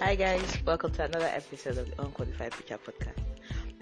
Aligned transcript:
Hi 0.00 0.14
guys, 0.14 0.56
welcome 0.64 0.92
to 0.92 1.04
another 1.06 1.26
episode 1.26 1.76
of 1.76 1.90
the 1.90 2.00
Unqualified 2.00 2.52
Preacher 2.52 2.78
Podcast. 2.78 3.18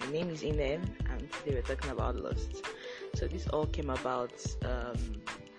My 0.00 0.10
name 0.10 0.30
is 0.30 0.42
Inem 0.42 0.82
and 1.10 1.30
today 1.30 1.56
we're 1.56 1.60
talking 1.60 1.90
about 1.90 2.16
lust. 2.16 2.64
So 3.14 3.28
this 3.28 3.46
all 3.48 3.66
came 3.66 3.90
about 3.90 4.32
um, 4.64 4.96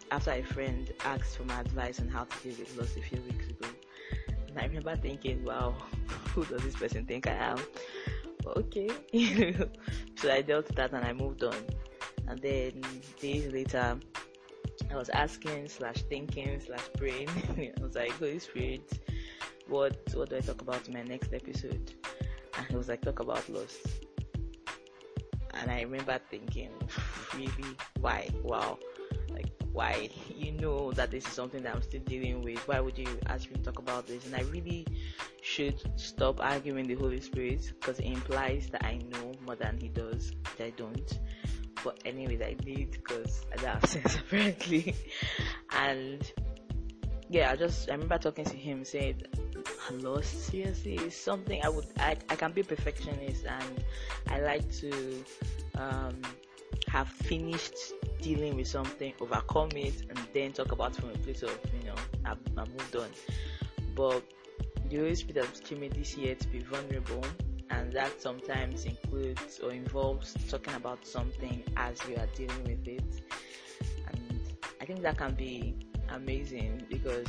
after 0.09 0.31
a 0.31 0.41
friend 0.41 0.91
asked 1.05 1.37
for 1.37 1.43
my 1.43 1.59
advice 1.61 1.99
on 1.99 2.07
how 2.07 2.23
to 2.23 2.37
deal 2.43 2.57
with 2.57 2.75
lust 2.75 2.97
a 2.97 3.01
few 3.01 3.21
weeks 3.21 3.45
ago. 3.49 3.67
And 4.47 4.57
I 4.57 4.65
remember 4.65 4.95
thinking, 4.95 5.45
wow, 5.45 5.75
who 6.33 6.43
does 6.43 6.63
this 6.63 6.75
person 6.75 7.05
think 7.05 7.27
I 7.27 7.33
am? 7.33 7.57
Okay. 8.47 8.89
so 10.15 10.31
I 10.31 10.41
dealt 10.41 10.69
with 10.69 10.75
that 10.77 10.91
and 10.91 11.05
I 11.05 11.13
moved 11.13 11.43
on. 11.43 11.55
And 12.27 12.41
then 12.41 12.81
days 13.21 13.53
later, 13.53 13.99
I 14.91 14.95
was 14.95 15.09
asking 15.09 15.69
slash 15.69 16.01
thinking 16.09 16.59
slash 16.59 16.83
praying. 16.97 17.29
I 17.77 17.83
was 17.83 17.93
like, 17.93 18.11
Holy 18.13 18.39
Spirit, 18.39 18.99
what 19.69 19.97
what 20.13 20.29
do 20.29 20.37
I 20.37 20.41
talk 20.41 20.61
about 20.61 20.87
in 20.87 20.93
my 20.93 21.03
next 21.03 21.33
episode? 21.33 21.93
And 22.57 22.65
he 22.67 22.75
was 22.75 22.87
like, 22.87 23.01
talk 23.01 23.19
about 23.19 23.47
lust. 23.49 23.87
And 25.53 25.71
I 25.71 25.81
remember 25.81 26.19
thinking, 26.29 26.69
really, 27.35 27.75
why? 27.99 28.29
Wow. 28.43 28.77
Like 29.29 29.51
why? 29.71 30.09
You 30.35 30.53
know 30.53 30.91
that 30.93 31.11
this 31.11 31.25
is 31.25 31.33
something 31.33 31.61
that 31.63 31.75
I'm 31.75 31.81
still 31.81 32.01
dealing 32.01 32.41
with. 32.41 32.67
Why 32.67 32.79
would 32.79 32.97
you 32.97 33.07
ask 33.27 33.49
me 33.49 33.57
to 33.57 33.61
talk 33.61 33.79
about 33.79 34.07
this? 34.07 34.25
And 34.25 34.35
I 34.35 34.41
really 34.51 34.87
should 35.41 35.79
stop 35.99 36.39
arguing 36.39 36.87
the 36.87 36.95
Holy 36.95 37.21
Spirit 37.21 37.71
because 37.79 37.99
it 37.99 38.05
implies 38.05 38.67
that 38.71 38.83
I 38.83 38.97
know 39.11 39.33
more 39.45 39.55
than 39.55 39.77
he 39.79 39.89
does, 39.89 40.31
that 40.57 40.65
I 40.65 40.69
don't. 40.71 41.19
But 41.83 42.01
anyways, 42.05 42.41
I 42.41 42.53
did 42.53 42.91
because 42.91 43.45
I 43.53 43.55
don't 43.57 43.81
have 43.81 43.85
sense 43.89 44.15
apparently. 44.15 44.95
and 45.71 46.31
yeah, 47.29 47.51
I 47.51 47.55
just 47.55 47.89
I 47.89 47.93
remember 47.93 48.17
talking 48.17 48.45
to 48.45 48.55
him 48.55 48.83
saying 48.85 49.21
lost 49.91 50.47
seriously 50.47 50.95
is 50.95 51.15
something 51.15 51.61
I 51.63 51.69
would 51.69 51.85
I, 51.99 52.17
I 52.29 52.35
can 52.35 52.51
be 52.51 52.63
perfectionist 52.63 53.45
and 53.45 53.83
I 54.29 54.39
like 54.41 54.71
to 54.79 55.23
um, 55.75 56.21
have 56.87 57.07
finished 57.07 57.75
dealing 58.21 58.55
with 58.57 58.67
something, 58.67 59.13
overcome 59.19 59.69
it, 59.75 60.03
and 60.09 60.19
then 60.33 60.51
talk 60.53 60.71
about 60.71 60.95
from 60.95 61.09
a 61.09 61.17
place 61.19 61.43
of 61.43 61.57
you 61.81 61.87
know 61.87 61.95
I've, 62.25 62.39
I've 62.57 62.69
moved 62.69 62.95
on. 62.95 63.09
But 63.95 64.23
the 64.89 64.97
Holy 64.97 65.15
Spirit 65.15 65.45
has 65.45 65.59
teaching 65.59 65.79
me 65.81 65.89
this 65.89 66.15
year 66.17 66.35
to 66.35 66.47
be 66.47 66.59
vulnerable, 66.59 67.23
and 67.69 67.91
that 67.93 68.21
sometimes 68.21 68.85
includes 68.85 69.59
or 69.59 69.71
involves 69.71 70.33
talking 70.49 70.73
about 70.75 71.05
something 71.05 71.63
as 71.75 71.99
you 72.07 72.15
are 72.15 72.27
dealing 72.35 72.63
with 72.63 72.87
it. 72.87 73.03
And 74.07 74.41
I 74.81 74.85
think 74.85 75.01
that 75.01 75.17
can 75.17 75.33
be 75.33 75.75
amazing 76.09 76.83
because 76.89 77.27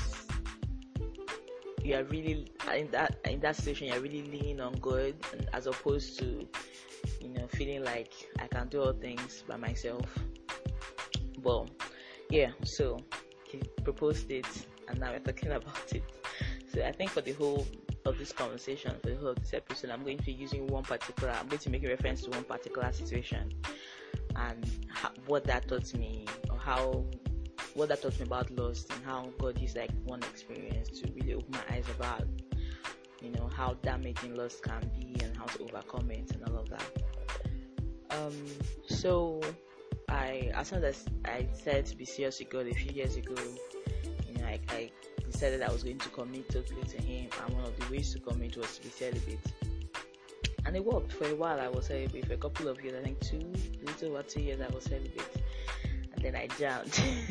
you 1.82 1.94
are 1.94 2.04
really 2.04 2.46
in 2.74 2.90
that 2.90 3.16
in 3.24 3.40
that 3.40 3.56
situation 3.56 3.86
you're 3.88 4.00
really 4.00 4.22
leaning 4.22 4.60
on 4.60 4.74
God 4.74 5.14
as 5.52 5.66
opposed 5.66 6.18
to 6.18 6.46
you 7.20 7.28
know 7.28 7.46
feeling 7.48 7.84
like 7.84 8.12
I 8.38 8.46
can 8.46 8.68
do 8.68 8.82
all 8.82 8.92
things 8.92 9.44
by 9.48 9.56
myself. 9.56 10.06
But 11.42 11.70
yeah, 12.30 12.50
so 12.64 12.98
he 13.44 13.62
proposed 13.84 14.30
it 14.30 14.46
and 14.88 15.00
now 15.00 15.12
we're 15.12 15.20
talking 15.20 15.52
about 15.52 15.92
it. 15.92 16.02
So 16.72 16.84
I 16.84 16.92
think 16.92 17.10
for 17.10 17.20
the 17.20 17.32
whole 17.32 17.66
of 18.04 18.18
this 18.18 18.32
conversation, 18.32 18.94
for 19.02 19.10
the 19.10 19.16
whole 19.16 19.28
of 19.28 19.40
this 19.40 19.54
episode, 19.54 19.90
I'm 19.90 20.02
going 20.02 20.18
to 20.18 20.24
be 20.24 20.32
using 20.32 20.66
one 20.66 20.82
particular. 20.82 21.32
I'm 21.32 21.48
going 21.48 21.60
to 21.60 21.70
make 21.70 21.84
a 21.84 21.88
reference 21.88 22.22
to 22.22 22.30
one 22.30 22.44
particular 22.44 22.90
situation 22.92 23.52
and 24.36 24.86
how, 24.92 25.10
what 25.26 25.44
that 25.44 25.68
taught 25.68 25.94
me, 25.94 26.26
or 26.50 26.58
how 26.58 27.04
what 27.78 27.88
that 27.88 28.02
taught 28.02 28.18
me 28.18 28.26
about 28.26 28.50
lust 28.50 28.90
and 28.92 29.04
how 29.04 29.30
God 29.38 29.62
is 29.62 29.76
like 29.76 29.90
one 30.04 30.20
experience 30.24 30.88
to 31.00 31.12
really 31.12 31.34
open 31.34 31.52
my 31.52 31.76
eyes 31.76 31.84
about, 31.96 32.24
you 33.22 33.30
know, 33.30 33.48
how 33.56 33.74
damaging 33.82 34.34
lust 34.34 34.64
can 34.64 34.90
be 34.98 35.14
and 35.22 35.36
how 35.36 35.44
to 35.44 35.62
overcome 35.62 36.10
it 36.10 36.28
and 36.32 36.42
all 36.48 36.58
of 36.58 36.68
that. 36.70 37.02
Um, 38.10 38.34
so 38.88 39.40
I, 40.08 40.50
as 40.54 40.68
soon 40.68 40.82
as 40.82 41.04
I 41.24 41.42
decided 41.42 41.86
to 41.86 41.96
be 41.96 42.04
serious 42.04 42.40
with 42.40 42.50
God 42.50 42.66
a 42.66 42.74
few 42.74 42.92
years 42.92 43.14
ago, 43.14 43.36
you 44.26 44.34
know, 44.34 44.44
I, 44.44 44.58
I 44.70 44.90
decided 45.30 45.62
I 45.62 45.70
was 45.70 45.84
going 45.84 45.98
to 45.98 46.08
commit 46.08 46.48
totally 46.48 46.82
to 46.82 47.00
Him, 47.00 47.28
and 47.44 47.54
one 47.54 47.64
of 47.64 47.78
the 47.78 47.92
ways 47.92 48.12
to 48.14 48.18
commit 48.18 48.56
was 48.56 48.76
to 48.78 48.82
be 48.82 48.88
celibate. 48.88 49.38
And 50.66 50.74
it 50.74 50.84
worked 50.84 51.12
for 51.12 51.28
a 51.28 51.34
while. 51.34 51.60
I 51.60 51.68
was 51.68 51.86
celibate 51.86 52.26
for 52.26 52.34
a 52.34 52.38
couple 52.38 52.68
of 52.68 52.82
years. 52.82 52.96
I 53.00 53.04
think 53.04 53.20
two, 53.20 53.52
little 53.84 54.16
over 54.16 54.22
two 54.24 54.40
years. 54.40 54.60
I 54.60 54.74
was 54.74 54.84
celibate 54.84 55.22
then 56.20 56.36
I 56.36 56.46
jumped. 56.58 57.00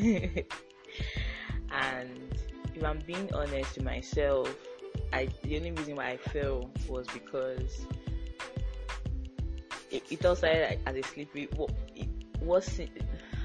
and 1.71 2.35
if 2.75 2.83
I'm 2.83 2.99
being 3.05 3.33
honest 3.33 3.75
to 3.75 3.83
myself, 3.83 4.53
I 5.13 5.29
the 5.43 5.57
only 5.57 5.71
reason 5.71 5.95
why 5.95 6.09
I 6.09 6.17
fell 6.17 6.69
was 6.87 7.07
because 7.07 7.85
it, 9.91 10.03
it 10.09 10.25
all 10.25 10.35
started 10.35 10.79
as 10.85 10.95
a 10.95 11.03
slippery. 11.03 11.47
Well, 11.55 11.69
it 11.95 12.09
was 12.41 12.79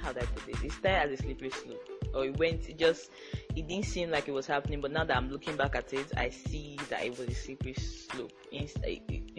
how 0.03 0.13
do 0.13 0.21
I 0.21 0.25
put 0.25 0.47
this? 0.47 0.63
It 0.63 0.73
started 0.73 1.13
as 1.13 1.21
a 1.21 1.23
slippery 1.23 1.51
slope, 1.51 1.89
or 2.15 2.25
it 2.25 2.37
went. 2.39 2.69
It 2.69 2.79
just 2.79 3.11
it 3.55 3.69
didn't 3.69 3.87
seem 3.87 4.11
like 4.11 4.29
it 4.29 4.33
was 4.33 4.47
happening, 4.47 4.81
but 4.81 4.91
now 4.91 5.05
that 5.05 5.17
I'm 5.17 5.31
looking 5.31 5.57
back 5.57 5.77
at 5.77 5.93
it, 5.93 6.07
I 6.17 6.31
see 6.31 6.79
that 6.91 7.05
it 7.05 7.19
was 7.19 7.29
a 7.29 7.35
slippery 7.35 7.75
slope. 7.75 8.33
You 8.51 8.67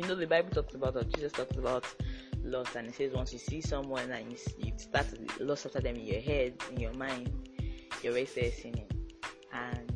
know, 0.07 0.15
the 0.15 0.27
Bible 0.27 0.49
talks 0.51 0.75
about, 0.75 0.95
or 0.95 1.03
Jesus 1.03 1.31
talks 1.33 1.57
about 1.57 1.85
lost 2.43 2.75
and 2.75 2.87
it 2.87 2.95
says 2.95 3.13
once 3.13 3.31
you 3.33 3.39
see 3.39 3.61
someone 3.61 4.11
and 4.11 4.31
you, 4.31 4.37
you 4.57 4.71
start 4.77 5.05
to 5.09 5.43
lost 5.43 5.65
after 5.65 5.79
them 5.79 5.95
in 5.95 6.05
your 6.05 6.21
head 6.21 6.53
in 6.71 6.79
your 6.79 6.93
mind 6.93 7.31
you're 8.01 8.11
already 8.11 8.25
sinning 8.25 8.87
and 9.53 9.91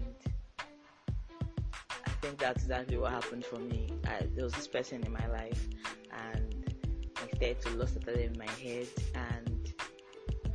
I 2.05 2.09
think 2.21 2.39
that's 2.39 2.63
exactly 2.63 2.97
what 2.97 3.11
happened 3.11 3.45
for 3.45 3.59
me. 3.59 3.89
I, 4.05 4.27
there 4.35 4.43
was 4.43 4.53
this 4.53 4.67
person 4.67 5.03
in 5.03 5.11
my 5.11 5.27
life 5.27 5.67
and 6.11 6.73
I 7.15 7.27
started 7.27 7.61
to 7.61 7.69
lost 7.71 7.97
after 7.97 8.13
them 8.13 8.33
in 8.33 8.37
my 8.37 8.49
head 8.51 8.87
and 9.15 9.73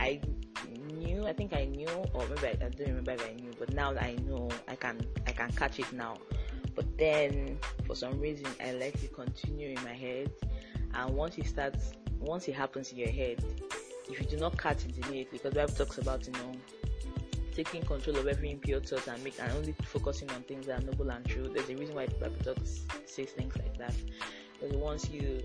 I 0.00 0.20
knew 0.86 1.26
I 1.26 1.32
think 1.32 1.52
I 1.52 1.66
knew 1.66 1.88
or 2.14 2.26
maybe 2.28 2.46
I, 2.48 2.50
I 2.50 2.68
don't 2.68 2.88
remember 2.88 3.12
if 3.12 3.28
I 3.28 3.34
knew 3.34 3.52
but 3.58 3.72
now 3.74 3.92
that 3.92 4.02
I 4.02 4.16
know 4.26 4.48
I 4.66 4.74
can 4.76 5.00
I 5.26 5.32
can 5.32 5.52
catch 5.52 5.78
it 5.78 5.92
now. 5.92 6.16
But 6.74 6.96
then 6.96 7.58
for 7.86 7.94
some 7.94 8.18
reason 8.18 8.46
I 8.60 8.72
let 8.72 8.94
it 9.02 9.12
continue 9.14 9.68
in 9.76 9.84
my 9.84 9.92
head 9.92 10.30
and 10.94 11.14
once 11.14 11.38
it 11.38 11.46
starts 11.46 11.92
once 12.20 12.48
it 12.48 12.54
happens 12.54 12.92
in 12.92 12.98
your 12.98 13.10
head 13.10 13.42
if 14.08 14.20
you 14.20 14.26
do 14.26 14.36
not 14.36 14.56
catch 14.58 14.84
it 14.84 14.96
immediately 14.98 15.38
because 15.38 15.54
bible 15.54 15.72
talks 15.72 15.98
about 15.98 16.26
you 16.26 16.32
know 16.32 16.52
taking 17.54 17.82
control 17.82 18.16
of 18.16 18.26
every 18.26 18.50
impure 18.50 18.80
thought 18.80 19.06
and 19.08 19.22
make 19.22 19.38
and 19.40 19.52
only 19.52 19.74
focusing 19.84 20.30
on 20.30 20.42
things 20.42 20.66
that 20.66 20.82
are 20.82 20.86
noble 20.86 21.10
and 21.10 21.24
true. 21.26 21.50
There's 21.52 21.68
a 21.68 21.76
reason 21.76 21.94
why 21.94 22.06
the 22.06 22.14
bible 22.14 22.36
talks 22.42 22.80
says 23.04 23.30
things 23.30 23.54
like 23.56 23.76
that. 23.78 23.94
Because 24.58 24.76
once 24.76 25.10
you 25.10 25.42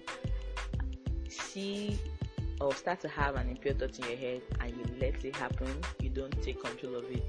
see 1.30 2.00
or 2.62 2.74
start 2.74 3.00
to 3.02 3.08
have 3.10 3.36
an 3.36 3.50
impure 3.50 3.74
thought 3.74 3.98
in 4.00 4.06
your 4.06 4.18
head 4.18 4.42
and 4.62 4.72
you 4.72 4.86
let 5.00 5.24
it 5.24 5.36
happen 5.36 5.68
you 6.02 6.10
don't 6.10 6.42
take 6.42 6.64
control 6.64 6.96
of 6.96 7.06
it 7.12 7.24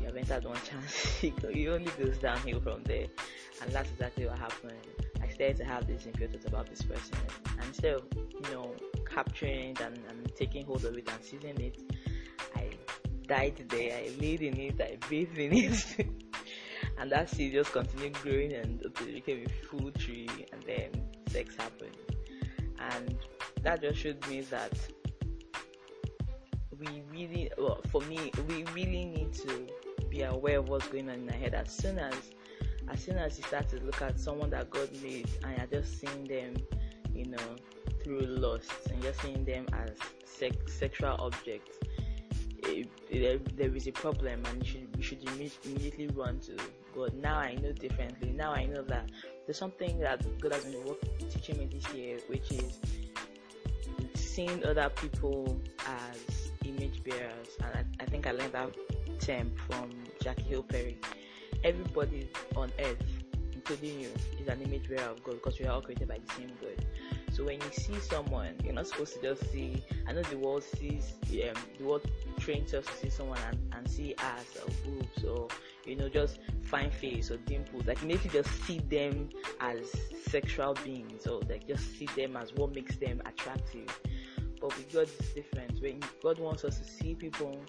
you 0.00 0.06
have 0.06 0.16
entered 0.16 0.44
one 0.44 0.56
chance. 0.70 1.22
It 1.22 1.34
only 1.44 1.90
goes 1.98 2.18
downhill 2.18 2.60
from 2.60 2.82
there. 2.84 3.06
And 3.62 3.72
that's 3.72 3.90
exactly 3.90 4.26
what 4.26 4.38
happened 4.38 5.03
started 5.34 5.56
to 5.56 5.64
have 5.64 5.86
this 5.86 6.06
impure 6.06 6.28
about 6.46 6.68
this 6.68 6.82
person. 6.82 7.16
And 7.58 7.66
instead 7.66 7.94
of, 7.94 8.02
you 8.14 8.52
know, 8.52 8.74
capturing 9.08 9.70
it 9.70 9.80
and, 9.80 9.98
and 10.08 10.34
taking 10.36 10.64
hold 10.64 10.84
of 10.84 10.96
it 10.96 11.08
and 11.10 11.22
seizing 11.22 11.60
it, 11.60 11.80
I 12.54 12.70
died 13.26 13.64
there, 13.68 13.96
I 13.96 14.10
laid 14.20 14.42
in 14.42 14.58
it, 14.58 14.80
I 14.80 14.96
bathed 15.08 15.38
in 15.38 15.52
it. 15.52 15.84
and 16.98 17.10
that 17.10 17.30
seed 17.30 17.52
just 17.52 17.72
continued 17.72 18.14
growing 18.14 18.52
and 18.52 18.82
it 18.82 18.94
became 18.94 19.46
a 19.46 19.66
full 19.66 19.90
tree 19.92 20.28
and 20.52 20.62
then 20.62 20.90
sex 21.28 21.56
happened. 21.56 21.96
And 22.78 23.16
that 23.62 23.80
just 23.80 23.98
showed 23.98 24.26
me 24.28 24.42
that 24.42 24.72
we 26.78 27.02
really, 27.10 27.50
well, 27.56 27.80
for 27.90 28.02
me, 28.02 28.30
we 28.48 28.64
really 28.74 29.04
need 29.04 29.32
to 29.34 29.66
be 30.08 30.22
aware 30.22 30.58
of 30.58 30.68
what's 30.68 30.88
going 30.88 31.08
on 31.08 31.16
in 31.16 31.30
our 31.30 31.36
head 31.36 31.54
as 31.54 31.74
soon 31.74 31.98
as 31.98 32.14
as 32.88 33.02
soon 33.02 33.16
as 33.16 33.38
you 33.38 33.44
start 33.44 33.68
to 33.70 33.80
look 33.80 34.00
at 34.02 34.18
someone 34.20 34.50
that 34.50 34.70
God 34.70 34.88
made 35.02 35.28
and 35.42 35.56
you're 35.56 35.80
just 35.80 36.00
seeing 36.00 36.24
them, 36.24 36.54
you 37.12 37.26
know, 37.26 37.56
through 38.02 38.20
lust 38.20 38.70
and 38.90 39.02
just 39.02 39.20
seeing 39.22 39.44
them 39.44 39.66
as 39.72 39.90
sex, 40.24 40.56
sexual 40.72 41.16
objects, 41.18 41.78
there 43.10 43.76
is 43.76 43.86
a 43.86 43.92
problem 43.92 44.42
and 44.46 44.62
you 44.62 44.64
should, 44.64 44.88
you 44.96 45.02
should 45.02 45.28
immediately 45.64 46.08
run 46.08 46.40
to 46.40 46.56
God. 46.94 47.14
Now 47.14 47.38
I 47.38 47.54
know 47.54 47.72
differently. 47.72 48.32
Now 48.32 48.52
I 48.52 48.66
know 48.66 48.82
that 48.82 49.10
there's 49.46 49.58
something 49.58 49.98
that 50.00 50.24
God 50.40 50.52
has 50.52 50.64
been 50.64 50.84
work, 50.84 51.00
teaching 51.30 51.58
me 51.58 51.66
this 51.66 51.92
year, 51.94 52.18
which 52.28 52.50
is 52.52 52.80
seeing 54.14 54.64
other 54.64 54.88
people 54.90 55.60
as 55.86 56.52
image 56.64 57.04
bearers. 57.04 57.48
And 57.62 57.68
I, 57.74 58.02
I 58.02 58.06
think 58.06 58.26
I 58.26 58.32
learned 58.32 58.52
that 58.52 58.74
term 59.20 59.52
from 59.68 59.90
Jackie 60.22 60.42
Hill 60.42 60.62
Perry 60.62 60.98
everybody 61.64 62.28
on 62.56 62.70
earth, 62.78 63.02
including 63.52 64.00
you, 64.00 64.10
is 64.40 64.48
an 64.48 64.60
image 64.62 64.88
bearer 64.88 65.08
of 65.10 65.22
God 65.24 65.34
because 65.34 65.58
we 65.58 65.66
are 65.66 65.72
all 65.72 65.82
created 65.82 66.08
by 66.08 66.18
the 66.18 66.34
same 66.34 66.50
God. 66.60 66.84
So 67.32 67.44
when 67.44 67.54
you 67.54 67.70
see 67.72 67.98
someone, 68.00 68.54
you're 68.62 68.74
not 68.74 68.86
supposed 68.86 69.14
to 69.14 69.22
just 69.22 69.50
see. 69.50 69.82
I 70.06 70.12
know 70.12 70.22
the 70.22 70.38
world 70.38 70.62
sees, 70.62 71.14
um, 71.24 71.60
the 71.78 71.84
world 71.84 72.08
trains 72.38 72.74
us 72.74 72.86
to 72.86 72.92
see 72.92 73.10
someone 73.10 73.38
and, 73.48 73.58
and 73.72 73.90
see 73.90 74.14
ass 74.18 74.58
or 74.62 74.70
boobs 74.84 75.24
or 75.24 75.48
you 75.86 75.96
know, 75.96 76.08
just 76.08 76.38
fine 76.62 76.90
face 76.90 77.30
or 77.30 77.36
dimples. 77.38 77.86
Like, 77.86 78.02
you 78.02 78.16
just 78.16 78.50
see 78.64 78.78
them 78.78 79.28
as 79.60 79.90
sexual 80.26 80.74
beings 80.84 81.26
or 81.26 81.40
like 81.48 81.66
just 81.66 81.98
see 81.98 82.06
them 82.16 82.36
as 82.36 82.52
what 82.54 82.74
makes 82.74 82.96
them 82.96 83.20
attractive. 83.26 83.88
But 84.60 84.76
with 84.76 84.92
God, 84.92 85.08
it's 85.18 85.34
different. 85.34 85.80
When 85.82 86.00
God 86.22 86.38
wants 86.38 86.64
us 86.64 86.78
to 86.78 86.84
see 86.84 87.14
people 87.14 87.60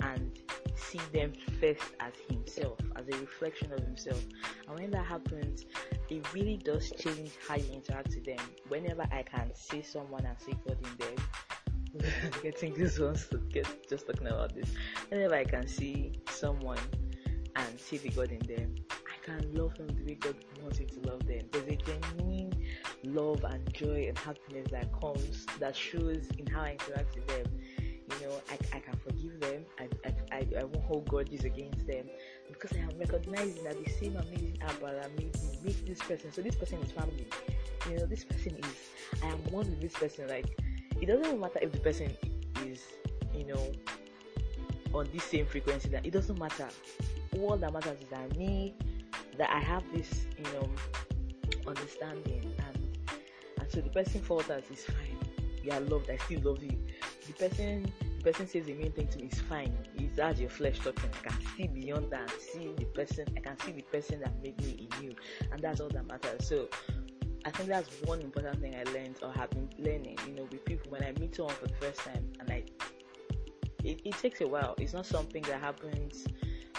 and 0.00 0.30
see 0.78 1.00
them 1.12 1.32
first 1.60 1.82
as 2.00 2.12
Himself, 2.28 2.78
as 2.96 3.06
a 3.08 3.18
reflection 3.18 3.72
of 3.72 3.80
Himself. 3.80 4.24
And 4.68 4.78
when 4.78 4.90
that 4.92 5.06
happens, 5.06 5.66
it 6.08 6.32
really 6.32 6.56
does 6.56 6.90
change 6.92 7.32
how 7.46 7.56
you 7.56 7.72
interact 7.72 8.08
with 8.14 8.24
them. 8.24 8.38
Whenever 8.68 9.02
I 9.12 9.22
can 9.22 9.50
see 9.54 9.82
someone 9.82 10.24
and 10.24 10.36
see 10.40 10.56
God 10.66 10.78
in 10.82 10.96
them, 10.98 11.16
getting 12.42 12.74
this 12.74 12.98
ones 12.98 13.26
to 13.28 13.38
get 13.38 13.88
just 13.88 14.06
talking 14.06 14.26
about 14.26 14.54
this. 14.54 14.72
Whenever 15.08 15.34
I 15.34 15.44
can 15.44 15.66
see 15.66 16.12
someone 16.30 16.78
and 17.56 17.80
see 17.80 17.98
the 17.98 18.10
God 18.10 18.30
in 18.30 18.40
them, 18.40 18.74
I 18.90 19.24
can 19.24 19.54
love 19.54 19.76
them 19.76 19.88
the 19.88 20.04
way 20.04 20.14
God 20.14 20.36
wants 20.62 20.80
you 20.80 20.86
to 20.86 21.10
love 21.10 21.26
them. 21.26 21.40
There's 21.50 21.68
a 21.68 21.76
genuine 21.76 22.52
love 23.04 23.44
and 23.44 23.72
joy 23.72 24.06
and 24.08 24.18
happiness 24.18 24.68
that 24.70 24.92
comes 25.00 25.46
that 25.58 25.74
shows 25.74 26.28
in 26.38 26.46
how 26.46 26.62
I 26.62 26.72
interact 26.72 27.14
with 27.14 27.26
them. 27.26 27.46
You 28.08 28.26
know, 28.26 28.40
I, 28.50 28.76
I 28.76 28.80
can 28.80 28.96
forgive 29.04 29.38
them. 29.40 29.64
I, 29.78 29.88
I, 30.32 30.46
I, 30.58 30.64
won't 30.64 30.84
hold 30.84 31.08
grudges 31.08 31.44
against 31.44 31.86
them 31.86 32.06
because 32.50 32.72
I 32.72 32.80
am 32.80 32.90
recognizing 32.98 33.62
that 33.64 33.84
the 33.84 33.90
same 33.90 34.16
amazing 34.16 34.58
Abara 34.62 35.06
made 35.18 35.34
me 35.34 35.58
make 35.62 35.86
this 35.86 35.98
person. 35.98 36.32
So 36.32 36.40
this 36.40 36.54
person 36.54 36.78
is 36.78 36.90
family. 36.92 37.26
You 37.88 37.98
know, 37.98 38.06
this 38.06 38.24
person 38.24 38.56
is. 38.56 39.22
I 39.22 39.26
am 39.26 39.38
one 39.50 39.66
with 39.68 39.80
this 39.80 39.92
person. 39.92 40.26
Like, 40.28 40.58
it 41.00 41.06
doesn't 41.06 41.38
matter 41.38 41.58
if 41.60 41.72
the 41.72 41.80
person 41.80 42.10
is, 42.66 42.82
you 43.34 43.44
know, 43.46 43.72
on 44.94 45.08
this 45.12 45.24
same 45.24 45.46
frequency. 45.46 45.90
That 45.90 46.06
it 46.06 46.12
doesn't 46.12 46.38
matter. 46.38 46.68
All 47.38 47.56
that 47.58 47.72
matters 47.72 48.00
is 48.00 48.08
that 48.08 48.36
me, 48.36 48.74
that 49.36 49.50
I 49.50 49.58
have 49.60 49.84
this, 49.94 50.26
you 50.36 50.44
know, 50.44 50.70
understanding, 51.66 52.54
and 52.66 53.10
and 53.60 53.70
so 53.70 53.80
the 53.80 53.90
person 53.90 54.22
falters 54.22 54.64
is 54.72 54.84
fine. 54.84 55.18
You 55.62 55.72
are 55.72 55.80
loved. 55.80 56.08
I 56.08 56.16
still 56.16 56.40
love 56.40 56.62
you. 56.62 56.78
The 57.28 57.48
person 57.48 57.92
the 58.16 58.22
person 58.24 58.48
says 58.48 58.66
the 58.66 58.74
main 58.74 58.90
thing 58.92 59.06
to 59.08 59.18
me 59.18 59.28
is 59.30 59.40
fine. 59.40 59.72
It's 59.96 60.18
as 60.18 60.40
your 60.40 60.50
flesh 60.50 60.78
talking. 60.80 61.10
I 61.24 61.28
can 61.28 61.38
see 61.56 61.66
beyond 61.68 62.10
that. 62.10 62.30
See 62.40 62.72
the 62.76 62.84
person. 62.86 63.26
I 63.36 63.40
can 63.40 63.58
see 63.60 63.72
the 63.72 63.82
person 63.82 64.20
that 64.20 64.42
made 64.42 64.60
me 64.60 64.88
in 64.90 65.04
you, 65.04 65.14
and 65.52 65.62
that's 65.62 65.80
all 65.80 65.88
that 65.90 66.06
matters. 66.06 66.48
So. 66.48 66.68
I 67.44 67.50
think 67.50 67.68
that's 67.68 67.88
one 68.02 68.20
important 68.20 68.60
thing 68.60 68.74
I 68.74 68.82
learned 68.92 69.14
or 69.22 69.32
have 69.32 69.48
been 69.50 69.70
learning, 69.78 70.18
you 70.26 70.34
know, 70.34 70.46
with 70.50 70.62
people 70.66 70.90
when 70.90 71.04
I 71.04 71.12
meet 71.20 71.36
someone 71.36 71.54
for 71.54 71.68
the 71.68 71.74
first 71.74 72.00
time 72.00 72.30
and 72.40 72.50
I 72.50 72.64
it, 73.84 74.00
it 74.04 74.14
takes 74.18 74.40
a 74.40 74.46
while. 74.46 74.74
It's 74.78 74.92
not 74.92 75.06
something 75.06 75.42
that 75.42 75.60
happens 75.60 76.26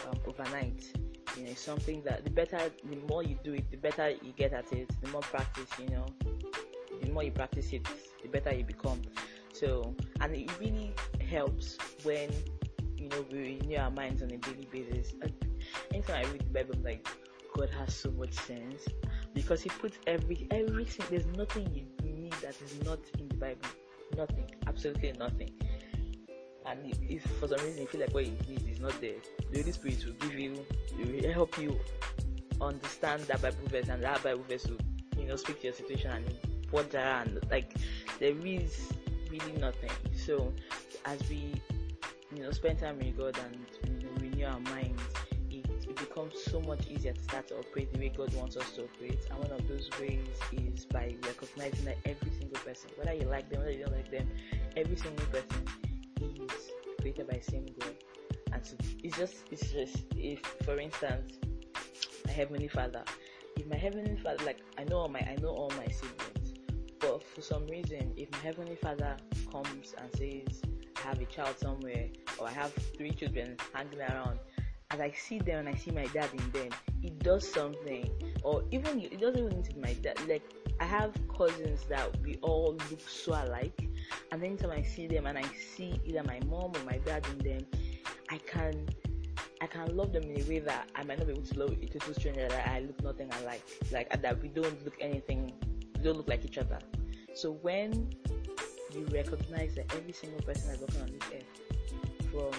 um, 0.06 0.20
overnight. 0.28 0.92
You 1.38 1.44
know, 1.46 1.52
it's 1.52 1.62
something 1.62 2.02
that 2.04 2.24
the 2.24 2.30
better, 2.30 2.60
the 2.84 2.98
more 3.10 3.24
you 3.24 3.38
do 3.44 3.54
it, 3.54 3.70
the 3.72 3.78
better 3.78 4.10
you 4.10 4.34
get 4.36 4.54
at 4.54 4.72
it. 4.74 4.90
The 5.02 5.10
more 5.10 5.22
practice, 5.22 5.70
you 5.80 5.90
know, 5.90 6.06
the 7.02 7.12
more 7.12 7.24
you 7.24 7.32
practice 7.32 7.72
it, 7.72 7.88
the 8.22 8.28
better 8.28 8.54
you 8.54 8.64
become. 8.64 9.02
So, 9.54 9.96
and 10.22 10.36
it 10.36 10.52
really 10.60 10.94
helps 11.30 11.78
when 12.04 12.30
you 12.98 13.10
know 13.10 13.26
we 13.32 13.40
renew 13.40 13.78
our 13.78 13.92
minds 13.92 14.22
on 14.22 14.32
a 14.32 14.38
daily 14.38 14.68
basis. 14.72 15.14
Anytime 15.94 16.26
I 16.26 16.30
read 16.30 16.42
the 16.42 16.54
Bible, 16.54 16.76
I'm 16.76 16.84
like, 16.84 17.08
God 17.56 17.70
has 17.78 17.94
so 17.94 18.12
much 18.12 18.34
sense 18.34 18.86
because 19.34 19.62
He 19.62 19.70
puts 19.70 19.98
every 20.08 20.48
everything. 20.52 21.06
There's 21.10 21.28
nothing 21.38 21.70
you 21.74 21.86
need 22.04 22.34
that 22.42 22.56
is 22.62 22.84
not 22.84 23.00
in 23.20 23.28
the 23.30 23.36
Bible. 23.36 23.70
Nothing, 24.18 24.46
absolutely 24.68 25.14
nothing. 25.14 25.52
And 26.66 26.94
if 27.10 27.24
for 27.40 27.48
some 27.48 27.60
reason 27.66 27.82
you 27.82 27.88
feel 27.88 28.02
like 28.02 28.14
what 28.14 28.26
you 28.26 28.34
need 28.48 28.68
is 28.70 28.80
not 28.80 29.00
there, 29.02 29.16
the 29.52 29.60
Holy 29.60 29.72
Spirit 29.72 30.06
will 30.06 30.14
give 30.14 30.40
you, 30.40 30.66
will 30.98 31.34
help 31.34 31.58
you 31.58 31.80
understand 32.62 33.24
that 33.24 33.42
Bible 33.42 33.58
verse, 33.68 33.88
and 33.88 34.04
that 34.04 34.22
Bible 34.24 34.44
verse 34.48 34.68
will, 34.68 34.78
you 35.18 35.28
know, 35.28 35.36
speak 35.36 35.62
to 35.62 35.68
your 35.68 35.74
situation 35.74 36.12
and 36.12 36.36
what 36.72 36.94
and 36.94 37.40
like 37.50 37.74
there 38.20 38.36
is 38.46 38.92
really 39.30 39.54
nothing. 39.54 39.92
So 40.14 40.54
as 41.06 41.20
we 41.30 41.54
you 42.36 42.44
know 42.44 42.52
spend 42.52 42.80
time 42.80 42.98
with 42.98 43.18
God 43.18 43.38
and 43.44 44.00
you 44.02 44.08
know 44.08 44.14
renew 44.22 44.46
our 44.46 44.60
minds, 44.60 45.02
it, 45.50 45.66
it 45.70 45.96
becomes 45.96 46.36
so 46.44 46.62
much 46.62 46.88
easier 46.88 47.14
to 47.14 47.22
start 47.22 47.48
to 47.50 47.58
operate 47.58 47.92
the 47.94 48.00
way 48.00 48.10
God 48.16 48.34
wants 48.34 48.58
us 48.58 48.72
to 48.72 48.84
operate. 48.84 49.26
And 49.30 49.40
one 49.40 49.52
of 49.52 49.68
those 49.68 49.90
ways 50.00 50.28
is 50.52 50.86
by 50.86 51.16
recognizing 51.24 51.86
that 51.86 51.98
every 52.06 52.32
single 52.32 52.60
person, 52.62 52.90
whether 52.96 53.14
you 53.14 53.28
like 53.28 53.50
them, 53.50 53.60
whether 53.60 53.72
you 53.72 53.86
don't 53.86 53.96
like 53.96 54.12
them, 54.12 54.30
every 54.76 54.96
single 54.96 55.26
person 55.28 55.66
is 56.22 56.72
created 57.00 57.28
by 57.28 57.38
the 57.38 57.44
same 57.44 57.66
God. 57.80 57.96
And 58.52 58.66
so 58.66 58.76
it's 59.04 59.18
just 59.18 59.36
it's 59.52 59.72
just 59.72 60.04
if 60.16 60.40
for 60.64 60.80
instance 60.80 61.34
my 62.26 62.32
heavenly 62.32 62.68
father 62.68 63.04
if 63.56 63.66
my 63.68 63.76
heavenly 63.76 64.18
father 64.18 64.44
like 64.46 64.60
I 64.78 64.84
know 64.86 64.98
all 64.98 65.08
my 65.08 65.20
I 65.20 65.36
know 65.42 65.50
all 65.50 65.72
my 65.78 65.88
siblings 65.88 66.39
but 67.00 67.24
for 67.24 67.42
some 67.42 67.66
reason 67.68 68.14
if 68.18 68.32
my 68.32 68.38
heavenly 68.40 68.76
father 68.76 69.16
comes 69.52 69.94
and 69.98 70.10
says 70.16 70.62
I 70.98 71.08
have 71.08 71.20
a 71.20 71.26
child 71.26 71.58
somewhere 71.60 72.08
or 72.38 72.48
I 72.48 72.52
have 72.52 72.74
three 72.98 73.12
children 73.12 73.58
hanging 73.74 74.02
around, 74.02 74.40
as 74.92 75.00
I 75.00 75.12
see 75.12 75.40
them 75.40 75.68
and 75.68 75.70
I 75.70 75.78
see 75.78 75.92
my 75.92 76.06
dad 76.08 76.30
in 76.34 76.52
them, 76.52 76.70
it 77.04 77.20
does 77.20 77.50
something. 77.50 78.10
Or 78.44 78.64
even 78.72 79.00
it 79.00 79.20
doesn't 79.20 79.38
even 79.38 79.56
need 79.58 79.66
to 79.66 79.74
be 79.76 79.82
my 79.82 79.94
dad. 79.94 80.20
Like 80.28 80.44
I 80.80 80.86
have 80.86 81.14
cousins 81.36 81.86
that 81.90 82.10
we 82.22 82.38
all 82.42 82.76
look 82.90 83.02
so 83.08 83.34
alike, 83.34 83.88
and 84.32 84.44
anytime 84.44 84.72
I 84.72 84.82
see 84.82 85.08
them 85.08 85.26
and 85.28 85.38
I 85.38 85.44
see 85.76 86.00
either 86.06 86.24
my 86.24 86.40
mom 86.48 86.72
or 86.76 86.84
my 86.86 86.98
dad 87.06 87.26
in 87.32 87.38
them, 87.40 87.66
I 88.30 88.38
can 88.40 88.88
I 89.62 89.68
can 89.68 89.96
love 89.96 90.14
them 90.14 90.24
in 90.24 90.42
a 90.42 90.44
way 90.46 90.60
that 90.60 90.90
I 90.96 91.04
might 91.04 91.18
not 91.20 91.28
be 91.28 91.34
able 91.34 91.44
to 91.44 91.60
love 91.60 91.72
a 91.72 91.86
total 91.86 92.14
stranger 92.14 92.48
that 92.48 92.68
I 92.68 92.80
look 92.80 93.04
nothing 93.04 93.30
alike. 93.42 93.62
Like 93.92 94.22
that 94.22 94.42
we 94.42 94.48
don't 94.48 94.84
look 94.86 94.96
anything, 95.02 95.54
we 96.00 96.06
don't 96.06 96.18
look 96.18 96.30
like 96.30 96.46
each 96.46 96.58
other. 96.58 96.80
So 97.34 97.52
when 97.62 98.10
you 98.94 99.06
recognize 99.12 99.76
that 99.76 99.94
every 99.96 100.14
single 100.14 100.42
person 100.42 100.70
that's 100.70 100.82
walking 100.82 101.02
on 101.02 101.12
this 101.12 101.30
earth, 101.36 101.70
from 102.32 102.52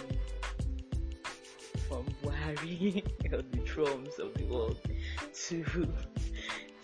from 1.89 2.07
Buhari 2.23 3.03
or 3.33 3.43
the 3.43 3.59
Trumps 3.65 4.19
of 4.19 4.35
the 4.35 4.45
world 4.45 4.79
to 5.35 5.65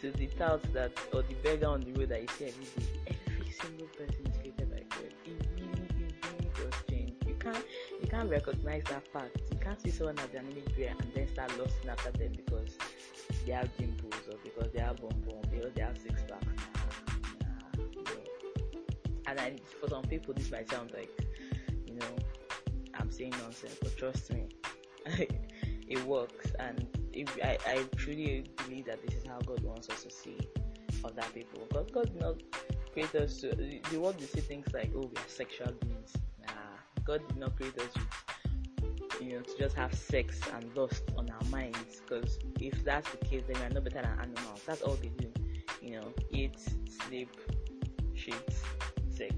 to 0.00 0.10
the 0.12 0.26
tout 0.38 0.62
that 0.72 0.92
or 1.12 1.22
the 1.22 1.34
beggar 1.42 1.66
on 1.66 1.80
the 1.80 1.92
road 1.92 2.08
that 2.08 2.22
you 2.22 2.28
see 2.38 2.46
every 2.46 2.64
day, 2.64 3.16
every 3.26 3.50
single 3.52 3.86
person 3.88 4.26
is 4.26 4.36
created 4.38 4.70
by 4.70 4.82
God. 4.96 5.12
It 5.24 5.46
really, 5.54 5.96
it 5.98 6.14
really 6.24 6.50
does 6.54 6.80
change. 6.88 7.12
You 7.26 7.34
can't 7.34 7.64
you 8.00 8.08
can't 8.08 8.30
recognize 8.30 8.82
that 8.90 9.06
fact. 9.08 9.40
You 9.52 9.58
can't 9.58 9.80
see 9.80 9.90
someone 9.90 10.18
as 10.18 10.34
an 10.34 10.46
bearer 10.76 10.94
and 10.98 11.12
then 11.14 11.28
start 11.28 11.56
lusting 11.58 11.90
after 11.90 12.10
them 12.12 12.32
because 12.36 12.76
they 13.44 13.52
have 13.52 13.74
dimples 13.76 14.14
or 14.30 14.38
because 14.42 14.72
they 14.72 14.80
have 14.80 14.96
bum 15.00 15.10
bum 15.26 15.36
because 15.50 15.72
they 15.74 15.82
have 15.82 15.96
six 15.98 16.22
packs 16.28 16.55
and 19.26 19.40
I, 19.40 19.56
for 19.80 19.88
some 19.88 20.04
people, 20.04 20.34
this 20.34 20.50
might 20.50 20.70
sound 20.70 20.92
like, 20.92 21.10
you 21.86 21.94
know, 21.94 22.16
I'm 22.94 23.10
saying 23.10 23.34
nonsense, 23.42 23.76
but 23.82 23.96
trust 23.96 24.32
me, 24.32 24.44
it 25.88 26.04
works. 26.06 26.52
And 26.58 26.86
if, 27.12 27.36
I, 27.42 27.58
I 27.66 27.84
truly 27.96 28.44
believe 28.56 28.86
that 28.86 29.04
this 29.06 29.16
is 29.16 29.26
how 29.26 29.38
God 29.40 29.60
wants 29.62 29.88
us 29.88 30.04
to 30.04 30.10
see 30.10 30.38
other 31.04 31.22
people. 31.34 31.66
Because 31.68 31.90
God 31.90 32.06
did 32.06 32.20
not 32.20 32.36
create 32.92 33.14
us 33.14 33.40
to, 33.40 33.54
the 33.54 34.00
world 34.00 34.20
will 34.20 34.26
say 34.26 34.40
things 34.40 34.66
like, 34.72 34.90
oh, 34.94 35.00
we 35.00 35.20
are 35.20 35.28
sexual 35.28 35.72
beings. 35.72 36.12
Nah, 36.46 36.54
God 37.04 37.26
did 37.28 37.36
not 37.36 37.56
create 37.56 37.76
us 37.78 37.90
with, 37.94 39.20
you 39.20 39.34
know, 39.34 39.40
to 39.40 39.58
just 39.58 39.76
have 39.76 39.92
sex 39.94 40.40
and 40.54 40.74
lust 40.76 41.02
on 41.16 41.28
our 41.30 41.44
minds. 41.50 42.00
Because 42.00 42.38
if 42.60 42.84
that's 42.84 43.10
the 43.10 43.18
case, 43.18 43.42
then 43.48 43.60
we 43.60 43.66
are 43.66 43.70
no 43.70 43.80
better 43.80 44.02
than 44.02 44.18
animals. 44.20 44.62
That's 44.66 44.82
all 44.82 44.94
they 44.94 45.08
do. 45.08 45.32
You 45.82 46.00
know, 46.00 46.12
eat, 46.30 46.58
sleep, 47.06 47.30
sex. 49.10 49.34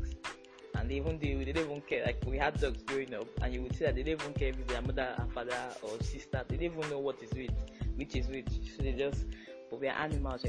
And 0.75 0.93
even 0.93 1.19
do, 1.19 1.45
they 1.45 1.53
don't 1.53 1.65
even 1.65 1.81
care. 1.83 2.05
Like 2.05 2.23
we 2.27 2.39
had 2.39 2.61
dogs 2.61 2.83
growing 2.83 3.13
up, 3.15 3.27
and 3.43 3.53
you 3.53 3.63
would 3.63 3.75
see 3.75 3.85
that 3.85 3.97
they 3.97 4.03
don't 4.03 4.21
even 4.21 4.33
care 4.35 4.51
if 4.51 4.67
their 4.67 4.83
mother 4.83 5.15
and 5.19 5.33
father 5.33 5.57
or 5.83 5.91
sister. 6.03 6.45
They 6.47 6.57
don't 6.57 6.79
even 6.79 6.91
know 6.91 6.99
what 7.01 7.23
is 7.23 7.33
which, 7.33 7.51
which 7.97 8.15
is 8.15 8.29
which. 8.29 8.49
So 8.77 8.83
they 8.83 8.93
just, 8.93 9.25
but 9.71 9.81
we 9.81 9.89
are 9.89 9.99
animals. 9.99 10.45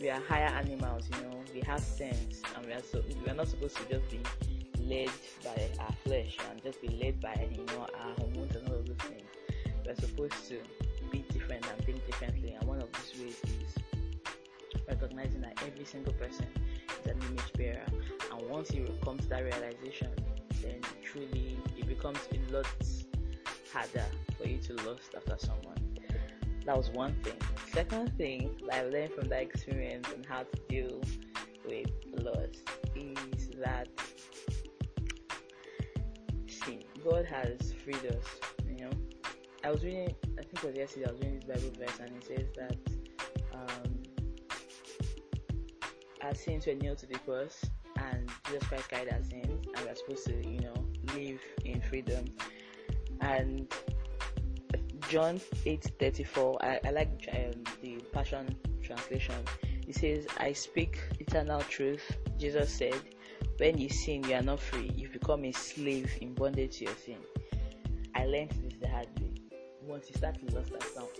We 0.00 0.10
are 0.10 0.20
higher 0.20 0.54
animals. 0.54 1.08
You 1.16 1.28
know, 1.28 1.42
we 1.52 1.60
have 1.62 1.80
sense, 1.80 2.42
and 2.56 2.66
we 2.66 2.72
are 2.72 2.82
so 2.82 3.02
we 3.24 3.30
are 3.30 3.34
not 3.34 3.48
supposed 3.48 3.76
to 3.76 3.84
just 3.88 4.08
be 4.10 4.20
led 4.84 5.10
by 5.44 5.68
our 5.80 5.92
flesh 6.04 6.36
and 6.50 6.62
just 6.62 6.80
be 6.80 6.88
led 7.02 7.20
by 7.20 7.48
you 7.50 7.64
know 7.66 7.86
our 8.00 8.14
hormones 8.18 8.54
and 8.54 8.68
all 8.68 8.76
of 8.76 8.86
those 8.86 8.96
things. 8.98 9.28
We're 9.84 9.94
supposed 9.96 10.48
to 10.48 10.58
be 11.10 11.24
different 11.32 11.66
and 11.66 11.84
think 11.84 12.06
differently, 12.06 12.52
and 12.52 12.68
one 12.68 12.80
of 12.80 12.88
these 12.92 13.20
ways 13.20 13.40
is 13.44 13.82
recognizing 14.88 15.40
that 15.42 15.60
every 15.66 15.84
single 15.84 16.12
person 16.14 16.46
an 17.06 17.18
image 17.28 17.52
bearer 17.56 17.86
And 18.32 18.48
once 18.48 18.72
you 18.72 18.86
come 19.04 19.18
to 19.18 19.28
that 19.28 19.42
realization, 19.44 20.10
then 20.62 20.80
truly 21.02 21.58
it 21.76 21.86
becomes 21.86 22.18
a 22.32 22.52
lot 22.52 22.66
harder 23.72 24.04
for 24.38 24.46
you 24.48 24.58
to 24.58 24.74
lust 24.88 25.14
after 25.16 25.36
someone. 25.38 25.78
That 26.64 26.76
was 26.76 26.90
one 26.90 27.14
thing. 27.24 27.34
Second 27.72 28.16
thing 28.16 28.54
that 28.68 28.74
I 28.74 28.82
learned 28.84 29.12
from 29.14 29.28
that 29.28 29.42
experience 29.42 30.08
and 30.14 30.24
how 30.24 30.42
to 30.44 30.60
deal 30.68 31.00
with 31.66 31.88
lust 32.12 32.58
is 32.94 33.50
that 33.64 33.88
see, 36.46 36.80
God 37.08 37.24
has 37.26 37.72
freed 37.84 38.04
us. 38.06 38.24
You 38.68 38.84
know, 38.84 38.90
I 39.64 39.70
was 39.70 39.82
reading. 39.82 40.14
I 40.38 40.42
think 40.42 40.54
it 40.54 40.64
was 40.64 40.76
yesterday 40.76 41.06
I 41.06 41.12
was 41.12 41.20
reading 41.20 41.40
this 41.40 41.62
Bible 41.62 41.76
verse 41.78 41.98
and 42.00 42.10
it 42.16 42.24
says 42.24 42.48
that 42.56 42.76
um, 43.54 44.01
our 46.22 46.34
sins 46.34 46.66
were 46.66 46.74
nailed 46.74 46.98
to 46.98 47.06
the 47.06 47.18
cross 47.18 47.64
and 47.96 48.28
Jesus 48.46 48.68
Christ 48.68 48.88
carried 48.88 49.12
our 49.12 49.22
sins 49.22 49.66
and 49.76 49.86
we're 49.86 49.94
supposed 49.94 50.26
to, 50.26 50.48
you 50.48 50.60
know, 50.60 50.74
live 51.14 51.40
in 51.64 51.80
freedom. 51.80 52.24
And 53.20 53.72
John 55.08 55.40
8:34, 55.66 56.56
I, 56.62 56.80
I 56.86 56.90
like 56.90 57.28
um, 57.32 57.62
the 57.82 57.96
Passion 58.12 58.56
translation. 58.82 59.34
It 59.86 59.96
says, 59.96 60.26
"I 60.38 60.52
speak 60.52 60.98
eternal 61.20 61.60
truth." 61.62 62.16
Jesus 62.38 62.72
said, 62.72 63.00
"When 63.58 63.78
you 63.78 63.88
sin, 63.88 64.24
you 64.24 64.34
are 64.34 64.42
not 64.42 64.60
free. 64.60 64.90
You 64.96 65.08
become 65.08 65.44
a 65.44 65.52
slave 65.52 66.10
in 66.20 66.34
bondage 66.34 66.78
to 66.78 66.84
your 66.84 66.94
sin." 66.94 67.18
I 68.14 68.26
learned 68.26 68.52
this 68.62 68.78
the 68.80 68.88
hard 68.88 69.08
way. 69.20 69.34
Once 69.82 70.08
you 70.08 70.16
start 70.16 70.36
to 70.38 70.54
lust 70.54 70.72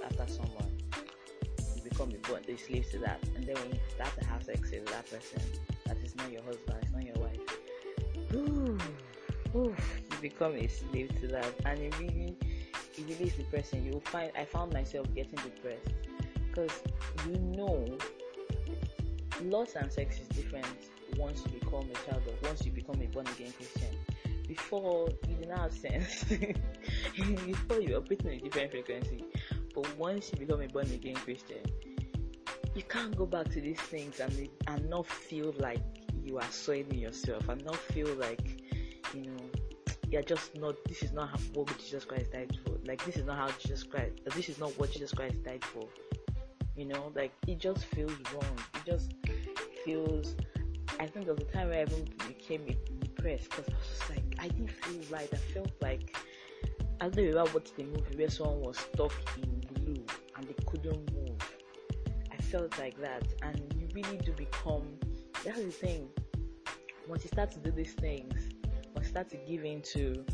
after 0.05 0.27
someone, 0.27 0.82
become 1.93 2.13
bond, 2.29 2.45
a 2.49 2.57
slave 2.57 2.91
to 2.91 2.99
that. 2.99 3.21
And 3.37 3.47
then 3.47 3.57
when 3.57 3.71
you 3.71 3.81
start 3.95 4.11
to 4.19 4.27
have 4.27 4.43
sex 4.43 4.71
with 4.71 4.87
that 4.87 5.09
person, 5.11 5.43
that 5.87 5.97
is 5.99 6.15
not 6.17 6.31
your 6.33 6.43
husband, 6.43 6.79
it's 6.83 6.93
not 6.93 7.05
your 7.05 7.17
wife. 7.17 7.41
Ooh, 8.35 8.79
ooh, 9.55 9.75
you 10.11 10.17
become 10.21 10.55
a 10.55 10.67
slave 10.69 11.11
to 11.21 11.29
that, 11.29 11.53
and 11.67 11.79
it 11.79 11.99
really, 11.99 12.37
it 12.97 13.05
really 13.09 13.25
is 13.25 13.35
depressing. 13.35 13.85
You 13.85 13.93
will 13.93 14.01
find 14.01 14.33
I 14.37 14.45
found 14.45 14.73
myself 14.73 15.07
getting 15.15 15.39
depressed 15.39 15.93
because 16.49 16.73
you 17.27 17.39
know, 17.39 17.87
lust 19.45 19.77
and 19.77 19.93
sex 19.93 20.21
is 20.21 20.29
different 20.29 20.67
once 21.17 21.43
you 21.45 21.59
become 21.59 21.89
a 21.91 22.11
child 22.11 22.23
of, 22.27 22.43
once 22.43 22.65
you 22.65 22.73
become 22.73 23.01
a 23.03 23.07
born 23.07 23.27
again 23.27 23.53
Christian 23.57 23.97
before 24.49 25.09
you 25.29 25.35
did 25.37 25.49
not 25.49 25.61
have 25.61 25.73
sense. 25.73 26.25
before 27.15 27.81
you 27.81 27.97
operate 27.97 28.23
in 28.23 28.33
a 28.33 28.39
different 28.39 28.71
frequency. 28.71 29.25
But 29.75 29.97
once 29.97 30.31
you 30.33 30.39
become 30.39 30.61
a 30.61 30.69
born 30.69 30.91
again 30.91 31.15
Christian, 31.15 31.63
you 32.75 32.83
can't 32.83 33.17
go 33.17 33.27
back 33.27 33.49
to 33.51 33.61
these 33.61 33.81
things 33.81 34.21
and 34.21 34.49
and 34.67 34.89
not 34.89 35.07
feel 35.07 35.55
like 35.59 35.83
you 36.25 36.39
are 36.39 36.51
soiling 36.51 36.99
yourself 36.99 37.49
and 37.49 37.65
not 37.65 37.77
feel 37.77 38.15
like 38.15 38.63
you 39.15 39.23
know 39.23 39.45
you're 40.09 40.23
just 40.23 40.55
not 40.57 40.75
this 40.87 41.03
is 41.03 41.13
not 41.13 41.31
how, 41.31 41.39
what 41.55 41.67
Jesus 41.79 42.05
Christ 42.05 42.33
died 42.33 42.57
for. 42.65 42.77
Like 42.85 43.05
this 43.05 43.17
is 43.17 43.25
not 43.25 43.37
how 43.39 43.51
Jesus 43.59 43.83
Christ 43.83 44.21
this 44.35 44.49
is 44.49 44.59
not 44.59 44.79
what 44.79 44.93
Jesus 44.93 45.13
Christ 45.13 45.43
died 45.43 45.65
for. 45.65 45.89
You 46.77 46.87
know, 46.87 47.13
like 47.15 47.33
it 47.47 47.59
just 47.59 47.85
feels 47.87 48.13
wrong. 48.33 48.59
It 48.75 48.91
just 48.91 49.13
feels 49.85 50.35
I 51.01 51.07
think 51.07 51.27
there 51.27 51.35
was 51.35 51.43
a 51.43 51.53
time 51.53 51.69
where 51.71 51.81
I 51.81 51.83
even 51.83 52.09
became 52.29 52.67
depressed 53.01 53.51
because 53.51 53.67
I 53.69 53.73
was 53.73 53.89
just 53.99 54.11
like 54.11 54.25
I 54.39 54.49
didn't 54.49 54.71
feel 54.71 55.01
right. 55.11 55.29
I 55.33 55.37
felt 55.37 55.73
like 55.81 56.17
I 57.01 57.09
don't 57.09 57.17
know 57.17 57.23
remember 57.23 57.53
watched 57.55 57.77
the 57.77 57.85
movie 57.85 58.17
where 58.17 58.31
someone 58.31 58.61
was 58.61 58.79
stuck 58.79 59.13
in 59.43 59.52
couldn't 60.73 61.13
move. 61.13 61.39
I 62.33 62.37
felt 62.37 62.79
like 62.79 62.99
that, 63.01 63.25
and 63.43 63.61
you 63.79 63.89
really 63.95 64.17
do 64.19 64.33
become. 64.33 64.89
That's 65.45 65.59
the 65.59 65.71
thing. 65.71 66.09
Once 67.09 67.25
you 67.25 67.29
start 67.29 67.51
to 67.53 67.59
do 67.59 67.71
these 67.71 67.93
things, 67.93 68.49
once 68.95 69.07
you 69.07 69.11
start 69.11 69.29
to 69.31 69.37
give 69.37 69.65
in 69.65 69.83
to, 69.83 70.25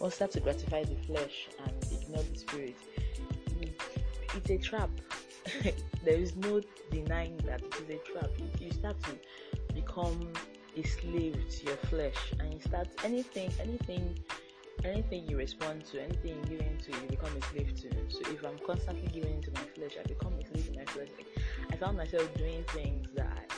once 0.00 0.12
you 0.12 0.16
start 0.16 0.32
to 0.32 0.40
gratify 0.40 0.84
the 0.84 0.96
flesh 1.06 1.48
and 1.64 1.72
ignore 1.92 2.22
the 2.22 2.38
spirit, 2.38 2.76
it's 4.34 4.50
a 4.50 4.58
trap. 4.58 4.90
there 6.04 6.14
is 6.14 6.36
no 6.36 6.60
denying 6.90 7.36
that 7.38 7.62
it 7.62 7.74
is 7.74 7.90
a 7.90 8.12
trap. 8.12 8.30
You, 8.38 8.66
you 8.66 8.72
start 8.72 8.96
to 9.04 9.72
become 9.72 10.32
a 10.76 10.82
slave 10.82 11.42
to 11.48 11.66
your 11.66 11.76
flesh 11.76 12.34
and 12.38 12.52
you 12.52 12.60
start 12.60 12.88
anything 13.02 13.50
anything 13.62 14.18
anything 14.86 15.26
you 15.28 15.36
respond 15.36 15.84
to 15.86 16.02
anything 16.02 16.36
you 16.36 16.58
give 16.58 16.66
into 16.66 16.90
you 16.92 17.08
become 17.08 17.30
a 17.36 17.44
slave 17.46 17.74
to. 17.82 17.90
So 18.08 18.20
if 18.32 18.44
i'm 18.44 18.58
constantly 18.66 19.08
giving 19.08 19.34
into 19.34 19.50
my 19.52 19.60
flesh 19.74 19.92
i 19.98 20.02
become 20.06 20.34
a 20.34 20.46
slave 20.46 20.66
to 20.72 20.78
my 20.78 20.84
flesh. 20.86 21.08
I 21.70 21.76
found 21.76 21.96
myself 21.96 22.32
doing 22.34 22.64
things 22.68 23.08
that 23.16 23.50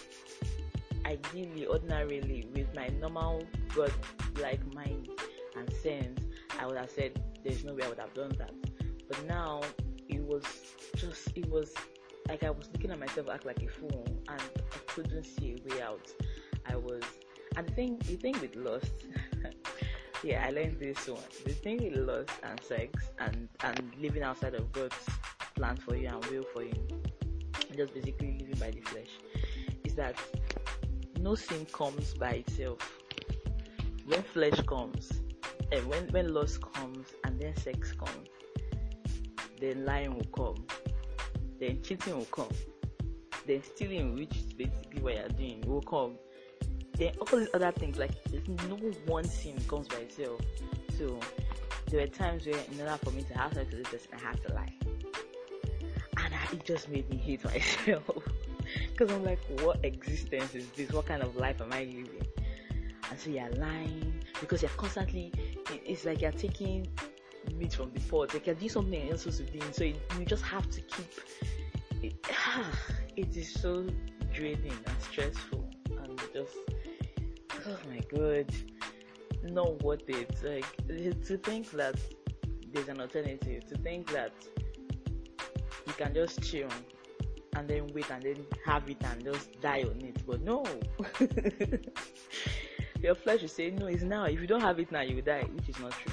ideally 1.07 1.67
ordinarily 1.67 2.47
with 2.55 2.75
my 2.75 2.89
normal 3.01 3.43
god 3.75 3.93
like 4.41 4.61
mind 4.75 5.09
and 5.57 5.73
sense. 5.83 6.21
I 6.61 6.67
would 6.67 6.77
have 6.77 6.91
said 6.91 7.23
there's 7.45 7.65
no 7.65 7.75
way 7.75 7.83
i 7.85 7.89
would 7.89 7.99
have 7.99 8.15
done 8.15 8.33
that. 8.39 8.53
But 9.09 9.25
now 9.27 9.63
it 10.09 10.23
was 10.23 10.45
just 10.97 11.37
it 11.37 11.49
was 11.51 11.73
like 12.29 12.43
i 12.43 12.51
was 12.51 12.69
looking 12.73 12.91
at 12.91 12.99
myself 12.99 13.29
act 13.31 13.47
like 13.47 13.63
a 13.63 13.69
fool 13.69 14.05
and 14.29 14.41
i 14.41 14.79
couldn't 14.87 15.25
see 15.25 15.57
a 15.57 15.75
way 15.75 15.83
out. 15.83 16.13
I 16.71 16.77
was, 16.77 17.03
and 17.57 17.67
the 17.67 17.73
thing, 17.73 17.99
the 18.07 18.17
thing 18.17 18.39
with 18.41 18.55
lust, 18.57 18.93
yeah, 20.29 20.45
I 20.47 20.51
learned 20.51 20.79
this 20.79 21.09
one. 21.09 21.23
The 21.47 21.55
thing 21.55 21.83
with 21.83 22.07
lust 22.07 22.31
and 22.43 22.61
sex 22.63 23.09
and 23.19 23.49
and 23.61 23.93
living 23.99 24.23
outside 24.23 24.55
of 24.55 24.71
God's 24.73 24.95
plan 25.55 25.77
for 25.77 25.97
you 25.97 26.09
and 26.09 26.23
will 26.27 26.45
for 26.53 26.63
you, 26.63 26.75
just 27.75 27.95
basically 27.95 28.37
living 28.39 28.59
by 28.61 28.71
the 28.71 28.83
flesh, 28.83 29.09
is 29.85 29.95
that 29.95 30.17
no 31.19 31.35
sin 31.35 31.67
comes 31.73 32.13
by 32.13 32.45
itself. 32.47 32.79
When 34.05 34.23
flesh 34.23 34.61
comes, 34.67 35.11
and 35.73 35.87
when 35.87 36.07
when 36.09 36.35
lust 36.35 36.61
comes, 36.61 37.07
and 37.25 37.41
then 37.41 37.57
sex 37.57 37.93
comes, 37.93 38.29
then 39.63 39.87
lying 39.87 40.15
will 40.15 40.33
come, 40.37 40.67
then 41.59 41.81
cheating 41.81 42.19
will 42.19 42.27
come, 42.27 42.53
then 43.47 43.63
stealing, 43.63 44.15
which 44.15 44.37
is 44.37 44.53
basically 44.53 45.01
what 45.01 45.17
you're 45.17 45.29
doing, 45.29 45.63
will 45.67 45.81
come 45.81 46.19
then 46.99 47.13
all 47.21 47.39
these 47.39 47.49
other 47.55 47.71
things 47.73 47.97
like 47.97 48.11
no 48.69 48.77
one 49.07 49.25
sin 49.25 49.57
comes 49.69 49.89
by 49.89 49.99
itself. 49.99 50.41
So 50.99 51.19
there 51.91 52.01
were 52.01 52.07
times 52.07 52.47
where 52.47 52.59
in 52.73 52.81
order 52.81 52.99
for 53.03 53.11
me 53.13 53.23
to 53.23 53.39
have 53.39 53.55
sex 53.55 53.73
with 53.73 53.91
this 53.91 54.07
person 54.07 54.27
i 54.27 54.29
had 54.29 54.43
to 54.45 54.55
lie. 54.55 54.73
And 56.19 56.35
I, 56.35 56.53
it 56.53 56.65
just 56.65 56.89
made 56.89 57.09
me 57.09 57.17
hate 57.17 57.45
myself. 57.45 58.05
Because 58.91 59.11
i'm 59.11 59.25
like 59.25 59.39
what 59.63 59.83
existence 59.83 60.55
is 60.55 60.67
this? 60.77 60.93
What 60.93 61.07
kind 61.07 61.23
of 61.23 61.37
life 61.37 61.61
am 61.63 61.73
i 61.73 61.85
living? 61.85 62.27
And 63.11 63.19
so 63.19 63.31
you're 63.31 63.49
lying. 63.53 64.13
Because 64.41 64.61
you're 64.61 64.71
constantly 64.73 65.33
it's 65.71 66.05
like 66.05 66.21
you're 66.21 66.33
taking 66.33 66.87
meat 67.55 67.73
from 67.73 67.91
the 67.95 68.01
pot. 68.01 68.35
Like 68.35 68.47
you're 68.47 68.57
doing 68.57 68.69
something 68.69 69.11
else 69.11 69.25
to 69.25 69.31
doing 69.31 69.73
so 69.73 69.85
you, 69.85 69.95
you 70.19 70.27
just 70.27 70.43
have 70.45 70.69
to 70.71 70.81
keep 70.83 71.07
it, 72.03 72.27
it 73.17 73.37
is 73.37 73.53
so 73.55 73.87
draining 74.33 74.73
and 74.87 75.03
stressful. 75.03 75.65
And 76.03 76.21
just 76.33 76.57
oh 77.69 77.79
my 77.89 78.01
god, 78.17 78.47
not 79.43 79.83
worth 79.83 80.09
it. 80.09 80.31
Like 80.43 81.25
to 81.27 81.37
think 81.39 81.71
that 81.73 81.97
there's 82.73 82.89
an 82.89 83.01
alternative, 83.01 83.67
to 83.67 83.77
think 83.79 84.11
that 84.13 84.33
you 85.87 85.93
can 85.95 86.15
just 86.15 86.43
chill 86.43 86.69
and 87.57 87.69
then 87.69 87.89
wait 87.95 88.11
and 88.11 88.23
then 88.23 88.47
have 88.65 88.89
it 88.89 88.99
and 89.05 89.25
just 89.25 89.61
die 89.61 89.83
on 89.83 90.01
it. 90.03 90.27
But 90.27 90.43
no, 90.43 90.65
your 93.03 93.15
flesh 93.15 93.43
will 93.43 93.49
say 93.49 93.71
no. 93.71 93.87
It's 93.87 94.03
now. 94.03 94.25
If 94.25 94.41
you 94.41 94.47
don't 94.47 94.61
have 94.61 94.79
it 94.79 94.93
now, 94.93 95.01
you 95.01 95.17
will 95.17 95.23
die, 95.23 95.45
which 95.55 95.69
is 95.69 95.79
not 95.79 95.93
true. 95.93 96.13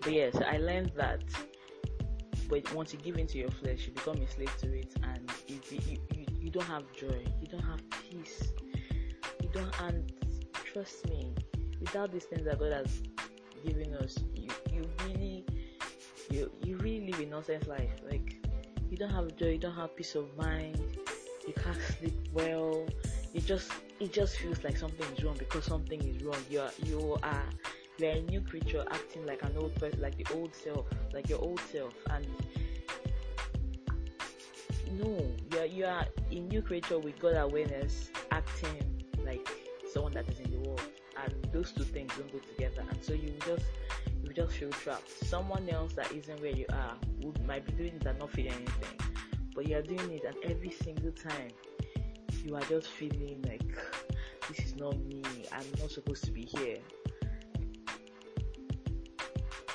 But 0.00 0.12
yes, 0.12 0.36
I 0.36 0.58
learned 0.58 0.92
that. 0.96 1.22
But 2.48 2.72
once 2.74 2.94
you 2.94 2.98
give 3.00 3.18
into 3.18 3.36
your 3.36 3.50
flesh, 3.50 3.86
you 3.86 3.92
become 3.92 4.16
a 4.16 4.26
slave 4.26 4.56
to 4.60 4.72
it, 4.72 4.94
and 5.02 5.30
you, 5.46 5.60
you, 5.70 5.98
you, 6.14 6.26
you 6.40 6.50
don't 6.50 6.64
have 6.64 6.90
joy, 6.94 7.22
you 7.42 7.46
don't 7.46 7.62
have 7.62 7.80
peace, 7.90 8.54
you 9.42 9.50
don't, 9.52 9.80
and 9.82 10.10
trust 10.78 11.08
me, 11.10 11.34
without 11.80 12.12
these 12.12 12.24
things 12.24 12.44
that 12.44 12.60
God 12.60 12.72
has 12.72 13.02
given 13.66 13.94
us, 13.94 14.16
you 14.36 14.48
you 14.72 14.88
really 15.04 15.44
you 16.30 16.50
you 16.62 16.76
really 16.76 17.10
live 17.10 17.20
a 17.20 17.26
nonsense 17.26 17.66
life. 17.66 17.90
Like 18.08 18.36
you 18.88 18.96
don't 18.96 19.10
have 19.10 19.36
joy, 19.36 19.50
you 19.50 19.58
don't 19.58 19.74
have 19.74 19.96
peace 19.96 20.14
of 20.14 20.28
mind, 20.36 20.80
you 21.46 21.52
can't 21.52 21.80
sleep 21.98 22.14
well. 22.32 22.86
It 23.34 23.44
just 23.44 23.72
it 23.98 24.12
just 24.12 24.38
feels 24.38 24.62
like 24.62 24.76
something 24.76 25.04
is 25.16 25.24
wrong 25.24 25.34
because 25.36 25.64
something 25.64 26.00
is 26.00 26.22
wrong. 26.22 26.38
You 26.48 26.60
are 26.60 26.70
you 26.84 27.18
are 27.24 27.42
you 27.98 28.06
are 28.06 28.12
a 28.12 28.20
new 28.22 28.40
creature 28.40 28.84
acting 28.92 29.26
like 29.26 29.42
an 29.42 29.56
old 29.58 29.74
person, 29.74 30.00
like 30.00 30.16
the 30.16 30.32
old 30.32 30.54
self, 30.54 30.86
like 31.12 31.28
your 31.28 31.40
old 31.40 31.60
self, 31.72 31.92
and 32.10 32.24
no, 34.92 35.26
you 35.50 35.58
are 35.58 35.66
you 35.66 35.84
are 35.86 36.06
a 36.30 36.34
new 36.34 36.62
creature 36.62 37.00
with 37.00 37.18
God 37.18 37.34
awareness, 37.34 38.10
acting 38.30 39.02
like 39.24 39.67
someone 39.92 40.12
that 40.12 40.28
is 40.28 40.40
in 40.40 40.50
the 40.50 40.68
world, 40.68 40.82
and 41.22 41.34
those 41.52 41.72
two 41.72 41.84
things 41.84 42.12
don't 42.16 42.32
go 42.32 42.38
together, 42.38 42.84
and 42.88 43.04
so 43.04 43.12
you 43.12 43.32
just 43.46 43.66
you 44.22 44.32
just 44.32 44.52
feel 44.52 44.70
trapped. 44.70 45.10
Someone 45.24 45.68
else 45.68 45.94
that 45.94 46.12
isn't 46.12 46.40
where 46.40 46.52
you 46.52 46.66
are 46.72 46.94
would 47.20 47.44
might 47.46 47.66
be 47.66 47.72
doing 47.72 47.94
it 47.94 48.06
and 48.06 48.18
not 48.18 48.30
feeling 48.30 48.52
anything, 48.52 49.00
but 49.54 49.66
you 49.66 49.76
are 49.76 49.82
doing 49.82 50.10
it, 50.12 50.24
and 50.24 50.36
every 50.44 50.70
single 50.70 51.12
time 51.12 51.50
you 52.44 52.54
are 52.54 52.62
just 52.62 52.88
feeling 52.88 53.44
like 53.48 53.76
this 54.48 54.58
is 54.66 54.76
not 54.76 54.96
me. 54.98 55.22
I'm 55.52 55.64
not 55.78 55.90
supposed 55.90 56.24
to 56.24 56.30
be 56.30 56.44
here. 56.44 56.78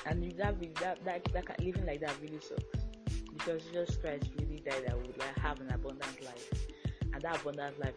And 0.06 0.22
that, 0.32 0.60
that, 0.80 1.04
that, 1.04 1.24
that 1.32 1.60
living 1.60 1.86
like 1.86 2.00
that 2.00 2.12
really 2.20 2.38
sucks 2.38 2.84
because 3.32 3.62
Jesus 3.64 3.96
Christ 3.96 4.30
really 4.38 4.62
died 4.64 4.84
that 4.86 4.96
would 4.96 5.16
like 5.18 5.38
have 5.38 5.60
an 5.60 5.70
abundant 5.70 6.22
life, 6.24 6.52
and 7.12 7.22
that 7.22 7.40
abundant 7.40 7.78
life 7.80 7.94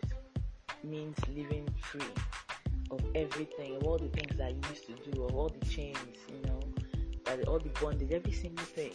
means 0.88 1.18
living 1.36 1.68
free 1.82 2.02
of 2.92 3.02
everything, 3.16 3.76
of 3.76 3.84
all 3.84 3.98
the 3.98 4.10
things 4.10 4.38
that 4.38 4.52
you 4.52 4.62
used 4.70 4.86
to 4.88 5.12
do, 5.12 5.24
of 5.24 5.36
all 5.36 5.50
the 5.50 5.66
chains, 5.66 5.98
you 6.30 6.42
know, 6.50 6.60
that 7.26 7.48
all 7.48 7.60
the 7.60 7.70
bondage, 7.82 8.12
every 8.12 8.32
single 8.32 8.66
thing. 8.66 8.94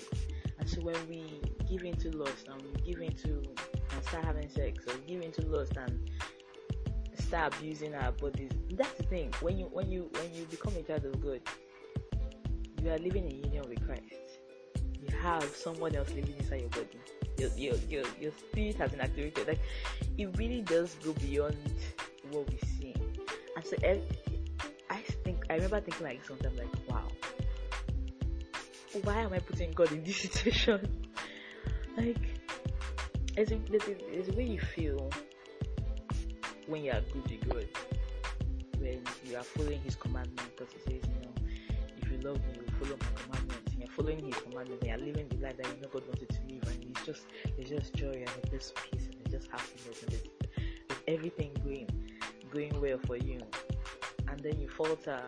And 0.59 0.69
so 0.69 0.81
when 0.81 0.97
we 1.09 1.41
give 1.69 1.83
into 1.83 2.11
lust 2.11 2.49
and 2.49 2.63
we 2.63 2.93
give 2.93 3.03
into 3.03 3.43
and 3.95 4.05
start 4.05 4.25
having 4.25 4.49
sex 4.49 4.85
or 4.87 4.95
give 5.07 5.23
into 5.23 5.43
lust 5.47 5.77
and 5.77 6.11
start 7.19 7.55
abusing 7.55 7.95
our 7.95 8.13
bodies, 8.13 8.53
that's 8.73 8.93
the 8.95 9.03
thing. 9.05 9.33
When 9.41 9.59
you 9.59 9.67
when 9.73 9.91
you 9.91 10.11
when 10.13 10.35
you 10.35 10.45
become 10.45 10.75
a 10.77 10.83
child 10.83 11.05
of 11.05 11.21
God, 11.21 11.41
you 12.81 12.91
are 12.91 12.99
living 12.99 13.31
in 13.31 13.45
union 13.45 13.65
with 13.69 13.85
Christ. 13.87 14.15
You 15.01 15.17
have 15.19 15.45
someone 15.45 15.95
else 15.95 16.11
living 16.15 16.35
inside 16.39 16.61
your 16.61 16.71
body. 16.71 16.99
Your 17.43 17.51
your 17.57 17.77
your, 17.89 18.05
your 18.21 18.33
spirit 18.33 18.77
has 18.77 18.91
been 18.93 19.01
activated. 19.01 19.49
Like 19.49 19.61
it 20.17 20.39
really 20.39 20.63
does 20.63 20.95
go 21.03 21.13
beyond 21.15 21.57
what 22.31 22.49
we 22.49 22.59
see. 22.79 22.95
And 23.57 23.65
so 23.65 23.77
I 24.89 24.97
think 25.25 25.45
I 25.51 25.55
remember 25.55 25.81
thinking 25.81 26.07
like 26.07 26.25
sometimes 26.25 26.57
like, 26.57 26.69
wow, 26.89 27.09
why 29.03 29.23
am 29.23 29.33
I 29.33 29.41
putting 29.41 29.73
God 29.73 29.91
in 29.91 30.05
this 30.05 30.21
situation? 30.29 31.03
like, 31.97 32.17
there's 33.35 33.51
a, 33.51 33.59
there's, 33.71 34.29
a, 34.29 34.33
a 34.33 34.37
way 34.37 34.45
you 34.45 34.61
feel 34.61 35.11
when 36.67 36.85
you 36.85 36.93
are 36.93 37.01
good 37.13 37.31
with 37.31 37.49
God, 37.49 37.69
when 38.79 39.03
you 39.25 39.37
are 39.37 39.43
following 39.43 39.81
His 39.81 39.97
commandments, 39.97 40.45
because 40.57 40.73
He 40.75 40.81
says, 40.81 41.09
you 41.09 41.21
know, 41.23 41.35
if 42.01 42.11
you 42.11 42.19
love 42.19 42.37
me, 42.37 42.53
you 42.55 42.73
follow 42.79 42.97
my 42.97 43.23
commandments. 43.23 43.42
You're 43.83 43.91
following 43.91 44.25
His 44.25 44.37
commandments, 44.37 44.83
and 44.83 44.91
you're 44.91 45.07
living 45.09 45.29
the 45.29 45.37
life 45.37 45.57
that 45.57 45.67
you 45.67 45.83
know 45.83 45.89
God 45.93 46.05
wanted 46.07 46.29
to 46.29 46.41
live, 46.49 46.63
and 46.69 46.85
it's 46.85 47.05
just, 47.05 47.23
it's 47.59 47.71
just 47.71 47.95
joy 47.95 48.13
and 48.13 48.31
it's 48.43 48.51
just 48.51 48.75
peace 48.77 49.07
and 49.07 49.17
it's 49.25 49.33
just 49.33 49.51
happiness 49.51 50.05
and 50.07 50.99
everything 51.09 51.51
going, 51.65 51.89
going 52.53 52.81
well 52.81 52.99
for 53.07 53.17
you, 53.17 53.41
and 54.29 54.41
then 54.41 54.61
you 54.61 54.69
falter 54.69 55.21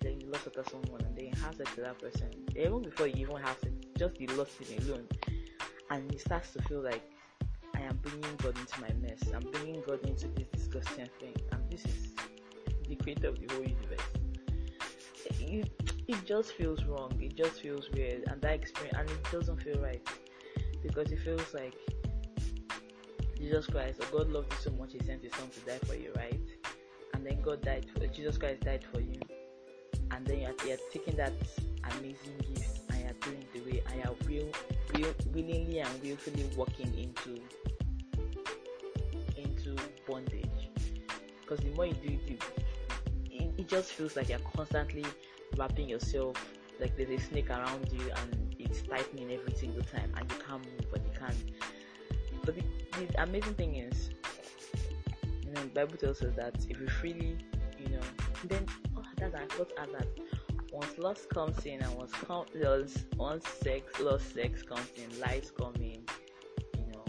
then 0.00 0.20
you 0.20 0.28
lost 0.30 0.46
after 0.46 0.64
someone 0.70 1.00
and 1.02 1.16
then 1.16 1.26
you 1.26 1.32
have 1.42 1.54
sex 1.54 1.76
with 1.76 1.84
that 1.84 1.98
person. 1.98 2.30
Even 2.56 2.82
before 2.82 3.06
you 3.06 3.26
even 3.26 3.36
have 3.36 3.56
sex, 3.58 3.72
just 3.98 4.14
the 4.14 4.26
lost 4.28 4.52
it 4.60 4.82
alone. 4.82 5.06
And 5.90 6.12
it 6.12 6.20
starts 6.20 6.52
to 6.54 6.62
feel 6.62 6.82
like 6.82 7.02
I 7.74 7.82
am 7.82 7.98
bringing 8.02 8.36
God 8.42 8.56
into 8.58 8.80
my 8.80 8.90
mess. 9.00 9.22
I'm 9.34 9.50
bringing 9.52 9.82
God 9.86 10.00
into 10.06 10.28
this 10.28 10.48
disgusting 10.48 11.08
thing. 11.18 11.36
And 11.52 11.70
this 11.70 11.84
is 11.84 12.14
the 12.88 12.96
creator 12.96 13.28
of 13.28 13.38
the 13.38 13.54
whole 13.54 13.62
universe. 13.62 14.00
It 16.10 16.24
just 16.26 16.52
feels 16.52 16.84
wrong. 16.84 17.12
It 17.20 17.36
just 17.36 17.60
feels 17.60 17.90
weird. 17.92 18.24
And 18.26 18.40
that 18.42 18.54
experience, 18.54 18.96
and 18.98 19.10
it 19.10 19.32
doesn't 19.32 19.62
feel 19.62 19.80
right. 19.80 20.06
Because 20.82 21.12
it 21.12 21.20
feels 21.20 21.54
like 21.54 21.74
Jesus 23.36 23.66
Christ 23.66 24.00
or 24.00 24.18
God 24.18 24.30
loved 24.30 24.52
you 24.52 24.58
so 24.60 24.70
much, 24.78 24.92
He 24.92 24.98
sent 25.00 25.22
His 25.22 25.32
Son 25.32 25.48
to 25.48 25.60
die 25.60 25.78
for 25.86 25.94
you, 25.94 26.12
right? 26.16 26.40
And 27.14 27.26
then 27.26 27.40
God 27.42 27.62
died 27.62 27.86
for 27.94 28.06
Jesus 28.06 28.38
Christ 28.38 28.60
died 28.60 28.84
for 28.92 29.00
you 29.00 29.20
and 30.12 30.26
then 30.26 30.40
you're, 30.40 30.54
you're 30.66 30.76
taking 30.92 31.16
that 31.16 31.32
amazing 31.92 32.36
gift 32.54 32.80
and 32.90 33.00
you're 33.00 33.12
doing 33.20 33.44
the 33.54 33.60
way 33.60 33.82
and 33.90 34.04
you're 34.04 34.16
will, 34.28 34.52
will, 34.94 35.14
willingly 35.32 35.80
and 35.80 36.02
willfully 36.02 36.44
walking 36.56 36.92
into 36.98 37.40
into 39.36 39.76
bondage 40.06 40.70
because 41.40 41.60
the 41.64 41.70
more 41.70 41.86
you 41.86 41.94
do 41.94 42.18
it, 42.26 42.42
it, 43.30 43.50
it 43.56 43.68
just 43.68 43.92
feels 43.92 44.16
like 44.16 44.28
you're 44.28 44.38
constantly 44.54 45.04
wrapping 45.56 45.88
yourself 45.88 46.36
like 46.80 46.96
there's 46.96 47.10
a 47.10 47.18
snake 47.18 47.50
around 47.50 47.86
you 47.92 48.10
and 48.22 48.54
it's 48.58 48.82
tightening 48.82 49.30
every 49.32 49.54
single 49.54 49.82
time 49.82 50.12
and 50.16 50.30
you 50.30 50.38
can't 50.38 50.64
move 50.64 50.90
but 50.90 51.00
you 51.04 51.18
can't 51.18 51.36
but 52.44 52.54
the, 52.54 52.62
the 53.06 53.22
amazing 53.22 53.54
thing 53.54 53.76
is 53.76 54.10
you 55.44 55.52
know 55.52 55.60
the 55.62 55.68
bible 55.68 55.96
tells 55.96 56.22
us 56.22 56.34
that 56.36 56.54
if 56.68 56.78
we 56.80 56.86
freely 56.86 57.36
you 57.78 57.88
know 57.88 58.00
then 58.48 58.64
oh 58.96 59.02
that's 59.18 59.34
I 59.34 59.44
thought 59.46 59.72
at 59.78 59.92
that 59.92 60.06
once 60.72 60.98
lust 60.98 61.28
comes 61.30 61.66
in 61.66 61.80
and 61.82 61.94
once 61.96 62.12
com- 62.12 62.46
once 63.16 63.48
sex 63.48 64.00
lost 64.00 64.32
sex 64.34 64.62
comes 64.62 64.88
in, 64.96 65.20
lies 65.20 65.50
come 65.58 65.74
in, 65.76 66.04
you 66.78 66.92
know, 66.92 67.04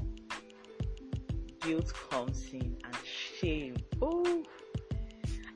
guilt 1.61 1.93
comes 2.09 2.47
in 2.51 2.75
and 2.83 2.97
shame. 3.05 3.77
Oh 4.01 4.43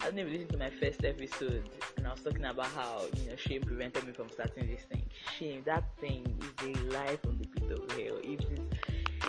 I 0.02 0.10
don't 0.10 0.20
even 0.20 0.34
listen 0.34 0.48
to 0.50 0.58
my 0.58 0.70
first 0.70 1.04
episode 1.04 1.68
I 2.08 2.12
was 2.12 2.22
talking 2.22 2.46
about 2.46 2.68
how, 2.68 3.04
you 3.18 3.30
know, 3.30 3.36
shame 3.36 3.62
prevented 3.62 4.06
me 4.06 4.14
from 4.14 4.30
starting 4.30 4.68
this 4.68 4.84
thing. 4.84 5.04
Shame, 5.38 5.64
that 5.66 5.84
thing 6.00 6.42
is 6.42 6.68
a 6.68 6.80
lie 6.92 7.18
from 7.18 7.38
the 7.38 7.48
pit 7.48 7.72
of 7.72 7.92
hell. 7.92 8.20
It 8.24 8.46
is 8.52 8.60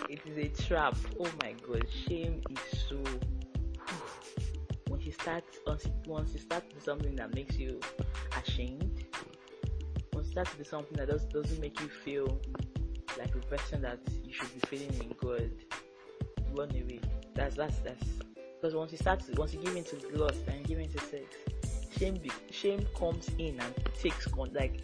it 0.09 0.21
is 0.25 0.37
a 0.37 0.63
trap. 0.63 0.95
Oh 1.19 1.29
my 1.41 1.53
god, 1.67 1.85
shame 2.07 2.41
is 2.49 2.85
so 2.87 2.97
you 5.07 5.13
start 5.13 5.45
once, 5.65 5.87
once 6.05 6.33
you 6.33 6.39
start 6.39 6.69
to 6.69 6.81
something 6.81 7.15
that 7.15 7.33
makes 7.33 7.55
you 7.55 7.79
ashamed, 8.43 9.05
once 10.11 10.27
you 10.27 10.31
start 10.33 10.49
to 10.57 10.65
something 10.65 10.97
that 10.97 11.07
does, 11.07 11.23
doesn't 11.25 11.61
make 11.61 11.79
you 11.79 11.87
feel 11.87 12.41
like 13.17 13.33
a 13.33 13.39
person 13.39 13.81
that 13.81 13.99
you 14.25 14.33
should 14.33 14.53
be 14.53 14.59
feeling 14.67 14.93
in 15.01 15.15
God, 15.21 15.49
run 16.57 16.69
away. 16.71 16.99
That's 17.35 17.55
that's 17.55 17.79
that's 17.79 18.03
because 18.59 18.75
once 18.75 18.91
you 18.91 18.97
start 18.97 19.21
to, 19.21 19.31
once 19.39 19.53
you 19.53 19.61
give 19.61 19.77
into 19.77 19.95
lust 20.17 20.41
and 20.47 20.65
give 20.67 20.79
into 20.79 20.99
sex, 20.99 21.37
shame 21.97 22.19
shame 22.51 22.85
comes 22.97 23.29
in 23.37 23.59
and 23.59 23.73
takes 23.99 24.27
on, 24.33 24.51
like 24.53 24.81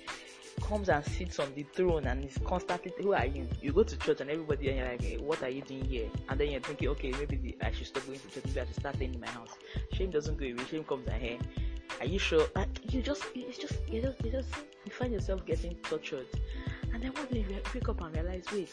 comes 0.61 0.89
and 0.89 1.03
sits 1.05 1.39
on 1.39 1.53
the 1.55 1.63
throne 1.73 2.05
and 2.05 2.23
is 2.23 2.37
constantly 2.45 2.93
who 3.01 3.13
are 3.13 3.25
you? 3.25 3.47
You 3.61 3.71
go 3.73 3.83
to 3.83 3.97
church 3.97 4.21
and 4.21 4.29
everybody 4.29 4.69
and 4.69 4.77
you're 4.77 4.87
like 4.87 5.01
hey, 5.01 5.17
what 5.17 5.41
are 5.43 5.49
you 5.49 5.61
doing 5.61 5.85
here? 5.85 6.09
And 6.29 6.39
then 6.39 6.51
you're 6.51 6.61
thinking 6.61 6.89
okay 6.89 7.11
maybe 7.11 7.37
the, 7.37 7.57
i 7.61 7.71
should 7.71 7.87
stop 7.87 8.05
going 8.05 8.19
to 8.19 8.27
church. 8.27 8.43
Maybe 8.45 8.59
i 8.61 8.65
should 8.65 8.75
start 8.75 8.95
staying 8.95 9.13
in 9.13 9.19
my 9.19 9.27
house. 9.27 9.51
Shame 9.93 10.11
doesn't 10.11 10.37
go 10.37 10.45
away. 10.45 10.63
Shame 10.69 10.83
comes 10.83 11.07
and 11.07 11.21
here 11.21 11.37
are 11.99 12.05
you 12.05 12.19
sure? 12.19 12.47
Uh, 12.55 12.65
you 12.89 13.01
just 13.01 13.23
it's 13.35 13.57
just 13.57 13.75
you 13.87 14.01
just 14.01 14.23
you 14.23 14.31
just 14.31 14.49
you 14.85 14.91
find 14.91 15.13
yourself 15.13 15.45
getting 15.45 15.75
tortured. 15.83 16.27
And 16.93 17.01
then 17.01 17.13
one 17.13 17.27
day 17.27 17.45
you 17.47 17.57
wake 17.73 17.89
up 17.89 18.01
and 18.01 18.15
realize 18.15 18.45
wait 18.51 18.69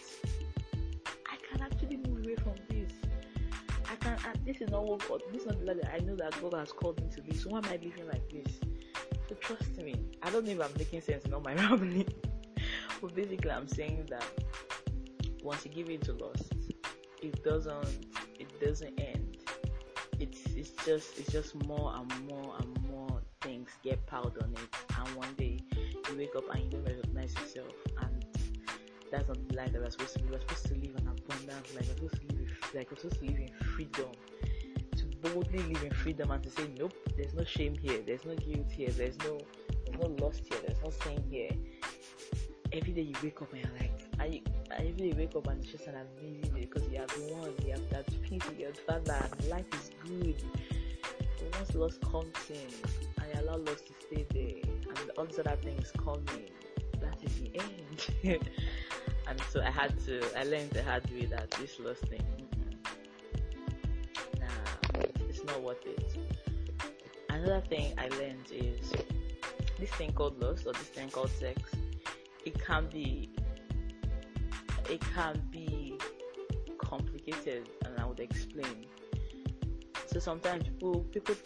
can 4.16 4.30
uh, 4.30 4.34
this 4.44 4.60
is 4.60 4.70
not 4.70 4.84
what 4.84 5.06
god 5.08 5.22
this 5.32 5.42
is 5.42 5.46
not 5.48 5.58
the 5.58 5.66
life 5.66 5.76
i 5.94 5.98
know 6.00 6.16
that 6.16 6.34
god 6.40 6.54
has 6.54 6.72
called 6.72 7.00
me 7.00 7.08
to 7.08 7.22
be 7.22 7.34
so 7.34 7.50
why 7.50 7.58
am 7.58 7.64
i 7.66 7.72
living 7.72 8.06
like 8.06 8.28
this 8.30 8.60
so 9.30 9.36
trust 9.36 9.78
me. 9.78 9.94
I 10.24 10.30
don't 10.30 10.44
know 10.44 10.50
if 10.50 10.60
I'm 10.60 10.76
making 10.76 11.02
sense 11.02 11.24
in 11.24 11.32
all 11.32 11.40
my 11.40 11.54
rambling. 11.54 12.08
but 13.00 13.14
basically 13.14 13.52
I'm 13.52 13.68
saying 13.68 14.08
that 14.10 14.26
once 15.44 15.64
you 15.64 15.70
give 15.70 15.88
in 15.88 16.00
to 16.00 16.14
lust, 16.14 16.52
it 17.22 17.44
doesn't 17.44 18.06
it 18.40 18.60
doesn't 18.60 18.98
end. 18.98 19.36
It's 20.18 20.40
it's 20.56 20.72
just 20.84 21.16
it's 21.16 21.30
just 21.30 21.54
more 21.64 21.94
and 21.94 22.28
more 22.28 22.56
and 22.58 22.90
more 22.90 23.20
things 23.40 23.70
get 23.84 24.04
piled 24.08 24.36
on 24.42 24.52
it 24.52 24.98
and 24.98 25.16
one 25.16 25.32
day 25.34 25.60
you 26.08 26.18
wake 26.18 26.34
up 26.36 26.52
and 26.52 26.64
you 26.64 26.70
don't 26.70 26.84
recognize 26.84 27.32
yourself 27.34 27.72
and 28.02 28.09
that's 29.10 29.28
not 29.28 29.48
the 29.48 29.56
life 29.56 29.72
that 29.72 29.82
we're 29.82 29.90
supposed 29.90 30.16
to 30.16 30.22
live. 30.22 30.30
We're 30.32 30.40
supposed 30.40 30.66
to 30.66 30.74
live 30.74 30.96
an 30.96 31.08
abundant 31.08 31.74
life. 31.74 31.88
We're 31.88 32.08
supposed 32.08 32.28
to 32.28 32.36
live 32.36 32.50
like 32.74 32.90
we're 32.90 32.96
supposed 32.98 33.20
to 33.20 33.26
live 33.26 33.38
in 33.38 33.50
freedom 33.74 34.10
To 34.96 35.04
boldly 35.22 35.58
live 35.58 35.82
in 35.82 35.90
freedom 35.90 36.30
and 36.30 36.42
to 36.42 36.50
say, 36.50 36.68
nope, 36.78 36.94
there's 37.16 37.34
no 37.34 37.44
shame 37.44 37.76
here, 37.76 38.00
there's 38.06 38.24
no 38.24 38.34
guilt 38.36 38.70
here, 38.70 38.90
there's 38.90 39.18
no, 39.18 39.38
there's 39.86 39.98
no 39.98 40.24
lust 40.24 40.42
here, 40.48 40.58
there's 40.66 40.82
no 40.82 40.90
sin 40.90 41.22
here. 41.28 41.50
Every 42.72 42.92
day 42.92 43.02
you 43.02 43.14
wake 43.22 43.42
up 43.42 43.52
and 43.52 43.62
you're 43.62 43.72
like, 43.80 43.92
I, 44.20 44.40
every 44.76 44.92
day 44.92 45.12
wake 45.16 45.34
up 45.34 45.48
and 45.48 45.60
it's 45.62 45.72
just 45.72 45.86
an 45.86 45.96
amazing 45.96 46.54
day 46.54 46.68
because 46.72 46.88
you 46.88 46.98
have 46.98 47.10
one, 47.32 47.52
you 47.64 47.72
have 47.72 47.90
that 47.90 48.06
peace, 48.22 48.42
you 48.58 48.66
have 48.66 48.78
father, 48.78 49.28
and 49.32 49.48
life 49.48 49.66
is 49.72 49.90
good. 50.06 50.36
Once 51.58 51.74
lust 51.74 52.00
comes 52.02 52.36
in 52.50 53.00
you 53.34 53.40
allow 53.40 53.56
lust 53.56 53.86
to 53.86 53.92
stay 54.00 54.26
there, 54.32 54.72
and 54.88 55.10
all 55.16 55.24
these 55.24 55.38
other 55.38 55.56
things 55.62 55.92
come 55.96 56.22
in, 56.36 57.00
that 57.00 57.18
is 57.22 57.34
the 57.40 57.50
end. 58.24 58.48
and 59.30 59.40
so 59.48 59.62
I 59.62 59.70
had 59.70 59.96
to, 60.06 60.20
I 60.36 60.42
learned 60.42 60.70
the 60.70 60.82
hard 60.82 61.08
way 61.12 61.24
that 61.26 61.50
this 61.52 61.78
lust 61.78 62.02
thing 62.06 62.22
Nah 64.40 65.02
it's 65.28 65.44
not 65.44 65.62
worth 65.62 65.86
it. 65.86 66.16
Another 67.30 67.62
thing 67.68 67.94
I 67.96 68.08
learned 68.08 68.50
is 68.50 68.92
this 69.78 69.90
thing 69.90 70.12
called 70.12 70.40
lust 70.42 70.66
or 70.66 70.72
this 70.72 70.82
thing 70.82 71.08
called 71.10 71.30
sex. 71.30 71.62
It 72.44 72.58
can 72.58 72.88
be 72.88 73.30
it 74.88 75.00
can 75.14 75.40
be 75.52 75.96
complicated, 76.78 77.68
and 77.84 77.98
I 78.00 78.06
would 78.06 78.18
explain. 78.18 78.86
So 80.06 80.18
sometimes 80.18 80.64
people 80.64 81.06
people 81.12 81.36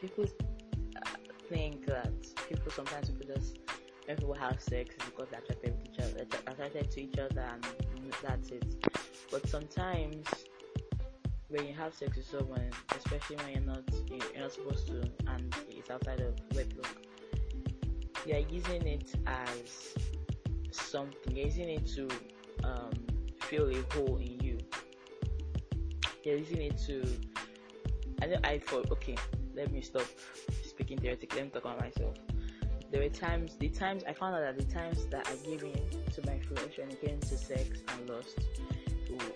people 0.00 0.24
uh, 0.24 1.10
think 1.48 1.86
that 1.86 2.14
people 2.48 2.70
sometimes 2.70 3.10
people 3.10 3.34
just 3.34 3.58
when 4.06 4.16
people 4.16 4.34
have 4.34 4.60
sex 4.62 4.94
because 5.04 5.28
they're 5.30 5.40
attracted 5.40 5.75
attracted 6.16 6.90
to 6.90 7.02
each 7.02 7.18
other, 7.18 7.40
and 7.40 7.64
that's 8.22 8.50
it. 8.50 8.64
But 9.30 9.48
sometimes 9.48 10.26
when 11.48 11.66
you 11.66 11.74
have 11.74 11.94
sex 11.94 12.16
with 12.16 12.26
someone, 12.26 12.70
especially 12.96 13.36
when 13.36 13.50
you're 13.52 13.60
not 13.62 13.82
you're 14.08 14.42
not 14.42 14.52
supposed 14.52 14.86
to, 14.88 15.00
and 15.28 15.54
it's 15.68 15.90
outside 15.90 16.20
of 16.20 16.34
wedlock, 16.54 16.96
you're 18.26 18.38
using 18.38 18.86
it 18.86 19.14
as 19.26 19.94
something. 20.70 21.36
You're 21.36 21.46
using 21.46 21.68
it 21.68 21.86
to 21.94 22.08
um, 22.64 22.92
fill 23.40 23.70
a 23.70 23.80
hole 23.94 24.16
in 24.16 24.40
you. 24.40 24.58
You're 26.24 26.38
using 26.38 26.62
it 26.62 26.78
to. 26.86 27.04
I 28.22 28.26
know 28.26 28.38
I 28.44 28.58
thought, 28.58 28.90
okay, 28.90 29.16
let 29.54 29.70
me 29.70 29.80
stop 29.80 30.06
speaking 30.64 30.98
theoretically. 30.98 31.38
Let 31.38 31.44
me 31.46 31.50
talk 31.50 31.64
about 31.64 31.80
myself. 31.80 32.16
There 32.90 33.02
were 33.02 33.08
times, 33.08 33.56
the 33.56 33.68
times 33.68 34.04
I 34.08 34.12
found 34.12 34.36
out 34.36 34.40
that 34.40 34.56
the 34.58 34.72
times 34.72 35.06
that 35.06 35.28
I 35.28 35.48
gave 35.48 35.62
in 35.62 35.80
to 36.12 36.26
my 36.26 36.38
flesh 36.38 36.78
when 36.78 36.90
it 36.90 37.00
came 37.00 37.20
to 37.20 37.36
sex 37.36 37.82
and 37.88 38.08
lust, 38.08 38.38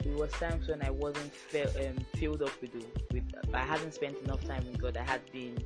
it 0.05 0.17
was 0.17 0.31
times 0.33 0.69
when 0.69 0.83
I 0.83 0.91
wasn't 0.91 1.33
um, 1.55 2.05
filled 2.15 2.43
up 2.43 2.53
with, 2.61 2.71
with, 3.13 3.25
I 3.53 3.61
hadn't 3.61 3.95
spent 3.95 4.19
enough 4.19 4.45
time 4.45 4.65
with 4.67 4.81
God. 4.81 4.97
I 4.97 5.03
had 5.03 5.21
been, 5.33 5.59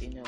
you 0.00 0.14
know, 0.14 0.24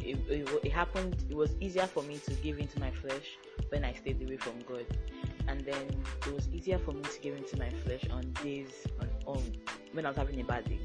it, 0.00 0.18
it, 0.28 0.48
it, 0.64 0.72
happened, 0.72 1.24
it 1.28 1.36
was 1.36 1.54
easier 1.60 1.86
for 1.86 2.02
me 2.02 2.18
to 2.18 2.32
give 2.34 2.58
into 2.58 2.78
my 2.80 2.90
flesh 2.90 3.36
when 3.70 3.84
I 3.84 3.92
stayed 3.92 4.22
away 4.22 4.36
from 4.36 4.54
God. 4.68 4.86
And 5.48 5.60
then 5.64 6.04
it 6.26 6.32
was 6.32 6.48
easier 6.52 6.78
for 6.78 6.92
me 6.92 7.02
to 7.02 7.20
give 7.20 7.36
into 7.36 7.58
my 7.58 7.70
flesh 7.70 8.04
on 8.10 8.32
days, 8.42 8.86
on, 9.00 9.08
on 9.26 9.42
when 9.92 10.06
I 10.06 10.10
was 10.10 10.16
having 10.16 10.40
a 10.40 10.44
bad 10.44 10.68
day. 10.68 10.80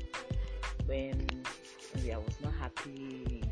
When 0.86 1.26
maybe 1.96 2.14
I 2.14 2.18
was 2.18 2.36
not 2.42 2.54
happy 2.54 3.44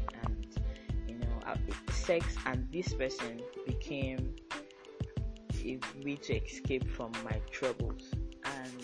Uh, 1.50 1.56
sex 1.92 2.36
and 2.46 2.68
this 2.72 2.94
person 2.94 3.42
became 3.66 4.36
a 5.66 5.80
way 6.04 6.16
to 6.16 6.36
escape 6.36 6.88
from 6.88 7.12
my 7.24 7.42
troubles. 7.50 8.14
And 8.44 8.84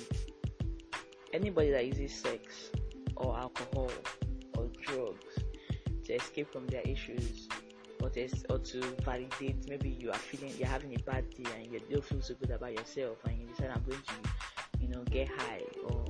anybody 1.31 1.69
that 1.71 1.85
uses 1.85 2.13
sex 2.13 2.71
or 3.17 3.37
alcohol 3.37 3.91
or 4.57 4.67
drugs 4.81 5.35
to 6.05 6.13
escape 6.13 6.51
from 6.51 6.65
their 6.67 6.81
issues 6.81 7.47
or 8.01 8.09
to, 8.09 8.29
or 8.49 8.59
to 8.59 8.81
validate 9.03 9.69
maybe 9.69 9.89
you 9.99 10.09
are 10.09 10.17
feeling 10.17 10.51
you're 10.57 10.67
having 10.67 10.95
a 10.95 11.03
bad 11.03 11.29
day 11.31 11.49
and 11.57 11.71
you 11.71 11.79
don't 11.91 12.03
feel 12.03 12.21
so 12.21 12.33
good 12.35 12.51
about 12.51 12.73
yourself 12.73 13.17
and 13.27 13.39
you 13.39 13.47
decide 13.47 13.71
I'm 13.75 13.83
going 13.83 14.01
to 14.01 14.81
you 14.81 14.87
know 14.89 15.03
get 15.03 15.27
high 15.27 15.61
or 15.87 16.05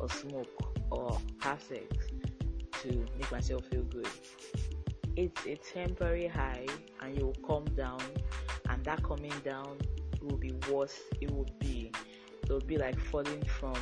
or 0.00 0.10
smoke 0.10 0.48
or 0.90 1.18
have 1.40 1.62
sex 1.62 1.86
to 2.82 3.06
make 3.18 3.30
myself 3.32 3.64
feel 3.66 3.84
good. 3.84 4.08
It's 5.16 5.46
a 5.46 5.56
temporary 5.56 6.26
high 6.26 6.66
and 7.00 7.16
you 7.16 7.26
will 7.26 7.46
come 7.46 7.64
down 7.76 8.02
and 8.68 8.84
that 8.84 9.02
coming 9.02 9.32
down 9.44 9.78
will 10.20 10.36
be 10.36 10.52
worse 10.70 10.98
it 11.20 11.30
will 11.30 11.48
be. 11.58 11.92
It 12.42 12.50
will 12.50 12.60
be 12.60 12.76
like 12.76 12.98
falling 12.98 13.42
from 13.44 13.76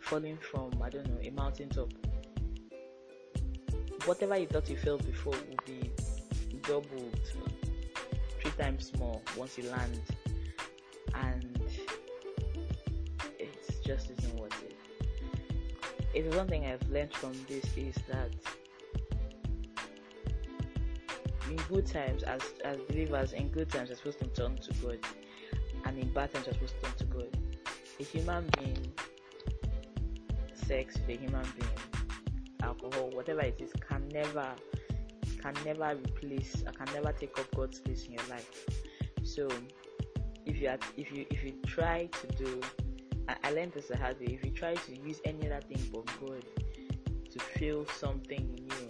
falling 0.00 0.36
from 0.36 0.70
I 0.82 0.90
don't 0.90 1.08
know 1.08 1.18
a 1.22 1.30
mountain 1.30 1.70
top 1.70 1.90
whatever 4.04 4.36
you 4.36 4.46
thought 4.46 4.68
you 4.68 4.76
felt 4.76 5.04
before 5.06 5.32
will 5.32 5.64
be 5.64 5.90
doubled 6.62 7.20
three 8.40 8.50
times 8.52 8.92
more 8.98 9.20
once 9.36 9.56
you 9.58 9.68
land. 9.70 10.00
And 11.14 11.60
it's 13.38 13.78
just 13.84 14.10
isn't 14.10 14.40
worth 14.40 14.64
it. 14.64 14.76
It's 16.14 16.36
one 16.36 16.48
thing 16.48 16.66
I've 16.66 16.88
learned 16.90 17.14
from 17.14 17.32
this 17.48 17.64
is 17.76 17.94
that 18.08 18.32
in 21.52 21.56
good 21.68 21.86
times 21.86 22.22
as 22.22 22.42
as 22.64 22.78
believers 22.88 23.32
in 23.32 23.48
good 23.48 23.68
times 23.70 23.90
we're 23.90 23.96
supposed 23.96 24.18
to 24.20 24.26
turn 24.28 24.56
to 24.56 24.72
God 24.82 24.98
and 25.84 25.98
in 25.98 26.12
bad 26.12 26.32
times 26.32 26.46
we're 26.46 26.52
supposed 26.54 26.74
to 26.80 26.86
turn 26.86 26.96
to 26.98 27.04
God 27.04 27.38
a 28.00 28.02
human 28.02 28.50
being 28.58 28.92
sex 30.54 30.96
with 31.06 31.18
a 31.18 31.20
human 31.20 31.46
being 31.58 32.02
alcohol, 32.62 33.10
whatever 33.12 33.42
it 33.42 33.60
is, 33.60 33.72
can 33.88 34.08
never 34.08 34.48
can 35.40 35.54
never 35.64 35.96
replace 35.96 36.64
I 36.66 36.72
can 36.72 36.94
never 36.94 37.12
take 37.12 37.38
up 37.38 37.54
God's 37.54 37.80
place 37.80 38.06
in 38.06 38.12
your 38.12 38.26
life. 38.30 38.66
So 39.22 39.48
if 40.46 40.60
you 40.60 40.68
are, 40.68 40.78
if 40.96 41.12
you 41.12 41.26
if 41.30 41.44
you 41.44 41.52
try 41.66 42.06
to 42.06 42.26
do 42.28 42.60
I, 43.28 43.36
I 43.44 43.50
learned 43.50 43.72
this 43.72 43.90
a 43.90 43.96
hard 43.96 44.18
way, 44.20 44.26
if 44.26 44.44
you 44.44 44.50
try 44.50 44.74
to 44.74 44.96
use 45.06 45.20
any 45.24 45.50
other 45.50 45.60
thing 45.66 45.82
but 45.92 46.06
God 46.20 46.44
to 47.30 47.38
feel 47.38 47.86
something 47.86 48.40
in 48.40 48.64
you, 48.64 48.88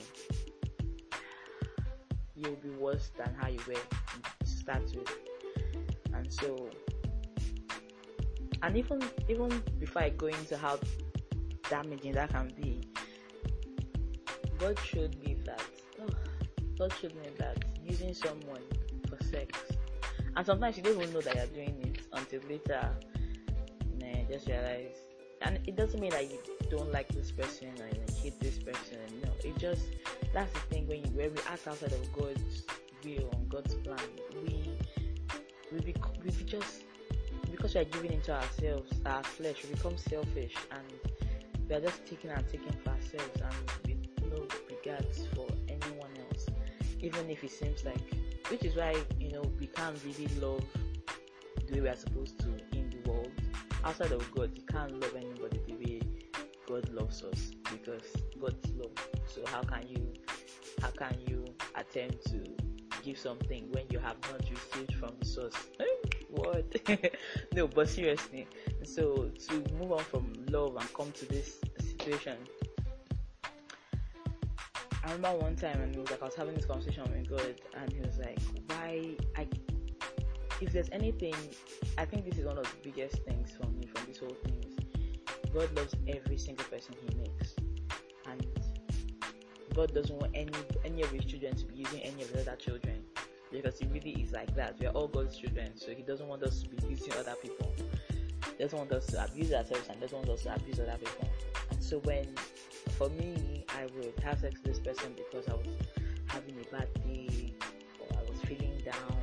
you'll 2.42 2.57
be 2.57 2.70
worse 2.70 3.11
than 3.16 3.35
how 3.35 3.48
you 3.48 3.61
were 3.66 3.74
to 3.74 4.46
start 4.46 4.83
with. 4.94 5.11
And 6.14 6.33
so 6.33 6.68
and 8.62 8.76
even 8.76 9.02
even 9.28 9.62
before 9.78 10.02
I 10.02 10.11
go 10.11 10.26
into 10.26 10.57
how 10.57 10.78
damaging 11.68 12.12
that 12.12 12.31
can 12.31 12.52
be, 12.61 12.81
God 14.59 14.78
showed 14.78 15.18
me 15.18 15.37
that. 15.44 15.62
Oh, 16.00 16.09
God 16.78 16.92
showed 17.00 17.14
me 17.14 17.28
that 17.38 17.64
using 17.85 18.14
someone 18.14 18.62
for 19.09 19.22
sex, 19.24 19.59
and 20.37 20.46
sometimes 20.46 20.76
you 20.76 20.83
don't 20.83 21.00
even 21.00 21.12
know 21.12 21.20
that 21.20 21.35
you're 21.35 21.46
doing 21.46 21.81
it 21.83 22.07
until 22.12 22.40
later. 22.48 22.90
Nah, 23.98 24.31
just 24.31 24.46
realize. 24.46 24.96
And 25.42 25.59
it 25.66 25.74
doesn't 25.74 25.98
mean 25.98 26.11
that 26.11 26.31
you 26.31 26.38
don't 26.70 26.92
like 26.92 27.09
this 27.09 27.33
person 27.33 27.72
or 27.81 27.88
you 27.88 28.05
hate 28.22 28.38
this 28.38 28.59
person. 28.59 28.98
No, 29.24 29.33
it 29.42 29.59
just 29.59 29.87
that's 30.32 30.52
the 30.52 30.60
thing 30.60 30.86
when 30.86 30.98
you 30.98 31.10
when 31.10 31.32
we 31.32 31.40
act 31.48 31.66
outside 31.66 31.92
of 31.92 32.12
God's 32.12 32.64
will 33.04 33.30
and 33.32 33.48
God's 33.48 33.74
plan, 33.76 33.98
we 34.42 34.70
we 35.72 35.80
be, 35.80 35.94
we 36.24 36.30
just 36.44 36.82
because 37.50 37.74
we 37.74 37.80
are 37.80 37.84
giving 37.84 38.12
into 38.12 38.32
ourselves, 38.32 38.90
our 39.06 39.22
flesh, 39.22 39.64
we 39.64 39.74
become 39.74 39.96
selfish 39.96 40.54
and 40.70 40.84
we 41.68 41.74
are 41.74 41.80
just 41.80 42.06
taking 42.06 42.30
and 42.30 42.46
taking 42.48 42.72
for 42.82 42.90
ourselves 42.90 43.40
and 43.40 43.54
we 43.86 43.92
regards 44.84 45.26
for 45.34 45.46
anyone 45.68 46.10
else, 46.30 46.46
even 47.00 47.30
if 47.30 47.44
it 47.44 47.50
seems 47.50 47.84
like, 47.84 48.00
which 48.48 48.64
is 48.64 48.76
why 48.76 48.94
you 49.18 49.30
know 49.30 49.42
we 49.60 49.66
can't 49.66 49.96
really 50.04 50.28
love 50.40 50.64
the 51.66 51.74
way 51.74 51.80
we 51.80 51.88
are 51.88 51.96
supposed 51.96 52.38
to 52.40 52.48
in 52.72 52.90
the 52.90 53.10
world. 53.10 53.30
Outside 53.84 54.12
of 54.12 54.28
God, 54.32 54.50
you 54.54 54.62
can't 54.62 55.00
love 55.00 55.14
anybody 55.16 55.60
the 55.66 55.74
way 55.74 56.00
God 56.66 56.88
loves 56.90 57.22
us 57.22 57.52
because 57.70 58.12
God's 58.42 58.72
love. 58.74 58.90
So 59.26 59.42
how 59.46 59.62
can 59.62 59.87
you, 59.88 60.12
how 60.83 60.90
can 60.90 61.16
you 61.26 61.44
attempt 61.74 62.26
to 62.26 62.44
give 63.02 63.18
something 63.18 63.68
when 63.70 63.85
you 63.90 63.98
have 64.00 64.16
not 64.31 64.40
received 64.50 64.94
from 64.94 65.12
the 65.18 65.26
source? 65.26 65.55
Eh, 65.81 65.85
what? 66.28 67.14
no, 67.55 67.68
but 67.68 67.88
seriously. 67.88 68.46
So 68.85 69.31
to 69.48 69.64
move 69.78 69.92
on 69.92 70.05
from 70.05 70.33
love 70.50 70.76
and 70.76 70.92
come 70.92 71.12
to 71.12 71.26
this 71.26 71.61
situation 71.78 72.37
I 75.05 75.12
remember 75.12 75.38
one 75.38 75.57
time 75.57 75.81
and 75.81 75.94
it 75.94 76.00
was 76.00 76.11
like 76.11 76.22
I 76.22 76.26
was 76.26 76.35
having 76.35 76.55
this 76.55 76.64
conversation 76.64 77.02
with 77.02 77.28
God 77.28 77.61
and 77.76 77.92
he 77.92 78.00
was 78.00 78.18
like, 78.18 78.38
Why 78.68 79.16
I 79.37 79.48
if 80.61 80.72
there's 80.72 80.90
anything 80.92 81.35
I 81.98 82.05
think 82.05 82.24
this 82.24 82.38
is 82.38 82.46
one 82.46 82.57
of 82.57 82.64
the 82.64 82.90
biggest 82.90 83.22
things 83.24 83.50
for 83.50 83.68
me 83.70 83.87
from 83.87 84.07
this 84.07 84.18
whole 84.18 84.37
thing 84.44 84.62
is 84.64 85.50
God 85.52 85.74
loves 85.76 85.94
every 86.07 86.38
single 86.38 86.64
person 86.66 86.94
he 87.00 87.18
makes. 87.18 87.55
And 88.32 88.46
God 89.74 89.94
doesn't 89.94 90.16
want 90.16 90.32
any 90.34 90.52
any 90.84 91.02
of 91.02 91.10
his 91.10 91.24
children 91.24 91.54
to 91.56 91.64
be 91.64 91.76
using 91.76 92.00
any 92.00 92.22
of 92.22 92.30
his 92.30 92.46
other 92.46 92.56
children. 92.56 93.02
Because 93.50 93.78
he 93.78 93.86
really 93.88 94.22
is 94.22 94.32
like 94.32 94.54
that. 94.56 94.78
We 94.80 94.86
are 94.86 94.92
all 94.92 95.08
God's 95.08 95.36
children, 95.36 95.72
so 95.76 95.92
he 95.92 96.02
doesn't 96.02 96.26
want 96.26 96.42
us 96.42 96.62
to 96.62 96.68
be 96.70 96.86
using 96.88 97.12
other 97.14 97.34
people. 97.42 97.72
He 98.56 98.62
doesn't 98.62 98.78
want 98.78 98.92
us 98.92 99.06
to 99.06 99.24
abuse 99.24 99.52
ourselves 99.52 99.88
and 99.90 100.00
doesn't 100.00 100.16
want 100.16 100.30
us 100.30 100.42
to 100.44 100.54
abuse 100.54 100.80
other 100.80 100.96
people. 100.98 101.28
And 101.70 101.82
so 101.82 101.98
when 102.00 102.34
for 102.92 103.08
me, 103.10 103.64
I 103.68 103.86
would 103.94 104.14
have 104.22 104.40
sex 104.40 104.60
with 104.62 104.64
this 104.64 104.78
person 104.78 105.14
because 105.16 105.48
I 105.48 105.54
was 105.54 105.66
having 106.26 106.54
a 106.60 106.74
bad 106.74 106.88
day, 107.04 107.52
or 108.00 108.18
I 108.18 108.30
was 108.30 108.40
feeling 108.42 108.80
down, 108.84 109.18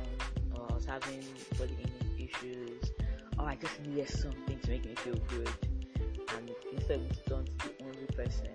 or 0.54 0.66
I 0.70 0.74
was 0.74 0.84
having 0.84 1.24
body 1.58 1.76
image 1.78 2.30
issues, 2.30 2.92
or 3.38 3.46
I 3.46 3.56
just 3.56 3.80
needed 3.80 4.08
something 4.08 4.58
to 4.58 4.70
make 4.70 4.84
me 4.84 4.94
feel 4.96 5.16
good. 5.28 5.50
And 6.36 6.50
instead 6.72 7.00
of 7.00 7.24
turn 7.26 7.44
to 7.44 7.68
the 7.68 7.84
only 7.84 8.06
person 8.14 8.48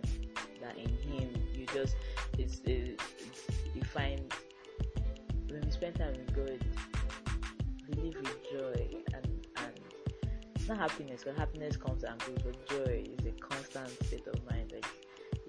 that 0.66 0.78
in 0.78 0.90
him 1.10 1.30
you 1.54 1.66
just 1.68 1.96
it's, 2.38 2.62
it's, 2.66 3.02
it's 3.20 3.48
you 3.76 3.84
find 3.84 4.34
when 5.50 5.64
you 5.64 5.72
spend 5.72 5.96
time 5.96 6.12
with 6.12 6.36
God, 6.36 6.66
you 7.88 8.04
live 8.04 8.16
with 8.16 8.52
joy 8.52 8.88
and 9.14 9.48
and 9.58 9.80
it's 10.56 10.68
not 10.68 10.78
happiness 10.78 11.24
because 11.24 11.38
happiness 11.38 11.78
comes 11.78 12.04
and 12.04 12.20
goes, 12.20 12.38
but 12.44 12.70
joy 12.70 13.04
is 13.18 13.26
a 13.26 13.32
constant 13.40 13.90
state 14.04 14.28
of 14.28 14.36
mind. 14.50 14.74
Like 14.74 14.86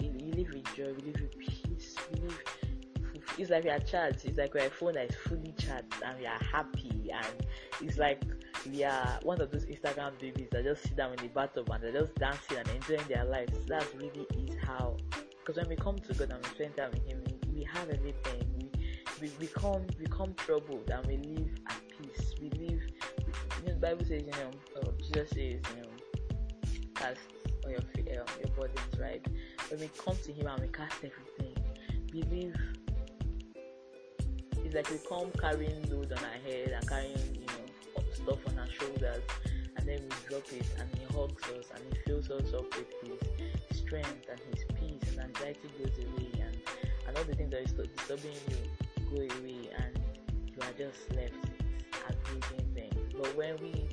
you 0.00 0.32
live 0.32 0.48
with 0.52 0.64
joy, 0.74 0.94
you 0.98 1.12
live 1.12 1.20
with 1.20 1.38
peace, 1.38 1.96
we 2.12 2.20
live. 2.20 2.42
It's 3.38 3.50
like 3.50 3.64
we 3.64 3.70
are 3.70 3.80
charged. 3.80 4.24
It's 4.24 4.38
like 4.38 4.54
we're 4.54 4.66
a 4.66 4.70
phone 4.70 4.94
that 4.94 5.10
is 5.10 5.16
fully 5.16 5.54
charged 5.58 5.92
and 6.04 6.18
we 6.18 6.26
are 6.26 6.38
happy. 6.42 7.10
And 7.12 7.46
it's 7.82 7.98
like 7.98 8.22
we 8.70 8.84
are 8.84 9.18
one 9.22 9.40
of 9.40 9.50
those 9.50 9.66
Instagram 9.66 10.18
babies 10.18 10.48
that 10.52 10.64
just 10.64 10.82
sit 10.84 10.96
down 10.96 11.12
in 11.12 11.18
the 11.18 11.28
bathtub 11.28 11.68
and 11.70 11.82
they're 11.82 11.92
just 11.92 12.14
dancing 12.14 12.58
and 12.58 12.68
enjoying 12.68 13.06
their 13.08 13.24
lives. 13.24 13.58
That's 13.66 13.92
really 13.94 14.26
is 14.36 14.45
how. 14.66 14.96
Because 15.38 15.56
when 15.60 15.68
we 15.68 15.76
come 15.76 15.98
to 15.98 16.14
God 16.14 16.30
and 16.30 16.44
we 16.44 16.50
spend 16.50 16.76
time 16.76 16.90
with 16.92 17.06
Him, 17.06 17.22
we 17.54 17.66
have 17.72 17.88
everything. 17.88 18.70
We, 19.20 19.28
we 19.28 19.28
become 19.46 19.86
become 19.98 20.34
troubled 20.34 20.90
and 20.90 21.06
we 21.06 21.16
live 21.16 21.48
at 21.68 21.80
peace. 21.88 22.34
We 22.40 22.50
live. 22.50 22.82
The 23.64 23.72
Bible 23.74 24.04
says, 24.04 24.22
you 24.22 24.30
know, 24.30 24.50
oh, 24.76 24.92
Jesus 24.98 25.30
says, 25.30 25.38
you 25.38 25.82
know, 25.82 25.88
cast 26.94 27.20
all 27.64 27.70
your 27.70 27.80
uh, 27.80 28.24
your 28.38 28.56
burdens, 28.56 28.98
right? 28.98 29.26
when 29.70 29.80
we 29.80 29.90
come 29.98 30.16
to 30.24 30.32
Him 30.32 30.46
and 30.46 30.60
we 30.60 30.68
cast 30.68 30.94
everything, 30.96 31.56
believe 32.12 32.54
it's 34.64 34.74
like 34.74 34.90
we 34.90 34.98
come 35.08 35.30
carrying 35.40 35.90
loads 35.90 36.12
on 36.12 36.18
our 36.18 36.50
head 36.50 36.70
and 36.70 36.88
carrying, 36.88 37.34
you 37.34 37.46
know, 37.46 38.02
stuff 38.12 38.38
on 38.48 38.58
our 38.58 38.66
shoulders, 38.70 39.22
and 39.76 39.88
then 39.88 40.00
we 40.02 40.28
drop 40.28 40.44
it, 40.52 40.66
and 40.78 40.88
He 40.98 41.04
hugs 41.14 41.42
us 41.44 41.66
and 41.74 41.82
He 41.92 42.00
fills 42.04 42.30
us 42.30 42.52
up 42.54 42.64
with 42.76 42.86
His 43.02 43.20
strength 43.86 44.26
and 44.30 44.40
His 44.52 44.64
peace, 44.78 45.16
and 45.16 45.20
anxiety 45.20 45.70
goes 45.78 45.96
away, 45.98 46.30
and 46.40 46.56
and 47.06 47.16
all 47.16 47.24
the 47.24 47.34
things 47.34 47.50
that 47.50 47.62
is 47.62 47.72
disturbing 47.72 48.32
you 48.50 48.56
go 49.10 49.16
away 49.38 49.70
and 49.78 50.00
you 50.46 50.58
are 50.62 50.72
just 50.76 51.14
left 51.14 51.34
amazing 52.28 52.66
thing. 52.74 52.92
But 53.16 53.36
when 53.36 53.56
we 53.60 53.88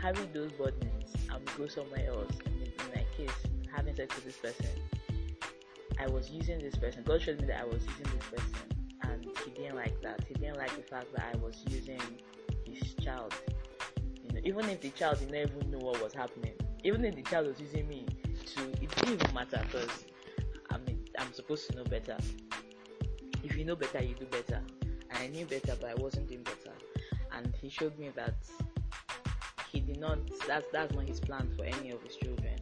carry 0.00 0.26
those 0.32 0.52
burdens 0.52 1.14
and 1.30 1.40
we 1.40 1.64
go 1.64 1.68
somewhere 1.68 2.08
else, 2.08 2.32
in, 2.46 2.62
in 2.62 2.72
my 2.94 3.04
case, 3.16 3.30
having 3.74 3.94
sex 3.94 4.14
with 4.14 4.24
this 4.24 4.36
person, 4.36 4.80
I 5.98 6.08
was 6.08 6.30
using 6.30 6.58
this 6.58 6.76
person. 6.76 7.04
God 7.04 7.22
showed 7.22 7.40
me 7.40 7.46
that 7.46 7.60
I 7.60 7.64
was 7.64 7.82
using 7.86 8.18
this 8.18 8.40
person, 8.42 8.88
and 9.02 9.26
He 9.44 9.50
didn't 9.50 9.76
like 9.76 10.00
that. 10.02 10.24
He 10.26 10.34
didn't 10.34 10.58
like 10.58 10.74
the 10.76 10.82
fact 10.82 11.06
that 11.14 11.24
I 11.32 11.36
was 11.38 11.62
using 11.68 12.00
His 12.64 12.94
child. 12.94 13.34
You 14.24 14.32
know, 14.34 14.40
even 14.44 14.68
if 14.68 14.80
the 14.80 14.90
child 14.90 15.20
didn't 15.20 15.36
even 15.36 15.70
know 15.70 15.78
what 15.78 16.02
was 16.02 16.12
happening, 16.12 16.52
even 16.84 17.04
if 17.04 17.14
the 17.14 17.22
child 17.22 17.46
was 17.46 17.60
using 17.60 17.88
me 17.88 18.06
to, 18.46 18.62
it 18.82 18.94
didn't 18.96 19.22
even 19.22 19.34
matter 19.34 19.60
because 19.64 20.06
I 20.70 20.78
mean 20.78 21.04
I'm 21.18 21.32
supposed 21.32 21.70
to 21.70 21.76
know 21.76 21.84
better. 21.84 22.16
If 23.42 23.56
you 23.56 23.64
know 23.64 23.76
better, 23.76 24.02
you 24.02 24.14
do 24.14 24.26
better. 24.26 24.62
And 25.10 25.18
I 25.18 25.26
knew 25.28 25.46
better, 25.46 25.76
but 25.80 25.90
I 25.90 25.94
wasn't 25.94 26.28
doing 26.28 26.42
better. 26.42 26.74
And 27.32 27.54
He 27.60 27.68
showed 27.68 27.98
me 27.98 28.10
that 28.16 28.36
He 29.70 29.80
did 29.80 29.98
not. 29.98 30.18
That's 30.46 30.66
that's 30.72 30.94
not 30.94 31.08
His 31.08 31.20
plan 31.20 31.52
for 31.56 31.64
any 31.64 31.90
of 31.90 32.02
His 32.02 32.16
children 32.16 32.56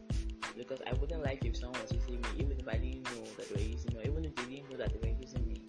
because 0.57 0.79
I 0.87 0.93
wouldn't 0.93 1.23
like 1.23 1.43
if 1.45 1.57
someone 1.57 1.81
was 1.81 1.91
using 1.91 2.21
me, 2.21 2.29
even 2.37 2.57
if 2.59 2.67
I 2.67 2.77
didn't 2.77 3.03
know 3.05 3.25
that 3.37 3.49
they 3.49 3.55
were 3.55 3.69
using 3.69 3.93
me, 3.93 3.99
or 3.99 4.07
even 4.07 4.25
if 4.25 4.35
they 4.35 4.43
didn't 4.43 4.71
know 4.71 4.77
that 4.77 4.93
they 4.93 5.09
were 5.09 5.15
using 5.19 5.47
me. 5.47 5.61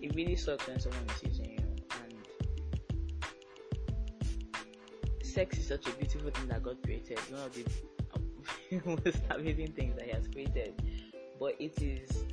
It 0.00 0.14
really 0.14 0.36
sucks 0.36 0.66
when 0.66 0.78
someone 0.78 1.04
is 1.16 1.22
using 1.22 1.50
you, 1.52 1.58
and 2.02 2.14
sex 5.24 5.58
is 5.58 5.66
such 5.66 5.86
a 5.88 5.90
beautiful 5.92 6.30
thing 6.30 6.48
that 6.48 6.62
God 6.62 6.82
created. 6.82 7.18
One 7.30 7.42
of 7.42 7.54
the 7.54 7.64
most 8.86 9.20
amazing 9.30 9.72
things 9.72 9.96
that 9.96 10.04
He 10.04 10.10
has 10.12 10.26
created, 10.28 10.74
but 11.38 11.54
it 11.58 11.80
is 11.80 12.24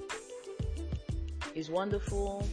it's 1.54 1.70
wonderful, 1.70 2.48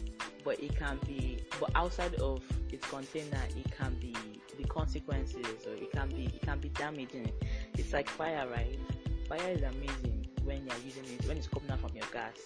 but 0.45 0.61
it 0.61 0.77
can 0.77 0.99
be, 1.07 1.39
but 1.61 1.71
outside 1.75 2.15
of 2.17 2.43
its 2.73 2.87
container, 2.89 3.41
it 3.57 3.71
can 3.77 3.95
be 4.01 4.15
the 4.57 4.65
consequences, 4.65 5.67
or 5.67 5.75
it 5.75 5.93
can 5.93 6.09
be 6.09 6.25
it 6.27 6.43
can 6.43 6.59
be 6.59 6.69
damaging. 6.71 7.31
It's 7.77 7.93
like 7.93 8.09
fire, 8.09 8.47
right? 8.51 8.79
Fire 9.29 9.51
is 9.51 9.63
amazing 9.63 10.27
when 10.43 10.67
you're 10.67 10.77
using 10.85 11.05
it, 11.05 11.27
when 11.29 11.37
it's 11.37 11.47
coming 11.47 11.71
out 11.71 11.81
from 11.81 11.95
your 11.95 12.07
gas, 12.13 12.37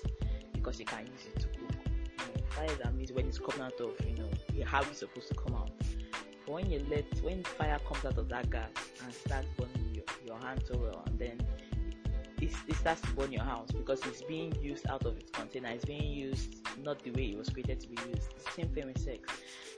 because 0.53 0.79
you 0.79 0.85
can 0.85 1.07
use 1.07 1.27
it 1.35 1.41
to 1.41 1.47
cook. 1.49 2.51
Fire 2.51 2.67
is 2.67 2.81
amazing 2.85 3.17
when 3.17 3.27
it's 3.27 3.39
coming 3.39 3.63
out 3.63 3.81
of, 3.81 3.93
you 4.07 4.17
know, 4.17 4.65
how 4.67 4.81
it's 4.83 4.99
supposed 4.99 5.29
to 5.29 5.35
come 5.35 5.55
out. 5.55 5.71
But 6.45 6.53
when 6.53 6.71
you 6.71 6.85
let, 6.91 7.05
when 7.23 7.45
fire 7.45 7.79
comes 7.89 8.05
out 8.05 8.19
of 8.19 8.29
that 8.29 8.51
gas 8.51 8.69
and 9.05 9.15
starts 9.15 9.47
burning 9.57 9.82
your, 10.33 10.47
hand 10.47 10.63
so 10.67 10.77
well, 10.79 11.03
and 11.07 11.19
then 11.19 11.41
it, 12.41 12.51
it 12.67 12.75
starts 12.77 13.01
to 13.03 13.11
burn 13.13 13.33
your 13.33 13.45
house 13.45 13.71
because 13.71 14.05
it's 14.07 14.23
being 14.23 14.55
used 14.61 14.87
out 14.89 15.07
of 15.07 15.17
its 15.17 15.31
container. 15.31 15.69
It's 15.69 15.85
being 15.85 16.13
used 16.13 16.57
not 16.83 17.03
the 17.03 17.11
way 17.13 17.27
it 17.27 17.39
was 17.39 17.49
created 17.49 17.81
to 17.81 17.89
be 17.89 17.97
used. 18.11 18.35
the 18.37 18.51
same 18.53 18.69
thing 18.71 18.87
with 18.87 18.99
sex. 18.99 19.29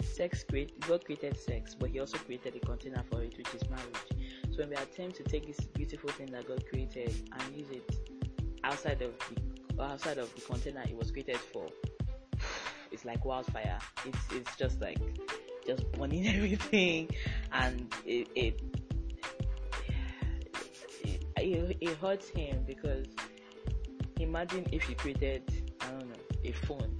Sex 0.02 0.44
create 0.48 0.80
God 0.80 1.04
created 1.04 1.38
sex, 1.38 1.74
but 1.74 1.90
He 1.90 2.00
also 2.00 2.16
created 2.18 2.56
a 2.56 2.60
container 2.60 3.02
for 3.10 3.22
it, 3.22 3.36
which 3.36 3.54
is 3.54 3.68
marriage. 3.68 4.30
So 4.50 4.58
when 4.60 4.70
we 4.70 4.76
attempt 4.76 5.16
to 5.16 5.22
take 5.24 5.46
this 5.46 5.60
beautiful 5.66 6.10
thing 6.10 6.30
that 6.32 6.48
God 6.48 6.64
created 6.66 7.14
and 7.32 7.56
use 7.56 7.70
it 7.70 8.10
outside 8.62 9.02
of 9.02 9.12
the 9.28 9.82
outside 9.82 10.18
of 10.18 10.32
the 10.34 10.40
container 10.40 10.82
it 10.88 10.96
was 10.96 11.10
created 11.10 11.36
for, 11.36 11.66
it's 12.92 13.04
like 13.04 13.24
wildfire. 13.24 13.78
It's 14.06 14.18
it's 14.32 14.56
just 14.56 14.80
like 14.80 14.98
just 15.66 15.90
burning 15.92 16.26
everything, 16.34 17.10
and 17.52 17.92
it 18.06 18.28
it 18.34 18.73
it, 21.44 21.76
it, 21.80 21.96
hurts 21.98 22.28
him 22.28 22.64
because 22.66 23.06
imagine 24.18 24.66
if 24.72 24.82
he 24.84 24.94
created 24.94 25.42
I 25.80 25.90
don't 25.90 26.08
know 26.08 26.16
a 26.44 26.52
phone 26.52 26.96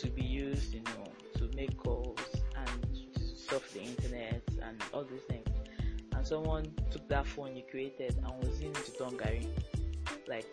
to 0.00 0.08
be 0.08 0.22
used, 0.22 0.74
you 0.74 0.82
know, 0.82 1.04
to 1.38 1.50
make 1.56 1.76
calls 1.76 2.18
and 2.56 2.98
surf 3.14 3.72
the 3.72 3.80
internet 3.80 4.42
and 4.62 4.82
all 4.92 5.04
these 5.04 5.22
things 5.22 5.48
And 6.14 6.26
someone 6.26 6.66
took 6.90 7.08
that 7.08 7.26
phone 7.26 7.56
you 7.56 7.62
created 7.70 8.16
and 8.16 8.26
was 8.44 8.60
using 8.60 8.72
to 8.72 8.92
turn 8.92 9.16
Gary. 9.16 9.48
Like 10.26 10.46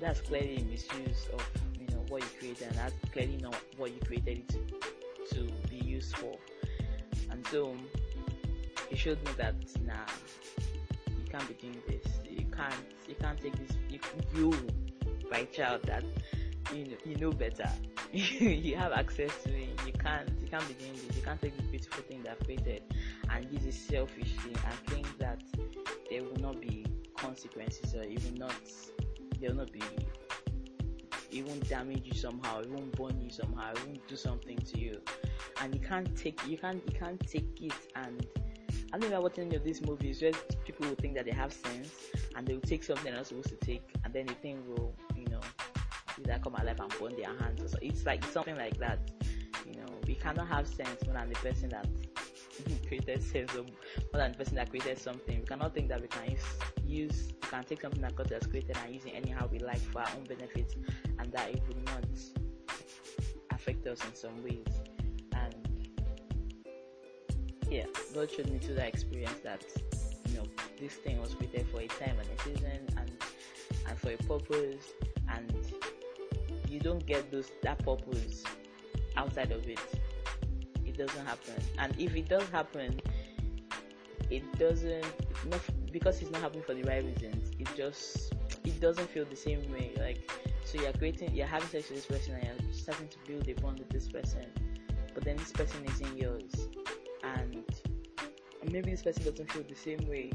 that's 0.00 0.20
clearly 0.20 0.58
a 0.58 0.64
misuse 0.64 1.26
of 1.32 1.44
you 1.80 1.88
know 1.94 2.04
what 2.08 2.22
you 2.22 2.28
created 2.38 2.68
and 2.68 2.76
that's 2.76 2.94
clearly 3.12 3.38
not 3.38 3.56
what 3.76 3.92
you 3.92 4.00
created 4.06 4.38
it 4.38 4.48
to, 5.30 5.34
to 5.34 5.52
be 5.68 5.76
used 5.76 6.16
for. 6.16 6.36
And 7.30 7.44
so 7.48 7.74
he 8.88 8.96
showed 8.96 9.18
me 9.24 9.32
that 9.38 9.54
nah 9.84 9.94
can't 11.36 11.48
be 11.48 11.54
doing 11.54 11.82
this. 11.86 12.06
You 12.28 12.46
can't 12.46 12.74
you 13.08 13.14
can't 13.14 13.40
take 13.40 13.56
this 13.56 13.76
you, 13.90 13.98
you 14.34 14.52
my 15.30 15.44
child 15.44 15.82
that 15.84 16.04
you 16.72 16.84
know 16.86 16.96
you 17.04 17.16
know 17.16 17.30
better. 17.30 17.70
you 18.12 18.76
have 18.76 18.92
access 18.92 19.30
to 19.44 19.50
it. 19.50 19.68
You 19.86 19.92
can't 19.92 20.28
you 20.40 20.48
can't 20.48 20.66
be 20.68 20.74
doing 20.74 20.92
this. 21.06 21.16
You 21.16 21.22
can't 21.22 21.40
take 21.40 21.56
this 21.56 21.66
beautiful 21.66 22.04
thing 22.04 22.22
that 22.22 22.32
I've 22.32 22.44
created 22.44 22.82
and 23.30 23.46
use 23.52 23.66
it 23.66 23.74
selfishly 23.74 24.52
and 24.52 24.74
think 24.86 25.06
that 25.18 25.42
there 26.10 26.22
will 26.22 26.40
not 26.40 26.60
be 26.60 26.86
consequences 27.16 27.94
or 27.94 28.02
it 28.02 28.22
will 28.24 28.38
not 28.38 28.54
there 29.40 29.50
will 29.50 29.58
not 29.58 29.72
be 29.72 29.82
it 31.32 31.44
won't 31.46 31.68
damage 31.68 32.02
you 32.04 32.14
somehow, 32.14 32.60
it 32.60 32.70
won't 32.70 32.96
burn 32.96 33.20
you 33.20 33.30
somehow, 33.30 33.72
it 33.72 33.86
won't 33.86 34.08
do 34.08 34.16
something 34.16 34.56
to 34.56 34.78
you. 34.78 35.00
And 35.60 35.74
you 35.74 35.80
can't 35.80 36.16
take 36.16 36.40
you 36.46 36.56
can't 36.56 36.82
you 36.86 36.98
can't 36.98 37.20
take 37.28 37.60
it 37.60 37.74
and 37.94 38.26
I 38.92 38.98
think 38.98 39.10
about 39.12 39.22
watching 39.24 39.46
any 39.46 39.56
of 39.56 39.64
these 39.64 39.84
movies 39.84 40.22
where 40.22 40.32
people 40.64 40.88
will 40.88 40.94
think 40.96 41.14
that 41.14 41.24
they 41.24 41.32
have 41.32 41.52
sense 41.52 41.92
and 42.34 42.46
they 42.46 42.54
will 42.54 42.60
take 42.60 42.84
something 42.84 43.04
they're 43.04 43.14
not 43.14 43.26
supposed 43.26 43.48
to 43.48 43.56
take 43.56 43.82
and 44.04 44.12
then 44.12 44.26
the 44.26 44.34
thing 44.34 44.62
will, 44.68 44.94
you 45.16 45.26
know, 45.26 45.40
either 46.18 46.38
come 46.42 46.54
alive 46.54 46.78
and 46.80 46.94
burn 46.98 47.14
their 47.16 47.36
hands 47.38 47.62
or 47.62 47.68
so. 47.68 47.78
It's 47.82 48.06
like 48.06 48.24
something 48.24 48.56
like 48.56 48.78
that. 48.78 48.98
You 49.66 49.80
know, 49.80 49.86
we 50.06 50.14
cannot 50.14 50.48
have 50.48 50.66
sense 50.66 51.04
more 51.04 51.14
than 51.14 51.28
the 51.28 51.34
person 51.36 51.68
that 51.70 51.86
created 52.86 53.22
sense 53.22 53.52
or 53.54 53.62
more 53.62 53.72
than 54.14 54.32
the 54.32 54.38
person 54.38 54.54
that 54.54 54.70
created 54.70 54.98
something. 54.98 55.40
We 55.40 55.46
cannot 55.46 55.74
think 55.74 55.88
that 55.88 56.00
we 56.00 56.08
can 56.08 56.30
use, 56.30 56.44
use 56.84 57.32
we 57.42 57.48
can 57.48 57.64
take 57.64 57.80
something 57.80 58.02
that 58.02 58.14
God 58.14 58.30
has 58.30 58.46
created 58.46 58.76
and 58.84 58.94
use 58.94 59.04
it 59.04 59.14
anyhow 59.14 59.48
we 59.50 59.58
like 59.58 59.78
for 59.78 60.00
our 60.00 60.08
own 60.16 60.24
benefit 60.24 60.74
and 61.18 61.32
that 61.32 61.50
it 61.50 61.62
will 61.68 61.82
not 61.84 62.04
affect 63.50 63.86
us 63.86 64.04
in 64.04 64.14
some 64.14 64.42
ways. 64.42 64.64
Yeah, 67.70 67.84
God 68.14 68.30
showed 68.30 68.50
me 68.50 68.58
through 68.58 68.76
that 68.76 68.88
experience 68.88 69.40
that 69.42 69.64
you 70.28 70.38
know 70.38 70.44
this 70.80 70.94
thing 70.94 71.20
was 71.20 71.34
created 71.34 71.66
for 71.72 71.80
a 71.80 71.88
time 71.88 72.16
and 72.18 72.28
a 72.38 72.42
season 72.42 72.86
and 72.96 73.10
and 73.88 73.98
for 73.98 74.10
a 74.10 74.16
purpose 74.18 74.92
and 75.34 75.52
you 76.68 76.80
don't 76.80 77.04
get 77.06 77.30
those 77.30 77.50
that 77.62 77.78
purpose 77.84 78.44
outside 79.16 79.52
of 79.52 79.66
it. 79.68 79.80
it 80.84 80.96
doesn't 80.96 81.26
happen. 81.26 81.54
And 81.78 81.94
if 81.98 82.14
it 82.14 82.28
does 82.28 82.48
happen, 82.50 83.00
it 84.30 84.58
doesn't 84.58 85.04
not 85.46 85.60
because 85.92 86.20
it's 86.22 86.30
not 86.30 86.42
happening 86.42 86.64
for 86.64 86.74
the 86.74 86.82
right 86.82 87.04
reasons. 87.04 87.50
It 87.58 87.68
just 87.76 88.32
it 88.64 88.80
doesn't 88.80 89.08
feel 89.10 89.24
the 89.24 89.36
same 89.36 89.70
way. 89.72 89.92
Like 89.98 90.30
so, 90.64 90.80
you're 90.80 90.92
creating, 90.94 91.32
you're 91.34 91.46
having 91.46 91.68
sex 91.68 91.88
with 91.90 91.98
this 91.98 92.06
person, 92.06 92.34
and 92.34 92.60
you're 92.60 92.72
starting 92.72 93.08
to 93.08 93.16
build 93.26 93.48
a 93.48 93.52
bond 93.60 93.78
with 93.78 93.88
this 93.88 94.08
person, 94.08 94.46
but 95.14 95.24
then 95.24 95.36
this 95.36 95.52
person 95.52 95.84
isn't 95.86 96.18
yours, 96.18 96.68
and 97.34 98.72
maybe 98.72 98.90
this 98.90 99.02
person 99.02 99.24
doesn't 99.24 99.50
feel 99.52 99.64
the 99.68 99.74
same 99.74 100.08
way, 100.08 100.30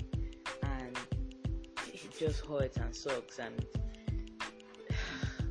and 0.63 0.97
it 1.87 2.17
just 2.17 2.45
hurts 2.45 2.77
and 2.77 2.95
sucks 2.95 3.39
and. 3.39 3.65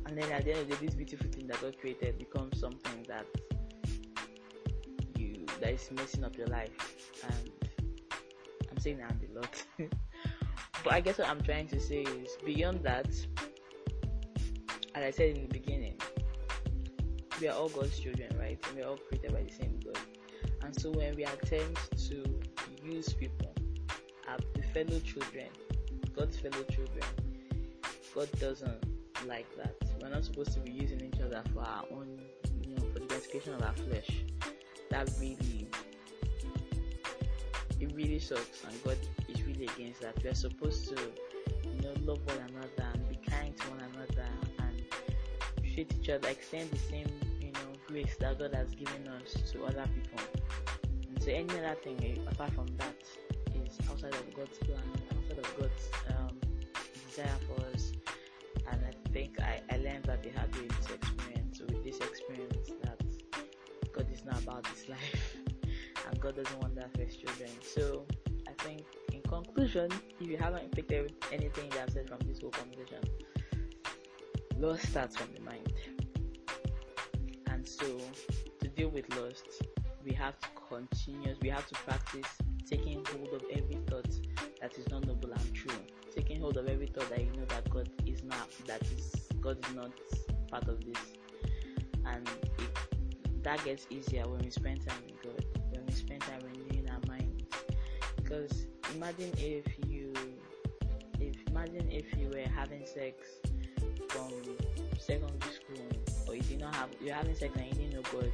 And 0.03 0.21
then 0.21 0.29
at 0.33 0.43
the 0.43 0.51
end 0.51 0.59
of 0.63 0.67
the 0.67 0.75
day, 0.75 0.85
this 0.87 0.95
beautiful 0.95 1.31
thing 1.31 1.47
that 1.47 1.61
God 1.61 1.77
created 1.79 2.19
becomes 2.19 2.59
something 2.59 3.05
that 3.07 3.25
you 5.15 5.45
that 5.61 5.71
is 5.71 5.89
messing 5.91 6.25
up 6.25 6.35
your 6.37 6.47
life. 6.47 6.71
And 7.23 7.51
I'm 8.69 8.77
saying 8.77 8.97
that 8.97 9.13
a 9.13 9.39
lot. 9.39 9.63
but 10.83 10.91
I 10.91 10.99
guess 10.99 11.17
what 11.17 11.29
I'm 11.29 11.39
trying 11.39 11.67
to 11.69 11.79
say 11.79 12.01
is 12.01 12.35
beyond 12.45 12.83
that, 12.83 13.07
as 14.95 15.03
I 15.03 15.11
said 15.11 15.37
in 15.37 15.43
the 15.43 15.59
beginning, 15.59 15.97
we 17.39 17.47
are 17.47 17.55
all 17.55 17.69
God's 17.69 17.97
children, 17.97 18.35
right? 18.37 18.59
And 18.67 18.75
we 18.75 18.81
are 18.83 18.89
all 18.89 18.97
created 18.97 19.31
by 19.31 19.43
the 19.43 19.51
same 19.51 19.79
God. 19.79 19.97
And 20.63 20.79
so 20.79 20.91
when 20.91 21.15
we 21.15 21.23
attempt 21.23 21.97
to 22.09 22.23
use 22.83 23.13
people 23.13 23.53
as 24.27 24.39
the 24.53 24.63
fellow 24.73 24.99
children, 24.99 25.47
God's 26.15 26.37
fellow 26.37 26.63
children, 26.63 27.05
God 28.13 28.29
doesn't 28.39 28.85
like 29.25 29.47
that. 29.57 29.75
We're 30.01 30.09
not 30.09 30.25
supposed 30.25 30.53
to 30.53 30.59
be 30.59 30.71
using 30.71 31.01
each 31.01 31.21
other 31.21 31.43
for 31.53 31.61
our 31.61 31.85
own, 31.91 32.19
you 32.63 32.75
know, 32.75 32.83
for 32.93 32.99
the 32.99 33.05
gratification 33.05 33.53
of 33.53 33.61
our 33.63 33.73
flesh 33.73 34.23
that 34.91 35.09
really 35.19 35.67
it 37.79 37.91
really 37.95 38.19
sucks 38.19 38.63
and 38.63 38.83
God 38.83 38.97
is 39.27 39.41
really 39.43 39.67
against 39.75 40.01
that. 40.01 40.21
We 40.21 40.29
are 40.29 40.35
supposed 40.35 40.89
to, 40.89 40.95
you 40.95 41.81
know, 41.81 41.93
love 42.03 42.19
one 42.25 42.37
another 42.49 42.91
and 42.93 43.09
be 43.09 43.15
kind 43.27 43.57
to 43.57 43.69
one 43.69 43.79
another 43.79 44.27
and 44.59 44.83
treat 45.73 45.91
each 45.99 46.09
other, 46.09 46.27
extend 46.27 46.69
the 46.69 46.77
same, 46.77 47.07
grace 47.91 48.15
that 48.19 48.39
God 48.39 48.53
has 48.53 48.73
given 48.73 49.07
us 49.07 49.51
to 49.51 49.65
other 49.65 49.85
people. 49.93 50.23
And 51.09 51.21
so 51.21 51.29
any 51.31 51.49
other 51.59 51.75
thing 51.83 51.99
eh, 52.03 52.31
apart 52.31 52.53
from 52.53 52.67
that 52.77 52.95
is 53.65 53.77
outside 53.89 54.13
of 54.13 54.33
God's 54.33 54.57
plan, 54.59 54.79
outside 55.17 55.39
of 55.39 55.59
God's 55.59 55.89
um, 56.09 56.39
desire 57.09 57.37
for 57.47 57.65
us. 57.73 57.91
And 58.71 58.81
I 58.85 59.11
think 59.11 59.41
I, 59.41 59.59
I 59.69 59.77
learned 59.77 60.05
that 60.05 60.23
they 60.23 60.29
had 60.29 60.51
this 60.53 60.89
experience. 60.89 61.59
With 61.59 61.83
this 61.83 61.97
experience, 61.97 62.71
that 62.83 63.01
God 63.93 64.07
is 64.11 64.23
not 64.23 64.41
about 64.41 64.63
this 64.63 64.87
life, 64.95 65.37
and 66.09 66.19
God 66.19 66.37
doesn't 66.37 66.59
want 66.61 66.75
that 66.75 66.93
for 66.95 67.03
His 67.03 67.15
children. 67.17 67.49
So 67.61 68.05
I 68.47 68.63
think, 68.63 68.83
in 69.11 69.21
conclusion, 69.21 69.89
if 70.19 70.27
you 70.27 70.37
haven't 70.37 70.71
picked 70.71 70.93
anything 71.31 71.69
that 71.71 71.83
I've 71.83 71.89
said 71.91 72.07
from 72.07 72.19
this 72.25 72.39
whole 72.39 72.51
conversation, 72.51 73.03
lust 74.57 74.87
starts 74.89 75.17
from 75.17 75.27
the 75.35 75.41
mind. 75.41 76.00
And 77.61 77.69
so, 77.69 77.85
to 78.59 78.67
deal 78.69 78.89
with 78.89 79.15
lust, 79.15 79.45
we 80.03 80.13
have 80.13 80.33
to 80.39 80.47
continue, 80.67 81.35
we 81.43 81.49
have 81.49 81.67
to 81.67 81.75
practice 81.75 82.25
taking 82.67 83.05
hold 83.05 83.33
of 83.35 83.43
every 83.51 83.77
thought 83.85 84.09
that 84.59 84.75
is 84.79 84.89
not 84.89 85.05
noble 85.05 85.31
and 85.31 85.53
true. 85.53 85.75
Taking 86.15 86.39
hold 86.39 86.57
of 86.57 86.67
every 86.67 86.87
thought 86.87 87.07
that 87.11 87.19
you 87.19 87.31
know 87.33 87.45
that 87.49 87.69
God 87.69 87.87
is 88.07 88.23
not, 88.23 88.49
that 88.65 88.81
is, 88.81 89.27
God 89.39 89.63
is 89.63 89.75
not 89.75 89.91
part 90.49 90.67
of 90.69 90.83
this. 90.83 90.97
And 92.03 92.27
it, 92.57 93.43
that 93.43 93.63
gets 93.63 93.85
easier 93.91 94.27
when 94.27 94.39
we 94.39 94.49
spend 94.49 94.83
time 94.83 94.97
with 95.05 95.21
God, 95.21 95.45
when 95.69 95.85
we 95.85 95.93
spend 95.93 96.21
time 96.21 96.41
renewing 96.51 96.89
our 96.89 96.99
minds. 97.07 97.43
Because 98.15 98.65
imagine 98.95 99.31
if 99.37 99.67
you, 99.87 100.13
if 101.19 101.35
imagine 101.47 101.91
if 101.91 102.05
you 102.17 102.29
were 102.29 102.49
having 102.55 102.87
sex 102.87 103.27
from 104.09 104.31
secondary 104.97 105.53
school, 105.53 106.10
or 106.31 106.35
you 106.35 106.41
did 106.43 106.59
not 106.61 106.73
have, 106.75 106.89
you're 107.01 107.13
having 107.13 107.35
sex 107.35 107.53
and 107.57 107.65
you 107.67 107.73
didn't 107.73 107.93
know 107.93 108.01
God 108.11 108.31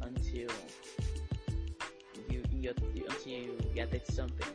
until 0.00 0.48
you, 2.30 2.42
you're, 2.50 2.72
until 2.72 3.32
you 3.32 3.58
get 3.74 3.90
30 3.90 4.12
something. 4.12 4.48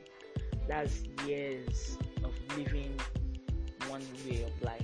That's 0.67 1.03
years 1.25 1.97
of 2.23 2.33
living 2.57 2.99
one 3.87 4.01
way 4.27 4.41
of 4.43 4.61
life. 4.63 4.81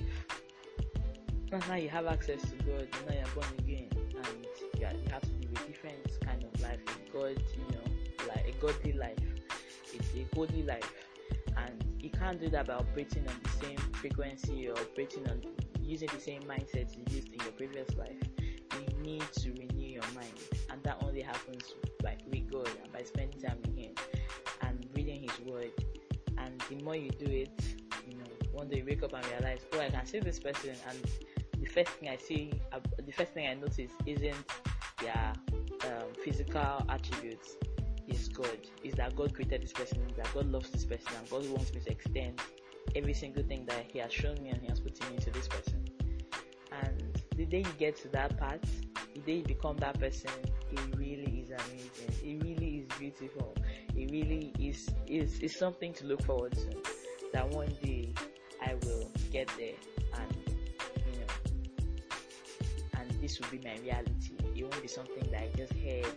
Now 1.68 1.74
you 1.74 1.88
have 1.88 2.06
access 2.06 2.40
to 2.42 2.56
God, 2.64 2.88
now 3.08 3.14
you're 3.14 3.26
born 3.34 3.46
again, 3.58 3.88
and 3.94 4.46
you, 4.62 4.80
you 4.80 4.86
have 4.86 5.22
to 5.22 5.28
live 5.40 5.50
a 5.52 5.66
different 5.66 6.20
kind 6.24 6.44
of 6.44 6.60
life, 6.60 6.78
a 6.86 7.12
God, 7.12 7.42
you 7.54 7.74
know, 7.74 8.28
like 8.28 8.46
a 8.48 8.60
godly 8.60 8.92
life, 8.92 9.18
it's 9.92 10.08
a 10.14 10.26
holy 10.34 10.62
life, 10.62 10.92
and 11.56 11.84
you 12.00 12.10
can't 12.10 12.40
do 12.40 12.48
that 12.50 12.66
by 12.66 12.74
operating 12.74 13.26
on 13.26 13.34
the 13.42 13.66
same 13.66 13.78
frequency 13.94 14.68
or 14.68 14.72
operating 14.72 15.28
on 15.28 15.40
using 15.86 16.08
the 16.12 16.20
same 16.20 16.42
mindset 16.42 16.96
you 16.96 17.04
used 17.14 17.28
in 17.32 17.40
your 17.40 17.52
previous 17.52 17.94
life. 17.96 18.20
You 18.74 19.02
need 19.02 19.24
to 19.40 19.52
renew 19.52 19.86
your 19.86 20.02
mind, 20.14 20.34
and 20.70 20.82
that 20.82 20.98
only 21.02 21.22
happens 21.22 21.74
by 22.02 22.16
with 22.30 22.50
God 22.50 22.68
and 22.82 22.92
by 22.92 23.02
spending 23.02 23.40
time 23.40 23.58
with 23.64 23.76
Him 23.76 23.94
and 24.62 24.86
reading 24.94 25.22
His 25.22 25.40
Word. 25.46 25.70
And 26.38 26.62
the 26.68 26.82
more 26.82 26.96
you 26.96 27.10
do 27.10 27.26
it, 27.26 27.62
you 28.06 28.16
know, 28.18 28.24
one 28.52 28.68
day 28.68 28.78
you 28.78 28.84
wake 28.84 29.02
up 29.02 29.12
and 29.12 29.24
realize, 29.26 29.60
oh, 29.72 29.80
I 29.80 29.90
can 29.90 30.04
see 30.04 30.18
this 30.18 30.38
person, 30.40 30.74
and 30.88 30.98
the 31.58 31.66
first 31.66 31.90
thing 31.92 32.08
I 32.08 32.16
see, 32.16 32.52
uh, 32.72 32.80
the 33.04 33.12
first 33.12 33.32
thing 33.32 33.46
I 33.46 33.54
notice 33.54 33.92
isn't 34.04 34.36
their 35.00 35.32
um, 35.84 36.12
physical 36.24 36.84
attributes. 36.88 37.56
Is 38.08 38.28
God? 38.28 38.58
Is 38.84 38.94
that 38.94 39.16
God 39.16 39.34
created 39.34 39.62
this 39.62 39.72
person? 39.72 39.98
That 40.16 40.32
God 40.32 40.46
loves 40.46 40.70
this 40.70 40.84
person, 40.84 41.08
and 41.18 41.28
God 41.28 41.48
wants 41.50 41.74
me 41.74 41.80
to 41.80 41.90
extend 41.90 42.40
every 42.94 43.14
single 43.14 43.42
thing 43.42 43.64
that 43.66 43.86
He 43.92 43.98
has 43.98 44.12
shown 44.12 44.42
me 44.42 44.50
and 44.50 44.60
He 44.60 44.68
has 44.68 44.80
put 44.80 44.98
me 45.10 45.16
to 45.18 45.30
this 45.30 45.48
person. 45.48 45.84
And 46.72 47.22
the 47.36 47.44
day 47.46 47.58
you 47.58 47.72
get 47.78 47.96
to 48.02 48.08
that 48.08 48.38
part, 48.38 48.62
the 49.14 49.20
day 49.20 49.36
you 49.36 49.44
become 49.44 49.76
that 49.78 49.98
person, 49.98 50.30
it 50.70 50.80
really 50.96 51.44
is 51.44 51.50
amazing. 51.50 52.14
It 52.22 52.42
really 52.42 52.78
is 52.78 52.98
beautiful. 52.98 53.54
It 53.94 54.10
really 54.10 54.52
is 54.58 54.88
is 55.06 55.38
is 55.40 55.56
something 55.56 55.92
to 55.94 56.06
look 56.06 56.22
forward 56.22 56.52
to. 56.52 56.76
That 57.32 57.48
one 57.50 57.72
day 57.82 58.12
I 58.62 58.74
will 58.84 59.10
get 59.32 59.48
there 59.58 59.74
and 60.14 60.36
you 61.06 61.18
know 61.20 62.18
and 62.98 63.10
this 63.22 63.40
will 63.40 63.48
be 63.48 63.58
my 63.58 63.76
reality. 63.82 64.36
It 64.54 64.62
won't 64.62 64.82
be 64.82 64.88
something 64.88 65.30
that 65.30 65.42
I 65.42 65.50
just 65.56 65.72
heard. 65.74 66.16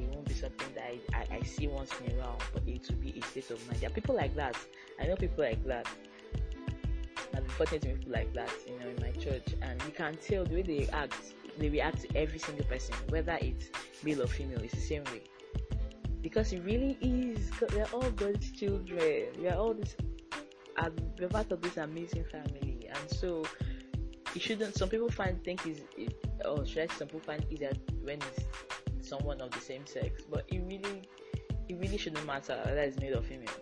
It 0.00 0.14
won't 0.14 0.26
be 0.26 0.34
something 0.34 0.68
that 0.74 0.84
I, 0.84 0.98
I, 1.16 1.38
I 1.38 1.42
see 1.42 1.68
once 1.68 1.92
in 2.04 2.12
a 2.12 2.14
while, 2.16 2.38
but 2.52 2.62
it 2.66 2.88
will 2.88 2.96
be 2.96 3.18
a 3.18 3.22
state 3.26 3.50
of 3.50 3.66
mind. 3.68 3.80
There 3.80 3.90
are 3.90 3.92
people 3.92 4.14
like 4.14 4.34
that. 4.36 4.56
I 5.00 5.06
know 5.06 5.16
people 5.16 5.44
like 5.44 5.64
that. 5.66 5.86
I've 7.34 7.46
been 7.46 7.56
talking 7.56 7.80
to 7.80 7.88
people 7.88 8.12
like 8.12 8.32
that, 8.34 8.50
you 8.66 8.78
know, 8.80 8.88
in 8.88 9.00
my 9.00 9.12
church, 9.12 9.54
and 9.62 9.80
you 9.82 9.92
can 9.92 10.16
tell 10.16 10.44
the 10.44 10.54
way 10.54 10.62
they 10.62 10.88
act, 10.92 11.14
they 11.58 11.68
react 11.68 12.02
to 12.02 12.16
every 12.16 12.38
single 12.38 12.64
person, 12.66 12.94
whether 13.08 13.38
it's 13.40 13.70
male 14.02 14.22
or 14.22 14.26
female, 14.26 14.60
it's 14.60 14.74
the 14.74 14.80
same 14.80 15.04
way. 15.04 15.22
Because 16.22 16.52
it 16.52 16.62
really 16.64 16.98
is, 17.00 17.50
we 17.72 17.80
are 17.80 17.88
all 17.92 18.10
God's 18.10 18.50
children. 18.50 19.28
We 19.38 19.48
are 19.48 19.56
all 19.56 19.74
this, 19.74 19.96
we're 21.18 21.28
part 21.28 21.52
of 21.52 21.62
this 21.62 21.76
amazing 21.76 22.24
family, 22.24 22.88
and 22.88 23.10
so 23.10 23.44
it 24.34 24.42
shouldn't. 24.42 24.76
Some 24.76 24.88
people 24.88 25.10
find 25.10 25.42
think 25.44 25.66
is, 25.66 25.82
or 26.44 26.66
should 26.66 26.90
I, 26.90 26.94
some 26.94 27.08
people 27.08 27.20
find 27.20 27.44
easier 27.50 27.72
when 28.02 28.18
it's 28.18 28.44
someone 29.10 29.40
of 29.40 29.50
the 29.50 29.60
same 29.60 29.86
sex, 29.86 30.22
but 30.30 30.44
it 30.48 30.62
really, 30.66 31.02
it 31.68 31.76
really 31.78 31.98
shouldn't 31.98 32.24
matter 32.26 32.58
whether 32.64 32.80
it's 32.80 32.98
male 33.00 33.18
or 33.18 33.22
female 33.22 33.60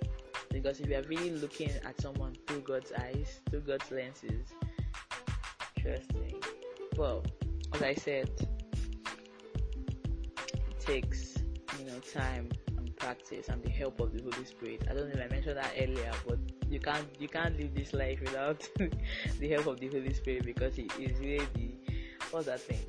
because 0.50 0.80
if 0.80 0.88
you 0.88 0.96
are 0.96 1.02
really 1.02 1.30
looking 1.30 1.70
at 1.84 2.00
someone 2.00 2.34
through 2.46 2.60
God's 2.60 2.92
eyes, 2.92 3.40
through 3.50 3.60
God's 3.60 3.90
lenses, 3.90 4.48
interesting. 5.76 6.42
Well, 6.96 7.24
as 7.74 7.82
I 7.82 7.94
said, 7.94 8.30
it 10.42 10.80
takes 10.80 11.36
you 11.78 11.86
know 11.86 11.98
time 12.00 12.48
and 12.76 12.94
practice 12.96 13.48
and 13.48 13.62
the 13.62 13.70
help 13.70 14.00
of 14.00 14.12
the 14.12 14.22
Holy 14.22 14.44
Spirit. 14.44 14.84
I 14.90 14.94
don't 14.94 15.08
know 15.08 15.20
if 15.20 15.30
I 15.30 15.32
mentioned 15.32 15.56
that 15.56 15.72
earlier, 15.78 16.12
but 16.26 16.38
you 16.68 16.80
can't 16.80 17.06
you 17.18 17.28
can't 17.28 17.58
live 17.58 17.74
this 17.74 17.92
life 17.92 18.20
without 18.20 18.68
the 19.38 19.48
help 19.48 19.66
of 19.66 19.80
the 19.80 19.88
Holy 19.88 20.14
Spirit 20.14 20.44
because 20.44 20.78
it 20.78 20.90
is 20.98 21.18
really 21.18 21.46
the 21.54 21.70
what's 22.30 22.46
that 22.46 22.60
thing? 22.60 22.80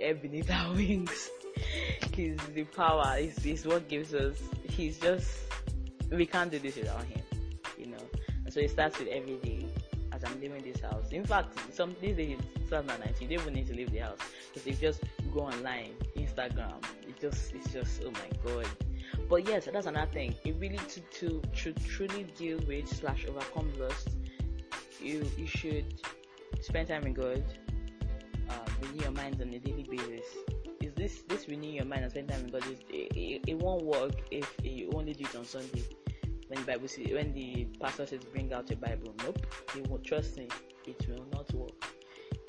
Air 0.00 0.14
beneath 0.14 0.50
our 0.50 0.72
wings 0.72 1.30
he's 2.18 2.36
the 2.54 2.64
power. 2.64 3.16
He's, 3.18 3.38
he's 3.42 3.66
what 3.66 3.88
gives 3.88 4.12
us. 4.12 4.36
He's 4.68 4.98
just 4.98 5.30
we 6.10 6.26
can't 6.26 6.50
do 6.50 6.58
this 6.58 6.76
without 6.76 7.04
him, 7.04 7.22
you 7.78 7.86
know. 7.86 8.04
So 8.50 8.60
it 8.60 8.70
starts 8.70 8.98
with 8.98 9.08
every 9.08 9.36
day 9.36 9.66
as 10.12 10.24
I'm 10.24 10.40
leaving 10.40 10.62
this 10.62 10.80
house. 10.80 11.12
In 11.12 11.24
fact, 11.24 11.58
some 11.72 11.94
these 12.00 12.16
days 12.16 12.38
2019, 12.68 13.30
you 13.30 13.36
don't 13.36 13.46
even 13.46 13.54
need 13.54 13.66
to 13.68 13.74
leave 13.74 13.92
the 13.92 13.98
house 13.98 14.18
because 14.48 14.66
if 14.66 14.82
you 14.82 14.88
just 14.88 15.02
go 15.32 15.40
online, 15.40 15.92
Instagram, 16.16 16.82
it 17.06 17.20
just 17.20 17.54
it's 17.54 17.72
just 17.72 18.02
oh 18.04 18.10
my 18.10 18.30
god. 18.44 18.66
But 19.28 19.46
yes, 19.46 19.68
that's 19.72 19.86
another 19.86 20.10
thing. 20.10 20.34
It 20.44 20.56
really 20.58 20.78
to 20.78 21.00
to, 21.00 21.42
to 21.56 21.72
truly 21.86 22.24
deal 22.36 22.58
with 22.66 22.88
slash 22.88 23.26
overcome 23.28 23.72
lust, 23.78 24.08
you 25.00 25.30
you 25.36 25.46
should 25.46 26.00
spend 26.60 26.88
time 26.88 27.04
with 27.04 27.14
God, 27.14 27.44
uh, 28.50 28.64
renew 28.82 29.02
your 29.02 29.12
mind 29.12 29.40
on 29.40 29.52
a 29.52 29.58
daily 29.58 29.86
basis 29.88 30.26
Is 30.80 30.94
this 30.94 31.22
this 31.28 31.48
renewing 31.48 31.76
your 31.76 31.84
mind 31.84 32.02
and 32.02 32.10
spend 32.10 32.28
time 32.28 32.42
with 32.44 32.52
God 32.52 32.66
is 32.72 32.80
it, 32.88 33.16
it, 33.16 33.42
it, 33.46 33.58
won't 33.58 33.84
work 33.84 34.12
if 34.30 34.50
you 34.62 34.90
only 34.94 35.12
do 35.12 35.24
it 35.24 35.36
on 35.36 35.44
Sunday. 35.44 35.84
When 36.48 36.60
the 36.60 36.66
Bible 36.66 36.88
says, 36.88 37.06
when 37.12 37.34
the 37.34 37.66
pastor 37.80 38.06
says 38.06 38.20
bring 38.32 38.52
out 38.52 38.70
your 38.70 38.78
Bible, 38.78 39.14
nope, 39.22 39.46
you 39.74 39.82
will 39.88 39.98
trust 39.98 40.38
me, 40.38 40.48
it 40.86 41.06
will 41.08 41.26
not 41.32 41.52
work. 41.52 41.72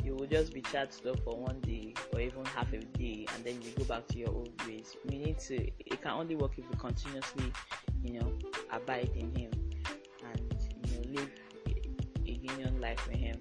You 0.04 0.16
will 0.16 0.28
just 0.28 0.54
be 0.54 0.62
charged 0.62 1.06
up 1.06 1.20
for 1.20 1.36
one 1.36 1.60
day 1.60 1.94
or 2.14 2.22
even 2.22 2.46
half 2.46 2.72
a 2.74 2.78
day, 2.78 3.26
and 3.36 3.44
then 3.44 3.62
you 3.62 3.72
go 3.78 3.84
back 3.84 4.08
to 4.08 4.18
your 4.18 4.30
old 4.30 4.50
ways. 4.66 4.96
We 5.06 5.18
need 5.18 5.40
to. 5.40 5.56
It 5.56 6.02
can 6.02 6.12
only 6.12 6.36
work 6.36 6.54
if 6.58 6.70
we 6.70 6.76
continuously, 6.78 7.52
you 8.04 8.20
know, 8.20 8.32
abide 8.72 9.12
in 9.16 9.36
Him 9.36 9.52
and 10.32 10.56
you 10.88 10.96
know 10.96 11.22
live 11.22 11.32
a, 12.26 12.32
union 12.32 12.80
life 12.80 13.06
with 13.08 13.18
Him. 13.18 13.40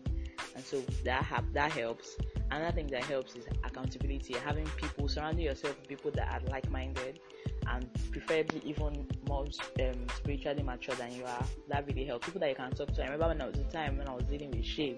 And 0.57 0.64
so 0.64 0.83
that 1.05 1.23
have, 1.25 1.53
that 1.53 1.71
helps 1.73 2.16
Another 2.51 2.73
thing 2.73 2.87
that 2.89 3.05
helps 3.05 3.35
is 3.37 3.45
accountability, 3.65 4.35
having 4.35 4.67
people 4.77 5.07
surrounding 5.09 5.45
yourself 5.45 5.77
with 5.79 5.89
people 5.89 6.11
that 6.13 6.29
are 6.29 6.51
like-minded 6.51 7.21
and 7.67 7.87
preferably 8.11 8.63
even 8.65 9.07
more 9.29 9.45
um, 9.81 10.07
spiritually 10.17 10.63
mature 10.63 10.95
than 10.95 11.13
you 11.13 11.25
are. 11.25 11.45
That 11.69 11.87
really 11.87 12.05
helps. 12.05 12.27
People 12.27 12.41
that 12.41 12.49
you 12.49 12.55
can 12.55 12.70
talk 12.72 12.93
to. 12.95 13.03
I 13.03 13.05
remember 13.05 13.29
when 13.29 13.43
I 13.43 13.47
was 13.47 13.57
the 13.57 13.64
time 13.64 13.99
when 13.99 14.09
I 14.09 14.14
was 14.14 14.25
dealing 14.25 14.51
with 14.51 14.64
shame, 14.64 14.97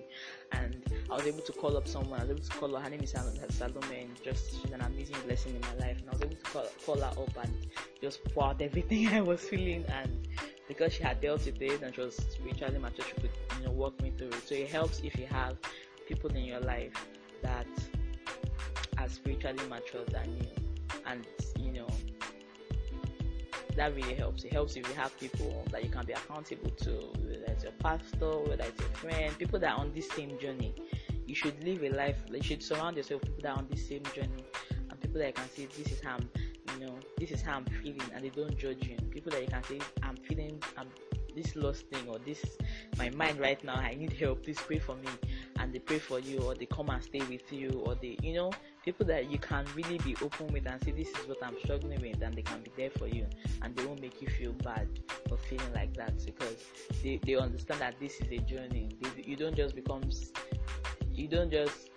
and 0.53 0.77
I 1.11 1.15
was 1.15 1.27
able 1.27 1.41
to 1.41 1.53
call 1.53 1.77
up 1.77 1.89
someone. 1.89 2.21
I 2.21 2.25
was 2.25 2.31
able 2.31 2.43
to 2.43 2.51
call 2.51 2.77
her. 2.77 2.81
Her 2.81 2.91
name 2.91 3.03
is 3.03 3.11
Salome, 3.11 4.01
and 4.01 4.23
just 4.23 4.61
she's 4.63 4.71
an 4.71 4.83
amazing 4.83 5.17
blessing 5.27 5.57
in 5.57 5.61
my 5.61 5.87
life. 5.87 5.99
And 5.99 6.09
I 6.09 6.13
was 6.13 6.23
able 6.23 6.37
to 6.37 6.43
call, 6.43 6.67
call 6.87 7.01
her 7.01 7.23
up 7.23 7.45
and 7.45 7.67
just 8.01 8.25
pour 8.27 8.45
out 8.45 8.63
everything 8.63 9.09
I 9.13 9.21
was 9.21 9.41
feeling. 9.41 9.85
And 9.89 10.29
because 10.69 10.93
she 10.93 11.03
had 11.03 11.21
dealt 11.21 11.45
with 11.47 11.61
it 11.61 11.83
and 11.83 11.95
she 11.95 12.01
was 12.01 12.17
spiritually 12.17 12.79
mature, 12.79 13.05
she 13.05 13.21
could 13.21 13.31
you 13.59 13.67
know 13.67 13.73
walk 13.73 14.01
me 14.01 14.13
through 14.17 14.29
it. 14.29 14.47
So 14.47 14.55
it 14.55 14.69
helps 14.69 15.01
if 15.01 15.19
you 15.19 15.27
have 15.27 15.57
people 16.07 16.31
in 16.31 16.45
your 16.45 16.61
life 16.61 16.93
that 17.43 17.67
are 18.99 19.09
spiritually 19.09 19.59
mature 19.69 20.05
than 20.07 20.37
you. 20.37 20.49
And 21.07 21.27
you 21.59 21.73
know 21.73 21.89
that 23.77 23.95
really 23.95 24.15
helps. 24.15 24.45
It 24.45 24.53
helps 24.53 24.77
if 24.77 24.89
you 24.89 24.95
have 24.95 25.19
people 25.19 25.65
that 25.71 25.83
you 25.83 25.91
can 25.91 26.05
be 26.05 26.13
accountable 26.13 26.71
to 26.71 26.91
whether 26.91 27.45
it's 27.47 27.65
your 27.65 27.73
pastor 27.73 28.39
whether 28.41 28.65
it's 28.65 28.81
your 28.81 28.91
friend 28.91 29.39
people 29.39 29.59
that 29.61 29.73
are 29.73 29.81
on 29.81 29.93
this 29.95 30.09
same 30.11 30.39
journey. 30.39 30.75
You 31.27 31.35
should 31.35 31.63
live 31.63 31.83
a 31.85 31.91
life 31.91 32.17
you 32.31 32.43
should 32.43 32.63
surround 32.63 32.97
yourself 32.97 33.23
with 33.23 33.37
people 33.37 33.43
that 33.43 33.57
are 33.57 33.59
on 33.59 33.69
this 33.71 33.87
same 33.89 34.03
journey 34.15 34.45
and 34.91 35.01
people 35.01 35.21
that 35.21 35.29
you 35.29 35.33
can 35.33 35.49
say 35.49 35.67
this 35.79 35.93
is 35.93 36.01
how 36.03 36.17
I'm, 36.17 36.29
you 36.75 36.87
know 36.87 36.99
this 37.19 37.31
is 37.31 37.43
how 37.43 37.57
i'm 37.57 37.65
feeling 37.83 38.03
and 38.15 38.25
they 38.25 38.31
don't 38.31 38.57
judge 38.59 38.87
you. 38.87 38.97
People 39.11 39.31
that 39.33 39.43
you 39.43 39.49
can 39.49 39.63
say 39.65 39.81
i'm 40.03 40.17
feeling 40.17 40.61
i'm 40.77 40.89
this 41.35 41.57
lost 41.57 41.89
thing 41.89 42.09
or 42.09 42.19
this 42.19 42.45
my 42.99 43.11
mind 43.11 43.39
right 43.39 43.63
now 43.65 43.75
i 43.75 43.95
need 43.95 44.13
help. 44.13 44.43
Please 44.45 44.59
pray 44.59 44.79
for 44.79 44.97
me. 44.97 45.09
And 45.59 45.73
they 45.73 45.79
pray 45.79 45.99
for 45.99 46.19
you 46.19 46.41
or 46.41 46.55
they 46.55 46.67
come 46.67 46.89
and 46.91 47.03
stay 47.03 47.21
with 47.21 47.53
you 47.53 47.83
or 47.85 47.95
they 47.95 48.17
you 48.23 48.35
know 48.35 48.51
people 48.85 49.05
that 49.07 49.31
you 49.31 49.39
can 49.39 49.65
really 49.75 49.99
be 49.99 50.17
open 50.23 50.47
with 50.49 50.67
and 50.67 50.83
say 50.83 50.91
this 50.91 51.09
is 51.09 51.29
what 51.29 51.37
i'm 51.43 51.55
struggling 51.63 52.01
with 52.01 52.23
and 52.23 52.35
they 52.35 52.43
can 52.43 52.61
be 52.63 52.71
there 52.77 52.91
for 52.91 53.07
you 53.07 53.27
and 53.63 53.77
they 53.77 53.85
won't 53.85 54.01
make 54.01 54.23
you 54.23 54.29
feel 54.29 54.53
bad 54.65 54.89
for 55.29 55.37
feeling 55.37 55.73
like 55.75 55.95
that 55.95 56.13
because 56.25 56.65
they, 57.03 57.21
they 57.25 57.37
understand 57.37 57.81
that 57.81 57.95
this 58.01 58.21
is 58.21 58.29
a 58.31 58.39
journey. 58.39 58.97
They, 59.01 59.23
you 59.23 59.37
don't 59.37 59.55
just 59.55 59.75
become 59.75 60.03
you 61.13 61.29
don't 61.29 61.51
just 61.51 61.90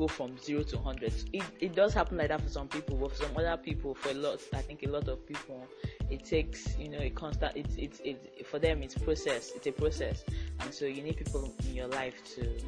go 0.00 0.08
from 0.08 0.36
zero 0.38 0.62
to 0.62 0.78
hundred. 0.78 1.12
It, 1.34 1.42
it 1.60 1.74
does 1.74 1.92
happen 1.92 2.16
like 2.16 2.28
that 2.28 2.40
for 2.40 2.48
some 2.48 2.68
people, 2.68 2.96
but 2.96 3.10
for 3.10 3.24
some 3.24 3.36
other 3.36 3.56
people, 3.58 3.94
for 3.94 4.10
a 4.10 4.14
lot, 4.14 4.40
I 4.54 4.62
think 4.62 4.82
a 4.82 4.88
lot 4.88 5.08
of 5.08 5.26
people, 5.26 5.62
it 6.08 6.24
takes 6.24 6.76
you 6.78 6.88
know 6.88 6.98
a 6.98 7.10
constant. 7.10 7.52
It's 7.54 7.74
it's 7.76 8.00
it 8.00 8.46
for 8.46 8.58
them. 8.58 8.82
It's 8.82 8.94
process. 8.94 9.52
It's 9.54 9.66
a 9.66 9.72
process, 9.72 10.24
and 10.60 10.72
so 10.72 10.86
you 10.86 11.02
need 11.02 11.18
people 11.18 11.52
in 11.68 11.74
your 11.74 11.88
life 11.88 12.14
to 12.34 12.58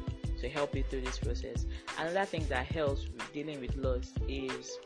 to 0.41 0.49
help 0.49 0.75
you 0.75 0.83
through 0.83 1.01
this 1.01 1.17
process. 1.17 1.65
Another 1.97 2.25
thing 2.25 2.45
that 2.49 2.67
helps 2.67 3.01
with 3.07 3.33
dealing 3.33 3.59
with 3.59 3.75
loss 3.77 4.13
is 4.27 4.77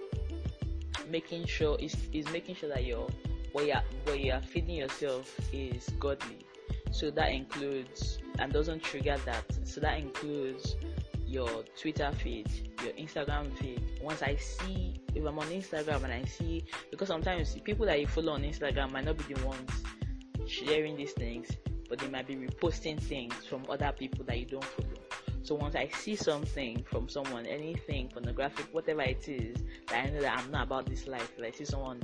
making 1.09 1.45
sure 1.47 1.77
is 1.81 1.97
is 2.13 2.25
making 2.31 2.55
sure 2.55 2.69
that 2.69 2.85
your 2.85 3.09
what 3.51 3.65
you're 3.67 3.83
what 4.05 4.21
you're 4.21 4.39
feeding 4.39 4.77
yourself 4.77 5.37
is 5.51 5.89
godly. 5.99 6.45
So 6.91 7.11
that 7.11 7.29
includes 7.31 8.19
and 8.39 8.53
doesn't 8.53 8.81
trigger 8.83 9.17
that. 9.25 9.43
So 9.65 9.81
that 9.81 9.99
includes 9.99 10.77
your 11.27 11.63
Twitter 11.79 12.11
feed, 12.13 12.49
your 12.83 12.93
Instagram 12.93 13.55
feed. 13.57 13.83
Once 14.01 14.21
I 14.21 14.35
see, 14.37 14.95
if 15.13 15.25
I'm 15.25 15.37
on 15.37 15.47
Instagram 15.47 16.03
and 16.03 16.13
I 16.13 16.23
see, 16.23 16.63
because 16.89 17.07
sometimes 17.09 17.55
people 17.63 17.85
that 17.85 17.99
you 17.99 18.07
follow 18.07 18.33
on 18.33 18.43
Instagram 18.43 18.91
might 18.91 19.05
not 19.05 19.17
be 19.27 19.33
the 19.33 19.45
ones 19.45 19.69
sharing 20.47 20.95
these 20.95 21.11
things, 21.11 21.49
but 21.89 21.99
they 21.99 22.07
might 22.07 22.27
be 22.27 22.35
reposting 22.35 22.99
things 23.01 23.33
from 23.49 23.65
other 23.69 23.93
people 23.97 24.23
that 24.25 24.39
you 24.39 24.45
don't 24.45 24.63
follow. 24.63 24.87
So 25.43 25.55
once 25.55 25.75
I 25.75 25.87
see 25.87 26.15
something 26.15 26.83
from 26.89 27.07
someone, 27.07 27.45
anything 27.45 28.09
pornographic, 28.09 28.67
whatever 28.73 29.01
it 29.01 29.29
is, 29.29 29.63
that 29.87 30.05
I 30.05 30.09
know 30.09 30.21
that 30.21 30.37
I'm 30.39 30.51
not 30.51 30.67
about 30.67 30.87
this 30.87 31.07
life. 31.07 31.31
If 31.37 31.43
I 31.43 31.51
see 31.51 31.63
someone, 31.63 32.01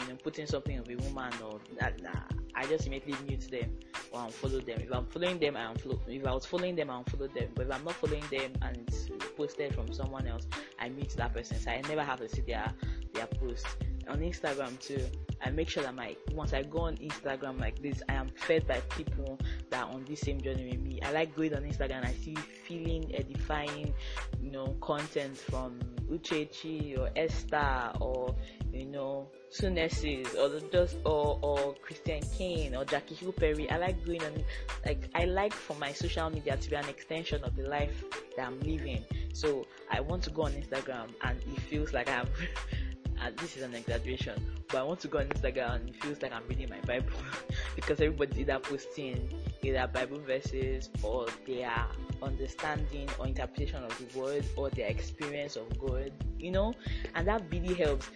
you 0.00 0.06
know, 0.08 0.16
putting 0.22 0.46
something 0.46 0.78
of 0.78 0.88
a 0.88 0.96
woman 0.96 1.32
or 1.44 1.60
that, 1.78 2.02
nah, 2.02 2.10
I 2.54 2.66
just 2.66 2.86
immediately 2.86 3.16
mute 3.26 3.48
them 3.50 3.76
or 4.12 4.20
unfollow 4.20 4.64
them. 4.64 4.80
If 4.80 4.92
I'm 4.92 5.06
following 5.06 5.38
them, 5.38 5.56
I 5.56 5.72
unfollow. 5.72 5.98
If 6.06 6.26
I 6.26 6.32
was 6.32 6.46
following 6.46 6.74
them, 6.76 6.90
I 6.90 7.02
unfollow 7.02 7.32
them. 7.34 7.48
But 7.54 7.66
if 7.66 7.74
I'm 7.74 7.84
not 7.84 7.94
following 7.94 8.24
them 8.30 8.52
and 8.62 8.78
it's 8.78 9.08
posted 9.36 9.74
from 9.74 9.92
someone 9.92 10.26
else, 10.26 10.46
I 10.80 10.88
mute 10.88 11.14
that 11.16 11.34
person. 11.34 11.58
So 11.58 11.70
I 11.70 11.82
never 11.82 12.02
have 12.02 12.18
to 12.20 12.28
see 12.28 12.42
their 12.42 12.72
their 13.12 13.26
post 13.26 13.66
on 14.08 14.20
Instagram 14.20 14.78
too. 14.80 15.04
I 15.42 15.50
make 15.50 15.68
sure 15.68 15.82
that 15.82 15.94
my 15.94 16.16
once 16.32 16.52
I 16.52 16.62
go 16.62 16.80
on 16.80 16.96
Instagram 16.96 17.60
like 17.60 17.82
this, 17.82 18.02
I 18.08 18.14
am 18.14 18.28
fed 18.28 18.66
by 18.66 18.80
people 18.90 19.38
that 19.70 19.84
are 19.84 19.90
on 19.90 20.04
this 20.08 20.20
same 20.20 20.40
journey 20.40 20.70
with 20.70 20.80
me. 20.80 21.00
I 21.02 21.12
like 21.12 21.36
going 21.36 21.54
on 21.54 21.62
Instagram. 21.62 22.06
I 22.06 22.12
see 22.12 22.36
feeling 22.66 23.14
edifying, 23.14 23.92
you 24.40 24.50
know, 24.50 24.76
content 24.80 25.36
from 25.36 25.78
Uchechi 26.10 26.98
or 26.98 27.10
Esther 27.16 27.92
or 28.00 28.34
you 28.76 28.86
know 28.86 29.28
Sunesses 29.50 30.34
or 30.34 30.60
just 30.70 30.96
or 31.04 31.38
or 31.40 31.74
Christine 31.80 32.22
Caine 32.36 32.74
or 32.74 32.84
Jackie 32.84 33.14
Hill 33.14 33.32
Perry. 33.32 33.70
I 33.70 33.78
like 33.78 34.04
going 34.04 34.22
on 34.22 34.44
like 34.84 35.08
I 35.14 35.24
like 35.24 35.52
for 35.52 35.74
my 35.76 35.92
social 35.92 36.28
media 36.28 36.56
to 36.56 36.70
be 36.70 36.76
an 36.76 36.88
extension 36.88 37.42
of 37.44 37.56
the 37.56 37.62
life 37.68 38.04
that 38.36 38.46
I'm 38.46 38.60
living. 38.60 39.04
So 39.32 39.66
I 39.90 40.00
want 40.00 40.22
to 40.24 40.30
go 40.30 40.42
on 40.42 40.52
Instagram 40.52 41.08
and 41.22 41.38
it 41.40 41.60
feels 41.60 41.92
like 41.92 42.10
I'm 42.10 42.28
and 43.22 43.36
this 43.38 43.56
is 43.56 43.62
an 43.62 43.74
exaggeration, 43.74 44.40
but 44.68 44.78
I 44.78 44.82
want 44.82 45.00
to 45.00 45.08
go 45.08 45.18
on 45.18 45.26
Instagram 45.26 45.76
and 45.76 45.88
it 45.90 46.02
feels 46.02 46.20
like 46.22 46.32
I'm 46.32 46.42
reading 46.48 46.68
my 46.68 46.80
Bible 46.80 47.18
because 47.76 48.00
everybody's 48.00 48.38
either 48.38 48.58
posting 48.58 49.28
either 49.62 49.86
Bible 49.92 50.18
verses 50.20 50.90
or 51.02 51.26
their 51.46 51.86
understanding 52.22 53.08
or 53.18 53.26
interpretation 53.26 53.82
of 53.82 53.96
the 53.98 54.18
word 54.18 54.44
or 54.56 54.70
their 54.70 54.88
experience 54.88 55.56
of 55.56 55.78
God, 55.78 56.12
you 56.38 56.50
know, 56.50 56.74
and 57.14 57.26
that 57.28 57.42
really 57.50 57.74
helps. 57.74 58.10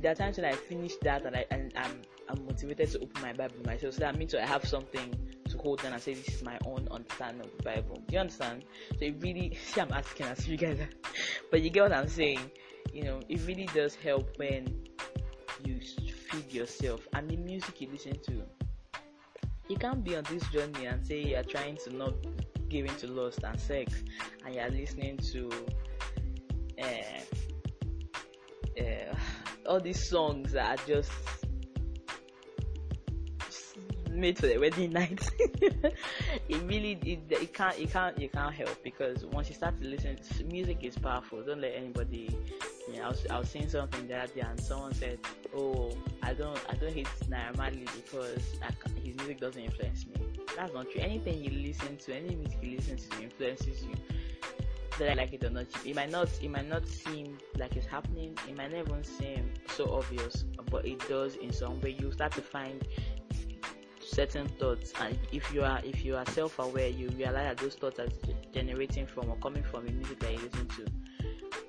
There 0.00 0.12
are 0.12 0.16
times 0.16 0.36
when 0.36 0.46
I 0.46 0.52
finish 0.52 0.96
that 1.02 1.24
and 1.24 1.36
I 1.36 1.46
and 1.50 1.72
I'm 1.76 2.02
I'm 2.28 2.44
motivated 2.46 2.90
to 2.92 3.00
open 3.00 3.22
my 3.22 3.32
Bible 3.32 3.56
myself, 3.64 3.94
so 3.94 4.00
that 4.00 4.16
means 4.16 4.34
I 4.34 4.44
have 4.46 4.64
something 4.64 5.14
to 5.48 5.58
hold 5.58 5.84
on 5.84 5.92
and 5.92 6.02
say 6.02 6.14
this 6.14 6.28
is 6.28 6.42
my 6.42 6.58
own 6.64 6.88
understanding 6.90 7.42
of 7.42 7.56
the 7.56 7.62
Bible. 7.62 8.02
Do 8.08 8.14
you 8.14 8.18
understand? 8.18 8.64
So 8.98 9.04
it 9.04 9.16
really 9.20 9.56
see 9.66 9.80
I'm 9.80 9.92
asking 9.92 10.26
as 10.26 10.48
you 10.48 10.56
guys, 10.56 10.78
but 11.50 11.62
you 11.62 11.70
get 11.70 11.82
what 11.82 11.92
I'm 11.92 12.08
saying 12.08 12.50
you 12.92 13.04
know, 13.04 13.20
it 13.28 13.40
really 13.46 13.68
does 13.74 13.94
help 13.94 14.36
when 14.36 14.86
you 15.64 15.80
feed 15.80 16.52
yourself 16.52 17.06
and 17.14 17.28
the 17.28 17.36
music 17.36 17.80
you 17.80 17.88
listen 17.90 18.18
to. 18.26 18.42
You 19.68 19.76
can't 19.76 20.04
be 20.04 20.16
on 20.16 20.24
this 20.24 20.46
journey 20.48 20.86
and 20.86 21.06
say 21.06 21.22
you're 21.22 21.42
trying 21.42 21.78
to 21.84 21.94
not 21.94 22.14
give 22.68 22.86
into 22.86 23.06
lust 23.06 23.40
and 23.44 23.58
sex 23.60 24.02
and 24.44 24.54
you're 24.54 24.70
listening 24.70 25.18
to 25.18 25.50
uh, 26.82 27.20
uh, 28.80 29.14
all 29.66 29.80
these 29.80 30.08
songs 30.08 30.52
that 30.52 30.78
are 30.78 30.86
just 30.86 31.10
made 34.12 34.38
for 34.38 34.46
the 34.46 34.58
wedding 34.58 34.92
night. 35.00 35.28
it 35.38 36.62
really 36.64 36.98
it, 37.04 37.20
it 37.30 37.54
can't 37.54 37.78
it 37.78 37.92
can't 37.92 38.18
you 38.18 38.28
can't 38.28 38.54
help 38.54 38.82
because 38.82 39.24
once 39.26 39.48
you 39.48 39.54
start 39.54 39.80
to 39.80 39.86
listen, 39.88 40.18
music 40.50 40.78
is 40.82 40.96
powerful. 40.96 41.42
Don't 41.42 41.60
let 41.60 41.74
anybody 41.74 42.36
I 43.02 43.08
was, 43.08 43.26
I 43.30 43.38
was 43.38 43.48
saying 43.48 43.70
something 43.70 44.06
the 44.06 44.16
other 44.16 44.32
day 44.32 44.40
and 44.42 44.60
someone 44.60 44.92
said, 44.94 45.18
"Oh, 45.54 45.92
I 46.22 46.34
don't 46.34 46.60
I 46.68 46.74
don't 46.74 46.92
hate 46.92 47.08
Naira 47.28 47.56
Marley 47.56 47.86
because 47.94 48.42
his 49.02 49.16
music 49.16 49.40
doesn't 49.40 49.62
influence 49.62 50.06
me." 50.06 50.14
That's 50.56 50.74
not 50.74 50.90
true. 50.90 51.00
Anything 51.00 51.42
you 51.42 51.50
listen 51.50 51.96
to, 51.96 52.14
any 52.14 52.34
music 52.34 52.58
you 52.62 52.76
listen 52.76 52.96
to, 52.96 53.22
influences 53.22 53.82
you. 53.82 53.94
Whether 54.98 55.12
I 55.12 55.14
like 55.14 55.32
it 55.32 55.44
or 55.44 55.50
not, 55.50 55.66
it 55.86 55.96
might 55.96 56.10
not 56.10 56.28
it 56.42 56.50
might 56.50 56.68
not 56.68 56.86
seem 56.86 57.38
like 57.56 57.76
it's 57.76 57.86
happening. 57.86 58.36
It 58.48 58.56
might 58.56 58.72
not 58.72 58.86
even 58.86 59.04
seem 59.04 59.50
so 59.68 59.90
obvious, 59.94 60.44
but 60.70 60.84
it 60.84 61.06
does 61.08 61.36
in 61.36 61.52
some 61.52 61.80
way. 61.80 61.96
You 61.98 62.12
start 62.12 62.32
to 62.32 62.42
find 62.42 62.86
certain 64.12 64.46
thoughts 64.48 64.92
and 65.00 65.18
if 65.32 65.52
you 65.52 65.62
are 65.62 65.80
if 65.84 66.04
you 66.04 66.16
are 66.16 66.26
self-aware 66.26 66.88
you 66.88 67.08
realize 67.10 67.44
that 67.44 67.56
those 67.56 67.74
thoughts 67.74 67.98
are 67.98 68.08
generating 68.52 69.06
from 69.06 69.30
or 69.30 69.36
coming 69.36 69.62
from 69.62 69.86
the 69.86 69.92
music 69.92 70.18
that 70.20 70.32
you 70.32 70.38
listen 70.38 70.66
to 70.68 70.86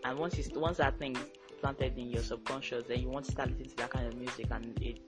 and 0.05 0.17
once 0.17 0.37
you, 0.37 0.59
once 0.59 0.77
that 0.77 0.99
thing 0.99 1.15
is 1.15 1.25
planted 1.61 1.97
in 1.97 2.09
your 2.09 2.21
subconscious, 2.21 2.83
then 2.87 2.99
you 2.99 3.09
want 3.09 3.25
to 3.25 3.31
start 3.31 3.49
listening 3.49 3.69
to 3.69 3.75
that 3.77 3.89
kind 3.89 4.05
of 4.05 4.15
music, 4.17 4.47
and 4.51 4.77
it, 4.81 4.99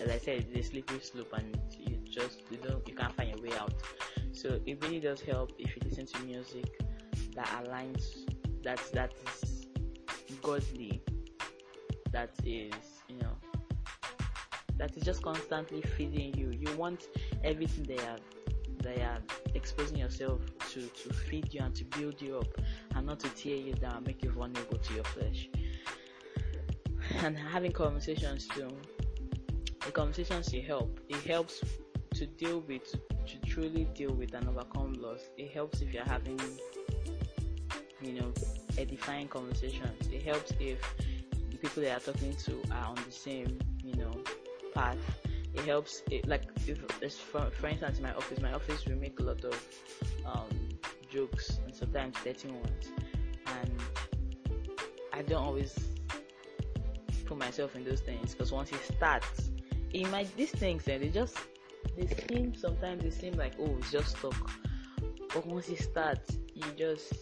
as 0.00 0.10
I 0.10 0.18
said, 0.18 0.46
it's 0.50 0.66
a 0.66 0.70
slippery 0.70 1.00
slope, 1.00 1.32
and 1.34 1.56
you 1.78 1.98
just 2.04 2.42
you 2.50 2.58
don't 2.58 2.86
you 2.88 2.94
can't 2.94 3.14
find 3.14 3.30
your 3.30 3.40
way 3.40 3.56
out. 3.56 3.72
So 4.32 4.60
it 4.66 4.82
really 4.82 5.00
does 5.00 5.20
help 5.20 5.52
if 5.58 5.76
you 5.76 5.82
listen 5.84 6.06
to 6.06 6.18
music 6.24 6.66
that 7.36 7.46
aligns 7.64 8.26
that 8.64 8.80
that 8.92 9.12
is 9.42 9.66
godly, 10.42 11.00
that 12.10 12.30
is 12.44 12.72
you 13.08 13.16
know 13.18 13.29
that 14.80 14.96
is 14.96 15.02
just 15.02 15.22
constantly 15.22 15.82
feeding 15.82 16.34
you. 16.34 16.50
You 16.50 16.74
want 16.76 17.08
everything 17.44 17.84
they 17.84 17.98
are 17.98 18.16
they 18.82 19.02
are 19.02 19.18
exposing 19.54 19.98
yourself 19.98 20.40
to 20.72 20.80
to 20.80 21.12
feed 21.12 21.52
you 21.52 21.60
and 21.60 21.74
to 21.74 21.84
build 21.84 22.20
you 22.22 22.38
up 22.38 22.48
and 22.94 23.06
not 23.06 23.20
to 23.20 23.28
tear 23.30 23.56
you 23.56 23.74
down, 23.74 24.02
make 24.04 24.22
you 24.22 24.30
vulnerable 24.30 24.78
to 24.78 24.94
your 24.94 25.04
flesh. 25.04 25.48
And 27.22 27.38
having 27.38 27.72
conversations 27.72 28.46
too. 28.48 28.70
The 29.84 29.92
conversations 29.92 30.52
you 30.52 30.62
help. 30.62 30.98
It 31.08 31.22
helps 31.26 31.62
to 32.14 32.26
deal 32.26 32.60
with 32.60 32.90
to 33.26 33.38
truly 33.46 33.84
deal 33.94 34.14
with 34.14 34.32
and 34.34 34.48
overcome 34.48 34.94
loss. 34.94 35.20
It 35.36 35.50
helps 35.52 35.82
if 35.82 35.92
you're 35.92 36.04
having 36.04 36.40
you 38.00 38.14
know 38.14 38.32
edifying 38.78 39.28
conversations. 39.28 40.08
It 40.10 40.22
helps 40.22 40.52
if 40.58 40.80
the 41.50 41.58
people 41.58 41.82
that 41.82 41.90
you're 41.90 42.14
talking 42.14 42.34
to 42.34 42.62
are 42.72 42.86
on 42.86 42.98
the 43.06 43.12
same, 43.12 43.58
you 43.84 43.94
know, 43.96 44.12
It 45.54 45.64
helps 45.64 46.02
it 46.10 46.28
like 46.28 46.42
if 46.66 46.78
for, 47.18 47.50
for 47.50 47.66
instance 47.66 47.98
in 47.98 48.04
my 48.04 48.14
office, 48.14 48.40
my 48.40 48.52
office 48.52 48.86
we 48.86 48.94
make 48.94 49.18
a 49.18 49.22
lot 49.22 49.44
of 49.44 49.66
um, 50.24 50.48
jokes 51.10 51.58
and 51.64 51.74
sometimes 51.74 52.16
dirty 52.24 52.48
ones. 52.48 52.92
And 53.46 53.70
I 55.12 55.22
don't 55.22 55.42
always 55.42 55.74
put 57.26 57.38
myself 57.38 57.74
in 57.76 57.84
those 57.84 58.00
things 58.00 58.32
because 58.32 58.52
once 58.52 58.70
it 58.72 58.80
starts, 58.96 59.50
it 59.92 60.08
might 60.10 60.34
these 60.36 60.52
things 60.52 60.86
and 60.88 61.02
they 61.02 61.08
just 61.08 61.36
they 61.96 62.06
seem 62.06 62.54
sometimes 62.54 63.02
they 63.02 63.10
seem 63.10 63.34
like 63.34 63.54
oh 63.60 63.76
it's 63.78 63.90
just 63.90 64.16
talk. 64.16 64.50
But 65.34 65.46
once 65.46 65.68
it 65.68 65.80
starts, 65.80 66.38
you 66.54 66.64
just 66.76 67.12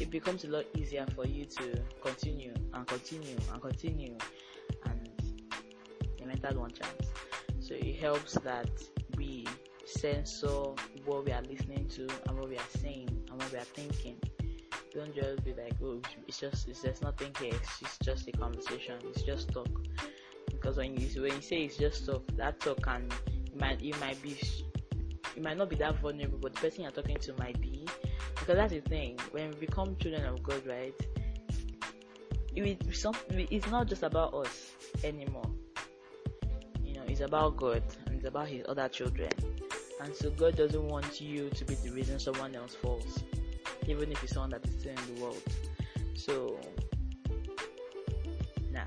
it 0.00 0.10
becomes 0.10 0.44
a 0.44 0.48
lot 0.48 0.64
easier 0.76 1.06
for 1.14 1.26
you 1.26 1.44
to 1.44 1.82
continue 2.00 2.54
and 2.74 2.86
continue 2.86 3.36
and 3.52 3.60
continue 3.60 4.16
might 6.40 6.56
one 6.56 6.70
chance. 6.70 7.10
So 7.60 7.74
it 7.74 7.96
helps 7.96 8.34
that 8.40 8.70
we 9.16 9.46
censor 9.84 10.74
what 11.04 11.24
we 11.24 11.32
are 11.32 11.42
listening 11.42 11.86
to 11.88 12.08
and 12.28 12.38
what 12.38 12.48
we 12.48 12.56
are 12.56 12.72
saying 12.80 13.08
and 13.30 13.40
what 13.40 13.52
we 13.52 13.58
are 13.58 13.64
thinking. 13.64 14.16
Don't 14.94 15.14
just 15.14 15.44
be 15.44 15.54
like, 15.54 15.74
oh, 15.82 16.00
it's 16.28 16.38
just, 16.38 16.68
it's, 16.68 16.82
there's 16.82 17.02
nothing 17.02 17.32
here. 17.40 17.54
It's 17.80 17.98
just 17.98 18.28
a 18.28 18.32
conversation. 18.32 18.98
It's 19.04 19.22
just 19.22 19.50
talk. 19.52 19.68
Because 20.50 20.76
when 20.76 20.96
you 20.96 21.22
when 21.22 21.34
you 21.34 21.40
say 21.40 21.64
it's 21.64 21.76
just 21.76 22.06
talk, 22.06 22.24
that 22.36 22.60
talk 22.60 22.82
can 22.82 23.08
it 23.46 23.58
might 23.58 23.80
you 23.80 23.94
might 24.00 24.20
be 24.22 24.36
it 25.36 25.42
might 25.42 25.56
not 25.56 25.70
be 25.70 25.76
that 25.76 25.98
vulnerable, 25.98 26.38
but 26.38 26.54
the 26.54 26.60
person 26.60 26.82
you're 26.82 26.92
talking 26.92 27.16
to 27.16 27.32
might 27.38 27.60
be. 27.60 27.86
Because 28.34 28.56
that's 28.56 28.72
the 28.72 28.80
thing. 28.80 29.18
When 29.30 29.50
we 29.50 29.66
become 29.66 29.96
children 29.96 30.24
of 30.26 30.42
God, 30.42 30.66
right? 30.66 30.94
It, 32.54 32.82
it's 33.50 33.70
not 33.70 33.86
just 33.86 34.02
about 34.02 34.34
us 34.34 34.72
anymore. 35.02 35.50
About 37.22 37.56
God 37.56 37.82
and 38.06 38.16
it's 38.16 38.26
about 38.26 38.48
His 38.48 38.64
other 38.68 38.88
children. 38.88 39.30
And 40.00 40.14
so 40.14 40.30
God 40.30 40.56
doesn't 40.56 40.88
want 40.88 41.20
you 41.20 41.48
to 41.50 41.64
be 41.64 41.74
the 41.76 41.90
reason 41.90 42.18
someone 42.18 42.54
else 42.56 42.74
falls, 42.74 43.22
even 43.86 44.10
if 44.10 44.22
it's 44.24 44.32
someone 44.32 44.50
that 44.50 44.66
is 44.66 44.74
still 44.80 44.92
in 44.92 45.14
the 45.14 45.22
world. 45.22 45.42
So, 46.14 46.58
nah. 48.72 48.82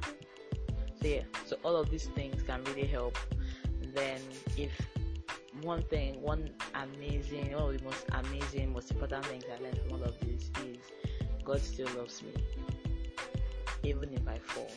So 1.01 1.07
yeah, 1.07 1.21
so 1.45 1.57
all 1.63 1.77
of 1.77 1.89
these 1.89 2.07
things 2.07 2.43
can 2.43 2.63
really 2.65 2.85
help. 2.85 3.17
then 3.93 4.19
if 4.57 4.71
one 5.61 5.83
thing, 5.83 6.21
one 6.21 6.49
amazing, 6.73 7.53
one 7.53 7.73
of 7.73 7.77
the 7.77 7.83
most 7.85 8.05
amazing, 8.11 8.73
most 8.73 8.91
important 8.91 9.25
things 9.27 9.45
I 9.45 9.63
learned 9.63 9.79
from 9.79 9.93
all 9.93 10.03
of 10.03 10.19
this 10.19 10.51
is 10.65 10.77
God 11.45 11.61
still 11.61 11.87
loves 11.97 12.21
me, 12.21 12.33
even 13.83 14.13
if 14.13 14.27
I 14.27 14.37
fall. 14.39 14.71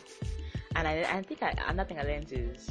And 0.76 0.86
I, 0.86 1.02
I 1.02 1.22
think 1.22 1.42
I, 1.42 1.54
another 1.66 1.88
thing 1.88 1.98
I 1.98 2.04
learned 2.04 2.30
is 2.30 2.70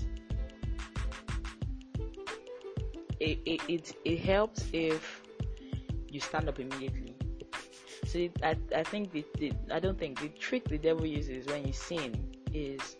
it, 3.19 3.61
it, 3.67 3.95
it, 4.05 4.19
helps 4.19 4.65
if 4.73 5.21
you 6.09 6.19
stand 6.19 6.47
up 6.47 6.59
immediately. 6.59 7.15
So 8.05 8.27
I, 8.43 8.55
I 8.75 8.83
think 8.83 9.11
the, 9.11 9.25
the, 9.37 9.53
I 9.71 9.79
don't 9.79 9.97
think 9.97 10.19
the 10.19 10.29
trick 10.29 10.65
the 10.65 10.77
devil 10.77 11.05
uses 11.05 11.45
when 11.47 11.65
you 11.65 11.73
sin 11.73 12.31
is 12.53 12.95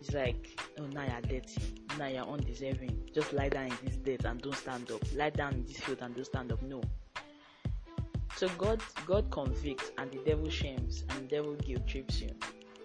it's 0.00 0.12
like 0.12 0.60
oh 0.78 0.86
now 0.86 1.02
you're 1.02 1.40
dirty. 1.40 1.60
Now 1.98 2.08
you're 2.08 2.26
undeserving. 2.26 3.10
Just 3.14 3.32
lie 3.32 3.48
down 3.48 3.66
in 3.66 3.78
this 3.84 3.96
dirt 3.96 4.24
and 4.24 4.40
don't 4.40 4.54
stand 4.54 4.90
up. 4.90 5.00
Lie 5.14 5.30
down 5.30 5.54
in 5.54 5.64
this 5.64 5.78
field 5.78 5.98
and 6.02 6.14
don't 6.14 6.24
stand 6.24 6.52
up. 6.52 6.62
No. 6.62 6.82
So 8.36 8.48
God 8.58 8.80
God 9.06 9.30
convicts 9.30 9.90
and 9.98 10.10
the 10.12 10.18
devil 10.18 10.50
shames 10.50 11.04
and 11.10 11.28
the 11.28 11.36
devil 11.36 11.54
guilt 11.54 11.86
trips 11.86 12.20
you. 12.20 12.30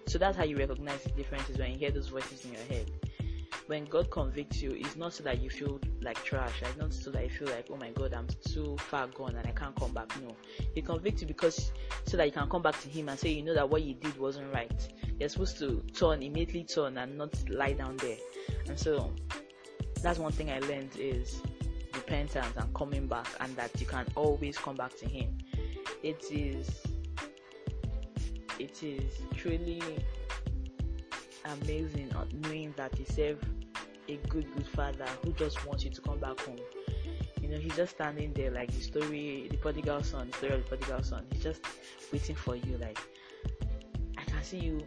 So 0.06 0.18
that's 0.18 0.36
how 0.36 0.44
you 0.44 0.56
recognize 0.56 1.02
the 1.04 1.10
differences 1.10 1.58
when 1.58 1.72
you 1.72 1.78
hear 1.78 1.90
those 1.90 2.08
voices 2.08 2.44
in 2.44 2.52
your 2.52 2.62
head 2.62 2.90
when 3.70 3.84
God 3.84 4.10
convicts 4.10 4.60
you, 4.60 4.72
it's 4.72 4.96
not 4.96 5.12
so 5.12 5.22
that 5.22 5.40
you 5.40 5.48
feel 5.48 5.78
like 6.02 6.16
trash. 6.24 6.60
It's 6.60 6.76
not 6.76 6.92
so 6.92 7.12
that 7.12 7.22
you 7.22 7.30
feel 7.30 7.46
like, 7.46 7.68
oh 7.70 7.76
my 7.76 7.90
God, 7.90 8.12
I'm 8.12 8.26
too 8.44 8.76
far 8.76 9.06
gone 9.06 9.36
and 9.36 9.46
I 9.46 9.52
can't 9.52 9.76
come 9.76 9.94
back. 9.94 10.12
No, 10.20 10.34
He 10.74 10.82
convicts 10.82 11.22
you 11.22 11.28
because 11.28 11.70
so 12.04 12.16
that 12.16 12.26
you 12.26 12.32
can 12.32 12.50
come 12.50 12.62
back 12.62 12.80
to 12.80 12.88
Him 12.88 13.08
and 13.08 13.16
say, 13.16 13.28
you 13.28 13.44
know 13.44 13.54
that 13.54 13.70
what 13.70 13.82
you 13.82 13.94
did 13.94 14.18
wasn't 14.18 14.52
right. 14.52 14.88
You're 15.20 15.28
supposed 15.28 15.56
to 15.58 15.84
turn 15.94 16.20
immediately, 16.20 16.64
turn 16.64 16.98
and 16.98 17.16
not 17.16 17.32
lie 17.48 17.74
down 17.74 17.96
there. 17.98 18.16
And 18.66 18.76
so 18.76 19.12
that's 20.02 20.18
one 20.18 20.32
thing 20.32 20.50
I 20.50 20.58
learned 20.58 20.96
is 20.98 21.40
repentance 21.94 22.56
and 22.56 22.74
coming 22.74 23.06
back, 23.06 23.28
and 23.38 23.54
that 23.54 23.80
you 23.80 23.86
can 23.86 24.04
always 24.16 24.58
come 24.58 24.74
back 24.74 24.96
to 24.98 25.06
Him. 25.06 25.38
It 26.02 26.24
is, 26.32 26.68
it 28.58 28.82
is 28.82 29.12
truly 29.36 29.80
amazing 31.44 32.12
uh, 32.16 32.24
knowing 32.42 32.74
that 32.76 32.96
He 32.98 33.04
serve 33.04 33.38
a 34.10 34.16
good, 34.28 34.52
good 34.54 34.66
father 34.66 35.06
who 35.24 35.32
just 35.32 35.64
wants 35.66 35.84
you 35.84 35.90
to 35.90 36.00
come 36.00 36.18
back 36.18 36.38
home. 36.40 36.58
You 37.40 37.48
know, 37.48 37.58
he's 37.58 37.76
just 37.76 37.94
standing 37.94 38.32
there 38.32 38.50
like 38.50 38.70
the 38.72 38.80
story, 38.80 39.48
the 39.50 39.56
prodigal 39.56 40.02
son, 40.02 40.28
the 40.30 40.36
story 40.36 40.52
of 40.52 40.62
the 40.62 40.68
prodigal 40.68 41.02
son. 41.02 41.26
He's 41.32 41.42
just 41.42 41.62
waiting 42.12 42.36
for 42.36 42.56
you. 42.56 42.76
Like, 42.78 42.98
I 44.18 44.22
can 44.24 44.42
see 44.42 44.58
you. 44.58 44.80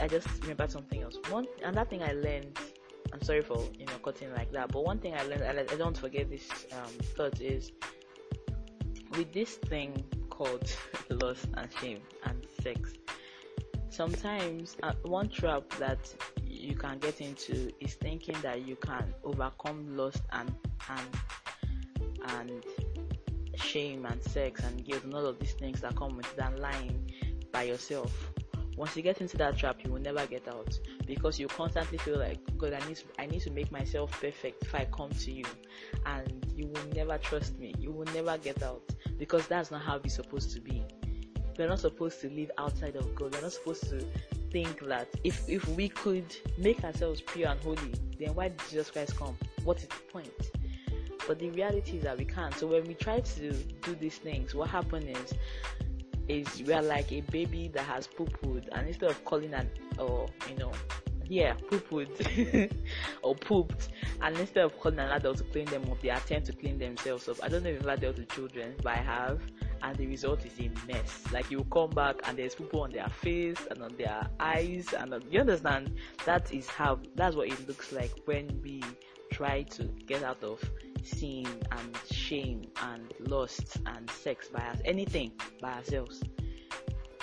I 0.00 0.08
just 0.08 0.28
remember 0.42 0.68
something 0.68 1.02
else. 1.02 1.16
One 1.30 1.46
another 1.64 1.88
thing 1.88 2.02
I 2.02 2.12
learned. 2.12 2.58
I'm 3.12 3.22
sorry 3.22 3.42
for 3.42 3.58
you 3.78 3.86
know 3.86 3.98
cutting 4.04 4.32
like 4.34 4.52
that, 4.52 4.72
but 4.72 4.84
one 4.84 4.98
thing 4.98 5.14
I 5.14 5.22
learned, 5.22 5.42
I, 5.42 5.72
I 5.72 5.76
don't 5.76 5.96
forget 5.96 6.28
this 6.28 6.48
um, 6.72 6.90
thought 7.16 7.40
is 7.40 7.72
with 9.16 9.32
this 9.32 9.54
thing 9.54 10.04
called 10.30 10.70
lust 11.10 11.46
and 11.54 11.68
shame 11.80 12.00
and 12.24 12.44
sex. 12.62 12.92
Sometimes 13.88 14.76
uh, 14.82 14.92
one 15.02 15.28
trap 15.28 15.62
that 15.78 16.12
you 16.64 16.74
can 16.74 16.98
get 16.98 17.20
into 17.20 17.70
is 17.80 17.94
thinking 17.94 18.36
that 18.42 18.66
you 18.66 18.76
can 18.76 19.12
overcome 19.22 19.96
lust 19.96 20.22
and 20.32 20.52
and 20.88 21.08
and 22.38 22.64
shame 23.56 24.06
and 24.06 24.22
sex 24.22 24.62
and 24.64 24.84
guilt 24.84 25.04
and 25.04 25.14
all 25.14 25.26
of 25.26 25.38
these 25.38 25.52
things 25.52 25.80
that 25.80 25.94
come 25.96 26.16
with 26.16 26.36
that 26.36 26.58
lying 26.58 27.10
by 27.52 27.62
yourself. 27.62 28.32
Once 28.76 28.96
you 28.96 29.02
get 29.02 29.20
into 29.20 29.36
that 29.36 29.56
trap, 29.56 29.76
you 29.84 29.92
will 29.92 30.00
never 30.00 30.26
get 30.26 30.48
out 30.48 30.76
because 31.06 31.38
you 31.38 31.46
constantly 31.46 31.96
feel 31.98 32.18
like, 32.18 32.38
God, 32.58 32.72
I 32.72 32.84
need 32.88 32.96
to, 32.96 33.04
I 33.20 33.26
need 33.26 33.40
to 33.42 33.50
make 33.50 33.70
myself 33.70 34.10
perfect 34.20 34.64
if 34.64 34.74
I 34.74 34.84
come 34.86 35.10
to 35.10 35.32
you, 35.32 35.44
and 36.06 36.44
you 36.56 36.66
will 36.66 36.86
never 36.92 37.16
trust 37.18 37.56
me. 37.58 37.72
You 37.78 37.92
will 37.92 38.12
never 38.12 38.36
get 38.38 38.64
out 38.64 38.82
because 39.16 39.46
that's 39.46 39.70
not 39.70 39.82
how 39.82 40.00
we're 40.02 40.10
supposed 40.10 40.50
to 40.54 40.60
be. 40.60 40.82
We're 41.56 41.68
not 41.68 41.78
supposed 41.78 42.20
to 42.22 42.30
live 42.30 42.50
outside 42.58 42.96
of 42.96 43.14
God. 43.14 43.34
We're 43.34 43.42
not 43.42 43.52
supposed 43.52 43.88
to 43.90 44.04
think 44.54 44.78
that 44.86 45.08
if 45.24 45.48
if 45.48 45.66
we 45.70 45.88
could 45.88 46.30
make 46.56 46.84
ourselves 46.84 47.20
pure 47.20 47.48
and 47.48 47.60
holy, 47.60 47.92
then 48.20 48.32
why 48.36 48.46
did 48.48 48.60
Jesus 48.70 48.88
Christ 48.88 49.16
come? 49.16 49.36
What 49.64 49.78
is 49.78 49.88
the 49.88 50.12
point? 50.12 50.30
But 51.26 51.40
the 51.40 51.50
reality 51.50 51.96
is 51.96 52.04
that 52.04 52.16
we 52.16 52.24
can't. 52.24 52.54
So 52.54 52.68
when 52.68 52.84
we 52.84 52.94
try 52.94 53.18
to 53.18 53.52
do 53.52 53.96
these 53.96 54.18
things, 54.18 54.54
what 54.54 54.70
happens 54.70 55.06
is 55.18 55.34
is 56.28 56.62
we 56.62 56.72
are 56.72 56.82
like 56.82 57.10
a 57.12 57.20
baby 57.22 57.68
that 57.74 57.82
has 57.82 58.06
poo-pooed 58.06 58.68
and 58.72 58.86
instead 58.86 59.10
of 59.10 59.24
calling 59.24 59.52
an 59.52 59.68
or 59.98 60.26
you 60.48 60.56
know 60.56 60.72
yeah 61.26 61.52
poo-pooed 61.68 62.70
or 63.22 63.34
pooped 63.34 63.88
and 64.22 64.38
instead 64.38 64.64
of 64.64 64.78
calling 64.80 65.00
an 65.00 65.10
adult 65.10 65.36
to 65.36 65.44
clean 65.44 65.66
them 65.66 65.82
up 65.90 66.00
they 66.00 66.08
attempt 66.08 66.46
to 66.46 66.52
clean 66.54 66.78
themselves 66.78 67.28
up 67.28 67.36
i 67.42 67.48
don't 67.48 67.62
know 67.62 67.68
if 67.68 67.82
ever 67.82 67.96
dealt 67.96 68.16
with 68.16 68.28
children 68.30 68.74
but 68.82 68.92
i 68.94 68.96
have 68.96 69.38
and 69.84 69.96
the 69.98 70.06
result 70.06 70.44
is 70.46 70.58
a 70.58 70.70
mess. 70.90 71.22
Like 71.30 71.50
you 71.50 71.64
come 71.70 71.90
back 71.90 72.16
and 72.26 72.38
there's 72.38 72.54
people 72.54 72.80
on 72.82 72.90
their 72.90 73.08
face 73.08 73.58
and 73.70 73.82
on 73.82 73.94
their 73.96 74.26
eyes, 74.40 74.92
and 74.98 75.12
on, 75.12 75.22
you 75.30 75.40
understand 75.40 75.94
that 76.24 76.52
is 76.52 76.66
how 76.66 76.98
that's 77.14 77.36
what 77.36 77.48
it 77.48 77.68
looks 77.68 77.92
like 77.92 78.12
when 78.24 78.60
we 78.62 78.82
try 79.30 79.62
to 79.62 79.84
get 80.06 80.22
out 80.22 80.42
of 80.42 80.58
sin 81.02 81.46
and 81.70 81.98
shame 82.10 82.62
and 82.82 83.12
lust 83.28 83.76
and 83.86 84.08
sex 84.10 84.48
by 84.48 84.60
us, 84.60 84.80
anything 84.86 85.32
by 85.60 85.74
ourselves. 85.74 86.22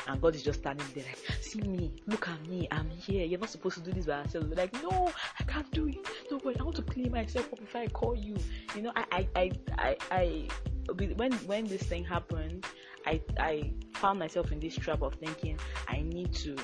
And 0.07 0.20
God 0.20 0.36
is 0.36 0.43
just 0.43 0.59
standing 0.59 0.86
there 0.93 1.03
like, 1.03 1.41
see 1.41 1.62
me, 1.62 1.91
look 2.07 2.28
at 2.28 2.47
me, 2.47 2.68
I'm 2.72 2.89
here. 2.89 3.26
You're 3.26 3.39
not 3.39 3.49
supposed 3.49 3.76
to 3.76 3.82
do 3.82 3.91
this 3.91 4.05
by 4.05 4.14
ourselves. 4.14 4.47
We're 4.47 4.55
like, 4.55 4.74
no, 4.82 5.12
I 5.39 5.43
can't 5.43 5.70
do 5.72 5.88
it. 5.88 5.97
No 6.30 6.38
way, 6.43 6.55
I 6.59 6.64
want 6.64 6.76
to 6.78 6.82
clean 6.82 7.12
myself 7.12 7.51
up 7.53 7.59
if 7.62 7.76
I 7.76 7.88
call 7.88 8.16
you. 8.16 8.36
You 8.76 8.82
know, 8.82 8.91
I, 8.95 9.05
I, 9.12 9.28
I, 9.36 9.51
I, 9.78 9.97
I 10.12 10.47
when 10.93 11.33
when 11.33 11.65
this 11.65 11.83
thing 11.83 12.03
happened, 12.03 12.65
I 13.05 13.21
I 13.39 13.71
found 13.93 14.19
myself 14.19 14.51
in 14.51 14.59
this 14.59 14.75
trap 14.75 15.01
of 15.01 15.13
thinking 15.15 15.57
I 15.87 16.01
need 16.01 16.33
to 16.35 16.55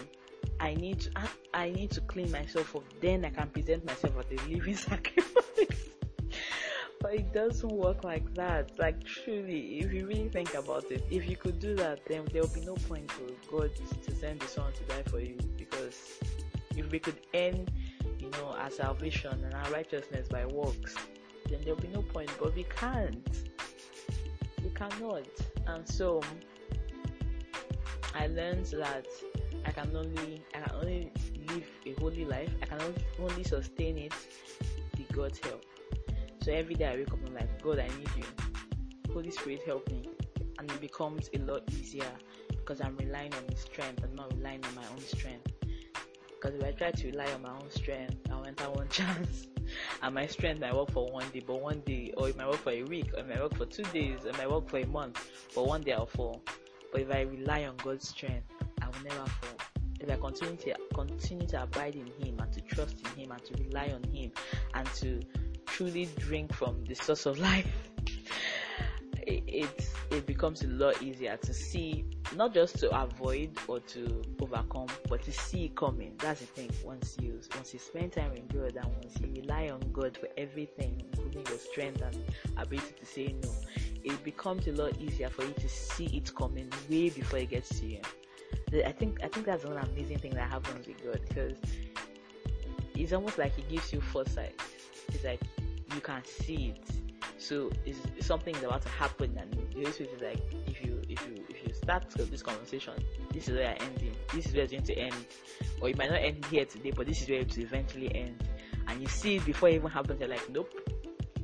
I 0.60 0.74
need 0.76 1.02
to 1.02 1.12
I, 1.16 1.28
I 1.54 1.70
need 1.70 1.92
to 1.92 2.02
clean 2.02 2.32
myself 2.32 2.76
up. 2.76 2.84
Then 3.02 3.26
I 3.26 3.30
can 3.30 3.50
present 3.50 3.86
myself 3.86 4.16
as 4.20 4.40
a 4.40 4.50
living 4.50 4.76
sacrifice. 4.90 5.90
but 7.00 7.14
it 7.14 7.34
doesn't 7.34 7.72
work 7.72 8.04
like 8.04 8.34
that. 8.36 8.78
Like 8.78 9.04
truly, 9.04 9.80
if 9.80 9.94
you 9.94 10.08
really 10.08 10.30
think 10.30 10.54
about 10.56 10.92
it, 10.92 11.06
if 11.10 11.30
you 11.30 11.36
could 11.36 11.60
do 11.60 11.76
that, 11.76 12.06
then 12.08 12.26
there 12.32 12.42
will 12.42 12.54
be 12.54 12.62
no 12.62 12.76
point 12.76 13.12
for 13.12 13.28
God 13.52 13.72
to 14.06 14.16
send 14.16 14.40
the 14.40 14.48
Son 14.48 14.72
to 14.74 14.84
die 14.84 15.04
for 15.04 15.20
you. 15.20 15.38
Because 15.58 16.20
if 16.76 16.92
we 16.92 17.00
could 17.00 17.20
end, 17.34 17.72
you 18.20 18.30
know, 18.32 18.56
our 18.58 18.72
salvation 18.72 19.44
and 19.44 19.54
our 19.54 19.72
righteousness 19.72 20.28
by 20.28 20.46
works, 20.46 20.96
then 21.50 21.60
there 21.64 21.76
will 21.76 21.82
be 21.82 21.88
no 21.90 22.02
point. 22.02 22.32
But 22.40 22.56
we 22.56 22.64
can't 22.64 23.50
you 24.68 24.74
cannot. 24.74 25.28
And 25.68 25.88
so 25.88 26.22
I 28.14 28.28
learned 28.28 28.66
that 28.66 29.08
I 29.66 29.72
can 29.72 29.96
only 29.96 30.44
I 30.54 30.60
can 30.60 30.76
only 30.76 31.12
live 31.48 31.68
a 31.86 31.94
holy 32.00 32.26
life. 32.26 32.52
I 32.62 32.66
can 32.66 32.82
only 33.20 33.44
sustain 33.44 33.98
it 33.98 34.14
with 34.98 35.12
God's 35.14 35.40
help. 35.40 35.64
So 36.42 36.52
every 36.52 36.76
day 36.76 36.86
I 36.86 36.96
wake 36.96 37.12
up 37.12 37.20
and 37.20 37.30
I'm 37.30 37.36
like, 37.36 37.62
God, 37.62 37.80
I 37.80 37.88
need 37.88 38.10
you. 38.18 39.14
Holy 39.14 39.32
Spirit, 39.32 39.64
help 39.66 39.90
me. 39.90 40.10
And 40.60 40.70
it 40.72 40.82
becomes 40.82 41.30
a 41.34 41.40
lot 41.40 41.64
easier 41.72 42.12
because 42.50 42.82
I'm 42.82 42.98
relying 42.98 43.34
on 43.34 43.44
His 43.50 43.62
strength 43.62 44.04
and 44.04 44.14
not 44.16 44.34
relying 44.36 44.64
on 44.66 44.76
my 44.76 44.84
own 44.92 45.00
strength. 45.00 45.54
Because 46.30 46.56
if 46.56 46.64
I 46.64 46.72
try 46.72 46.92
to 46.92 47.08
rely 47.08 47.32
on 47.34 47.42
my 47.42 47.52
own 47.52 47.70
strength, 47.72 48.16
I'll 48.32 48.46
enter 48.46 48.70
one 48.70 48.88
chance 48.90 49.48
and 50.02 50.16
my 50.16 50.28
strength 50.28 50.62
might 50.62 50.76
work 50.76 50.92
for 50.92 51.12
one 51.12 51.30
day, 51.30 51.44
but 51.46 51.62
one 51.62 51.82
day, 51.82 52.14
or 52.18 52.30
it 52.30 52.38
might 52.38 52.48
work 52.48 52.58
for 52.58 52.72
a 52.72 52.84
week, 52.84 53.14
or 53.14 53.20
it 53.20 53.28
might 53.28 53.42
work 53.42 53.56
for 53.56 53.66
two 53.66 53.84
days, 53.84 54.26
or 54.26 54.30
it 54.30 54.38
might 54.38 54.50
work 54.50 54.70
for 54.70 54.78
a 54.78 54.86
month, 54.88 55.30
but 55.56 55.66
one 55.68 55.82
day 55.82 55.94
I'll 55.94 56.06
fall. 56.06 56.42
But 56.92 57.02
if 57.02 57.12
I 57.12 57.22
rely 57.22 57.66
on 57.66 57.78
God's 57.78 58.08
strength, 58.08 58.48
I 58.82 58.86
will 58.86 59.04
never 59.04 59.26
fall. 59.30 59.58
If 60.00 60.10
I 60.12 60.16
continue 60.16 60.58
to 60.58 60.76
continue 60.94 61.48
to 61.48 61.64
abide 61.64 61.96
in 61.96 62.08
Him 62.24 62.40
and 62.40 62.52
to 62.54 62.62
trust 62.62 62.98
in 63.00 63.24
Him 63.24 63.32
and 63.32 63.44
to 63.46 63.64
rely 63.64 63.92
on 63.94 64.04
Him 64.12 64.32
and 64.74 64.88
to 64.96 65.20
truly 65.66 66.08
drink 66.18 66.54
from 66.54 66.84
the 66.86 66.96
source 66.96 67.26
of 67.26 67.40
life, 67.40 67.68
it, 69.28 69.90
it 70.10 70.26
becomes 70.26 70.64
a 70.64 70.68
lot 70.68 71.02
easier 71.02 71.36
to 71.38 71.54
see 71.54 72.06
not 72.36 72.54
just 72.54 72.80
to 72.80 72.90
avoid 73.00 73.52
or 73.68 73.80
to 73.82 74.22
overcome 74.42 74.88
but 75.10 75.22
to 75.24 75.32
see 75.32 75.66
it 75.66 75.76
coming. 75.76 76.14
That's 76.20 76.40
the 76.40 76.46
thing. 76.48 76.72
Once 76.84 77.18
you 77.20 77.40
once 77.56 77.74
you 77.74 77.80
spend 77.80 78.14
time 78.14 78.32
in 78.34 78.48
god 78.48 78.76
and 78.76 78.86
once 78.86 79.20
you 79.20 79.42
rely 79.42 79.70
on 79.70 79.82
god 79.92 80.18
for 80.18 80.30
everything 80.38 81.02
including 81.12 81.46
your 81.48 81.60
strength 81.60 82.02
and 82.02 82.18
ability 82.58 82.94
to 83.00 83.06
say 83.06 83.36
no 83.44 83.52
it 84.04 84.24
becomes 84.24 84.68
a 84.68 84.72
lot 84.72 84.98
easier 85.02 85.30
for 85.30 85.44
you 85.44 85.54
to 85.54 85.68
see 85.68 86.06
it 86.06 86.34
coming 86.36 86.72
way 86.90 87.10
before 87.10 87.40
it 87.40 87.50
gets 87.50 87.80
to 87.80 87.86
you. 87.86 88.02
I 88.86 88.92
think 88.94 89.20
i 89.24 89.28
think 89.28 89.46
that's 89.46 89.66
one 89.66 89.78
amazing 89.78 90.20
thing 90.20 90.34
that 90.36 90.50
happens 90.50 90.88
with 90.88 91.04
god 91.04 91.20
because 91.28 91.58
it's 92.96 93.14
almost 93.14 93.38
like 93.38 93.56
he 93.56 93.62
gives 93.64 93.94
you 93.94 94.02
foresight. 94.02 94.60
It's 95.10 95.24
like 95.24 95.42
you 95.94 96.02
can 96.02 96.24
see 96.26 96.76
it 96.76 96.97
so 97.38 97.72
it's, 97.86 98.00
something 98.26 98.56
is 98.56 98.64
about 98.64 98.82
to 98.82 98.90
happen, 98.90 99.38
and 99.38 99.54
the 99.54 99.80
Holy 99.80 99.92
Spirit 99.92 100.14
is 100.16 100.22
like, 100.22 100.54
if 100.68 100.84
you 100.84 101.02
if 101.08 101.26
you 101.28 101.44
if 101.50 101.68
you 101.68 101.74
start 101.74 102.06
this 102.10 102.42
conversation, 102.42 102.94
this 103.32 103.48
is 103.48 103.56
where 103.58 103.70
I 103.70 103.74
ending. 103.74 104.16
This 104.34 104.48
is 104.48 104.54
where 104.54 104.64
it's 104.64 104.72
going 104.72 104.84
to 104.84 104.98
end, 104.98 105.16
or 105.82 105.90
it 105.90 105.98
might 105.98 106.10
not 106.10 106.20
end 106.22 106.46
here 106.46 106.66
today, 106.66 106.92
but 106.96 107.08
this 107.08 107.22
is 107.22 107.30
where 107.30 107.40
it 107.40 107.56
will 107.56 107.64
eventually 107.64 108.14
end. 108.16 108.44
And 108.88 109.02
you 109.02 109.08
see 109.08 109.36
it 109.36 109.46
before 109.46 109.70
it 109.70 109.76
even 109.76 109.92
happens. 109.92 110.20
You're 110.20 110.30
like, 110.30 110.50
nope, 110.50 110.72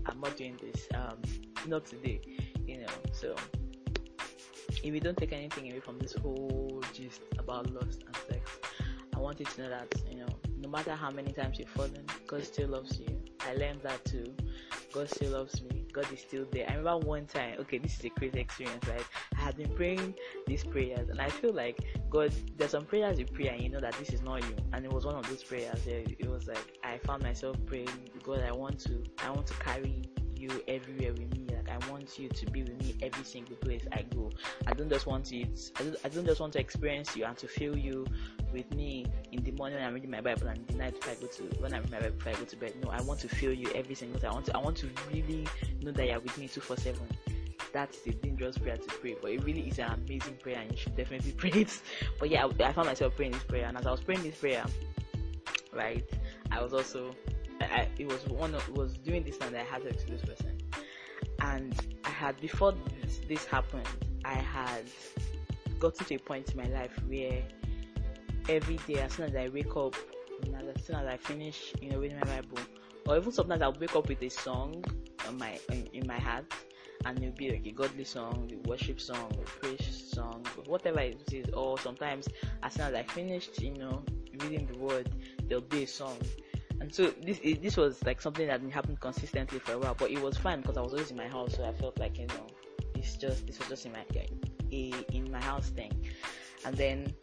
I'm 0.06 0.20
not 0.20 0.36
doing 0.36 0.58
this. 0.62 0.88
Um, 0.96 1.18
not 1.68 1.86
today. 1.86 2.22
You 2.66 2.80
know. 2.80 2.88
So 3.12 3.36
if 4.84 4.92
we 4.92 5.00
don't 5.00 5.18
take 5.18 5.32
anything 5.32 5.70
away 5.72 5.80
from 5.80 6.00
this 6.00 6.14
whole 6.14 6.82
gist 6.94 7.22
about 7.38 7.72
lust 7.72 8.04
and 8.06 8.16
sex, 8.28 8.60
I 9.16 9.20
want 9.20 9.40
you 9.40 9.46
to 9.46 9.62
know 9.62 9.70
that 9.70 9.94
you 10.10 10.18
know, 10.18 10.28
no 10.58 10.70
matter 10.70 10.96
how 10.96 11.12
many 11.12 11.32
times 11.32 11.60
you've 11.60 11.70
fallen, 11.70 12.06
God 12.26 12.44
still 12.44 12.70
loves 12.70 13.00
you. 13.00 13.22
I 13.48 13.54
learned 13.54 13.82
that 13.84 14.04
too. 14.06 14.34
God 14.94 15.10
still 15.10 15.32
loves 15.32 15.62
me. 15.64 15.83
God 15.94 16.12
is 16.12 16.20
still 16.20 16.46
there. 16.52 16.66
I 16.68 16.76
remember 16.76 17.06
one 17.06 17.26
time, 17.26 17.60
okay, 17.60 17.78
this 17.78 18.00
is 18.00 18.06
a 18.06 18.10
crazy 18.10 18.40
experience, 18.40 18.88
right? 18.88 19.06
I 19.38 19.42
had 19.42 19.56
been 19.56 19.70
praying 19.70 20.16
these 20.48 20.64
prayers, 20.64 21.10
and 21.10 21.22
I 21.22 21.30
feel 21.30 21.54
like 21.54 21.80
God, 22.10 22.34
there's 22.58 22.72
some 22.72 22.86
prayers 22.86 23.20
you 23.20 23.26
pray, 23.26 23.48
and 23.50 23.62
you 23.62 23.70
know 23.70 23.80
that 23.80 23.94
this 23.94 24.10
is 24.10 24.22
not 24.22 24.42
you. 24.42 24.56
And 24.74 24.84
it 24.84 24.92
was 24.92 25.06
one 25.06 25.16
of 25.16 25.30
those 25.30 25.44
prayers. 25.44 25.86
It 25.86 26.28
was 26.28 26.48
like 26.48 26.78
I 26.84 26.98
found 26.98 27.24
myself 27.24 27.58
praying, 27.66 27.90
God, 28.24 28.42
I 28.42 28.52
want 28.52 28.80
to, 28.82 29.04
I 29.24 29.30
want 29.30 29.48
to 29.48 29.54
carry 29.56 30.02
you 30.36 30.50
everywhere 30.68 31.14
with 31.14 31.32
me. 31.38 31.53
I 31.74 31.90
want 31.90 32.20
you 32.20 32.30
to 32.30 32.46
be 32.52 32.62
with 32.64 32.80
me 32.80 32.96
every 33.02 33.24
single 33.24 33.56
place 33.58 33.84
I 33.92 34.04
go. 34.14 34.30
I 34.68 34.74
don't 34.74 34.90
just 34.90 35.08
want 35.08 35.32
it. 35.32 35.72
I 35.80 35.84
don't, 35.84 35.96
I 36.06 36.10
don't 36.10 36.26
just 36.26 36.40
want 36.40 36.54
to 36.54 36.60
experience 36.60 37.16
you 37.16 37.26
and 37.26 37.36
to 37.38 37.48
feel 37.48 37.76
you 37.76 38.06
with 38.52 38.72
me 38.74 39.08
in 39.32 39.44
the 39.44 39.52
morning 39.52 39.80
when 39.80 39.88
I'm 39.88 39.94
reading 39.94 40.12
my 40.12 40.22
Bible 40.22 40.48
and 40.48 40.66
the 40.68 40.76
night 40.76 40.96
I 41.10 41.16
go 41.16 41.28
to 41.28 41.44
when 41.60 41.74
I 41.74 41.80
read 41.80 41.92
my 41.92 42.00
Bible 42.00 42.16
before 42.16 42.34
I 42.34 42.36
go 42.36 42.46
to 42.46 42.56
bed. 42.56 42.74
No, 42.84 42.90
I 42.90 43.02
want 43.02 43.20
to 43.22 43.28
feel 43.30 43.52
you 43.54 43.72
every 43.74 43.96
single 43.96 44.20
time. 44.20 44.32
I 44.32 44.34
want 44.34 44.46
to 44.46 44.58
I 44.58 44.60
want 44.60 44.78
to 44.78 44.90
really 45.12 45.48
know 45.82 45.92
that 45.92 46.08
you're 46.08 46.20
with 46.20 46.38
me 46.38 46.48
two 46.48 46.62
four 46.62 46.78
seven. 46.78 47.08
That's 47.72 48.06
a 48.06 48.12
dangerous 48.12 48.60
prayer 48.60 48.78
to 48.78 48.88
pray, 48.88 49.16
but 49.20 49.32
it 49.32 49.44
really 49.44 49.62
is 49.62 49.80
an 49.80 49.92
amazing 49.92 50.38
prayer 50.44 50.60
and 50.60 50.70
you 50.70 50.78
should 50.78 50.96
definitely 50.96 51.32
pray 51.38 51.50
it. 51.50 51.82
But 52.20 52.30
yeah, 52.30 52.46
I, 52.46 52.64
I 52.64 52.74
found 52.74 52.88
myself 52.88 53.16
praying 53.16 53.32
this 53.32 53.44
prayer, 53.44 53.66
and 53.66 53.76
as 53.78 53.88
I 53.88 53.92
was 53.92 54.02
praying 54.02 54.22
this 54.22 54.36
prayer, 54.36 54.64
right, 55.74 56.08
I 56.52 56.62
was 56.62 56.74
also 56.74 57.16
I, 57.62 57.88
it 57.98 58.08
was 58.08 58.26
one 58.28 58.54
of, 58.56 58.68
it 58.68 58.76
was 58.76 58.98
doing 58.98 59.24
this 59.24 59.38
and 59.42 59.56
I 59.56 59.64
had 59.64 59.82
to 59.84 59.90
this 59.90 60.22
person, 60.22 60.43
and 61.42 61.76
I 62.04 62.10
had 62.10 62.40
before 62.40 62.74
this, 63.02 63.20
this 63.28 63.46
happened, 63.46 63.88
I 64.26 64.36
had 64.36 64.86
gotten 65.80 66.06
to 66.06 66.16
a 66.16 66.20
point 66.20 66.52
in 66.52 66.58
my 66.58 66.68
life 66.68 66.92
where 67.08 67.42
every 68.50 68.78
day 68.88 68.96
as 69.02 69.14
soon 69.14 69.26
as 69.26 69.36
I 69.36 69.50
wake 69.50 69.76
up, 69.76 69.96
as 70.76 70.86
soon 70.86 70.96
as 70.96 71.08
I 71.08 71.18
finish, 71.18 71.74
you 71.82 71.90
know, 71.90 72.00
reading 72.00 72.20
my 72.20 72.42
Bible, 72.42 72.60
or 73.08 73.18
even 73.18 73.32
sometimes 73.32 73.62
I'll 73.62 73.74
wake 73.80 73.96
up 73.96 74.08
with 74.08 74.22
a 74.22 74.30
song 74.30 74.84
on 75.28 75.38
my 75.38 75.60
in, 75.72 75.88
in 75.94 76.08
my 76.08 76.20
heart, 76.20 76.46
and 77.06 77.18
it'll 77.20 77.36
be 77.36 77.52
like 77.52 77.66
a 77.66 77.72
godly 77.72 78.04
song, 78.04 78.50
a 78.52 78.68
worship 78.68 79.00
song, 79.00 79.32
a 79.34 79.46
praise 79.60 80.10
song, 80.14 80.46
whatever 80.66 81.00
it 81.00 81.32
is. 81.34 81.50
Or 81.54 81.78
sometimes 81.78 82.28
as 82.62 82.74
soon 82.74 82.86
as 82.86 82.94
I 82.94 83.04
finished, 83.04 83.62
you 83.62 83.74
know, 83.74 84.04
reading 84.40 84.68
the 84.72 84.78
word, 84.78 85.10
there'll 85.48 85.64
be 85.64 85.84
a 85.84 85.88
song. 85.88 86.18
And 86.84 86.94
so 86.94 87.14
this 87.24 87.40
this 87.62 87.78
was 87.78 88.04
like 88.04 88.20
something 88.20 88.46
that 88.46 88.62
happened 88.70 89.00
consistently 89.00 89.58
for 89.60 89.72
a 89.72 89.80
while, 89.80 89.96
but 89.98 90.12
it 90.12 90.22
was 90.22 90.38
fine 90.38 90.60
because 90.60 90.76
I 90.76 90.82
was 90.82 90.92
always 90.92 91.12
in 91.12 91.16
my 91.16 91.30
house, 91.30 91.56
so 91.56 91.64
I 91.64 91.72
felt 91.72 91.98
like 91.98 92.20
you 92.20 92.28
know, 92.28 92.46
it's 92.94 93.16
just 93.16 93.48
this 93.48 93.58
was 93.58 93.70
just 93.70 93.86
in 93.86 93.94
my 93.94 94.04
in 95.14 95.32
my 95.32 95.42
house 95.42 95.70
thing. 95.70 95.94
And 96.66 96.76
then 96.76 97.14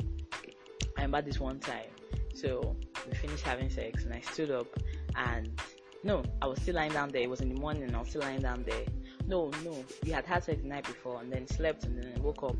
I 0.96 1.02
remember 1.02 1.20
this 1.20 1.38
one 1.38 1.60
time. 1.60 1.90
So 2.34 2.74
we 3.06 3.14
finished 3.14 3.44
having 3.44 3.68
sex 3.68 4.04
and 4.04 4.14
I 4.14 4.20
stood 4.20 4.50
up 4.50 4.66
and 5.14 5.60
no, 6.04 6.22
I 6.40 6.46
was 6.46 6.62
still 6.62 6.76
lying 6.76 6.92
down 6.92 7.10
there. 7.10 7.20
It 7.20 7.28
was 7.28 7.42
in 7.42 7.52
the 7.52 7.60
morning 7.60 7.82
and 7.82 7.94
I 7.94 7.98
was 7.98 8.08
still 8.08 8.22
lying 8.22 8.40
down 8.40 8.64
there. 8.66 8.86
No, 9.26 9.50
no, 9.62 9.84
we 10.02 10.10
had 10.10 10.24
had 10.24 10.42
sex 10.42 10.62
the 10.62 10.68
night 10.68 10.86
before 10.86 11.20
and 11.20 11.30
then 11.30 11.46
slept 11.46 11.84
and 11.84 12.02
then 12.02 12.14
I 12.16 12.20
woke 12.20 12.42
up 12.44 12.56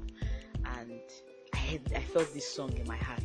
and 0.76 1.01
I 1.55 1.57
had, 1.57 1.80
I 1.96 2.01
felt 2.01 2.34
this 2.34 2.46
song 2.46 2.76
in 2.76 2.86
my 2.86 2.98
heart. 2.98 3.24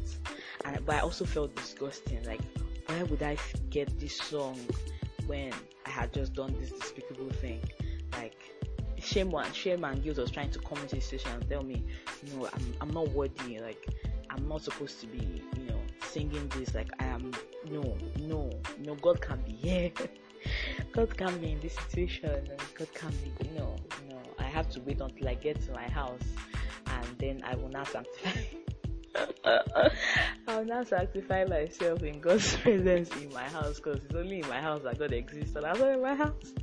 And 0.63 0.85
but 0.85 0.95
I 0.95 0.99
also 0.99 1.25
felt 1.25 1.53
disgusting. 1.57 2.23
Like, 2.23 2.39
why 2.87 3.03
would 3.03 3.23
I 3.23 3.37
get 3.69 3.99
this 3.99 4.15
song 4.17 4.59
when 5.27 5.51
I 5.85 5.89
had 5.89 6.13
just 6.13 6.33
done 6.33 6.55
this 6.59 6.71
despicable 6.71 7.29
thing? 7.29 7.61
Like, 8.13 8.37
shame 8.99 9.31
one, 9.31 9.51
shame 9.53 9.83
and 9.83 10.03
guilt 10.03 10.17
was 10.17 10.31
trying 10.31 10.51
to 10.51 10.59
come 10.59 10.77
into 10.79 10.95
the 10.95 11.01
situation 11.01 11.31
and 11.31 11.49
tell 11.49 11.63
me, 11.63 11.83
no, 12.33 12.47
I'm, 12.53 12.75
I'm 12.81 12.91
not 12.91 13.09
worthy. 13.09 13.59
Like, 13.59 13.87
I'm 14.29 14.47
not 14.47 14.61
supposed 14.61 14.99
to 15.01 15.07
be, 15.07 15.41
you 15.57 15.63
know, 15.67 15.79
singing 16.03 16.47
this 16.57 16.73
like 16.75 16.89
I 16.99 17.05
am. 17.05 17.31
No, 17.69 17.95
no, 18.19 18.49
no. 18.79 18.95
God 18.95 19.21
can 19.21 19.39
be 19.41 19.53
here. 19.53 19.91
God 20.91 21.17
can 21.17 21.39
be 21.39 21.53
in 21.53 21.59
this 21.59 21.73
situation, 21.73 22.29
and 22.29 22.61
God 22.77 22.93
can 22.93 23.11
be, 23.23 23.47
you 23.47 23.59
know, 23.59 23.75
you 24.03 24.13
know. 24.13 24.21
I 24.37 24.43
have 24.43 24.69
to 24.71 24.81
wait 24.81 25.01
until 25.01 25.27
I 25.27 25.33
get 25.35 25.61
to 25.65 25.71
my 25.71 25.89
house, 25.89 26.21
and 26.87 27.07
then 27.17 27.41
I 27.43 27.55
will 27.55 27.69
not 27.69 27.87
sanctify. 27.87 28.41
I 29.45 30.57
will 30.57 30.65
now 30.65 30.83
sanctify 30.83 31.45
myself 31.45 32.03
in 32.03 32.19
God's 32.19 32.55
presence 32.57 33.09
in 33.21 33.33
my 33.33 33.43
house 33.43 33.77
because 33.77 34.03
it's 34.03 34.15
only 34.15 34.39
in 34.39 34.47
my 34.47 34.61
house 34.61 34.81
that 34.83 34.99
God 34.99 35.13
exists, 35.13 35.55
and 35.55 35.65
I'm 35.65 35.81
in 35.81 36.01
my 36.01 36.15
house. 36.15 36.53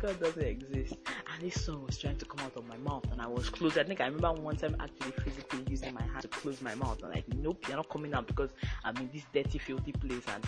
God 0.00 0.20
doesn't 0.20 0.42
exist 0.42 0.94
and 1.34 1.42
this 1.42 1.64
song 1.64 1.84
was 1.84 1.98
trying 1.98 2.16
to 2.16 2.24
come 2.24 2.44
out 2.46 2.56
of 2.56 2.66
my 2.66 2.76
mouth 2.78 3.04
and 3.10 3.20
I 3.20 3.26
was 3.26 3.48
closed. 3.48 3.78
I 3.78 3.82
think 3.82 4.00
I 4.00 4.06
remember 4.06 4.32
one 4.40 4.56
time 4.56 4.76
actually 4.78 5.12
physically 5.22 5.64
using 5.68 5.92
my 5.94 6.02
hand 6.02 6.22
to 6.22 6.28
close 6.28 6.62
my 6.62 6.74
mouth 6.74 7.02
and 7.02 7.12
like, 7.12 7.24
nope, 7.34 7.64
you're 7.66 7.76
not 7.76 7.88
coming 7.88 8.14
out 8.14 8.26
because 8.26 8.50
I'm 8.84 8.96
in 8.98 9.10
this 9.12 9.24
dirty, 9.32 9.58
filthy 9.58 9.92
place. 9.92 10.22
And, 10.32 10.44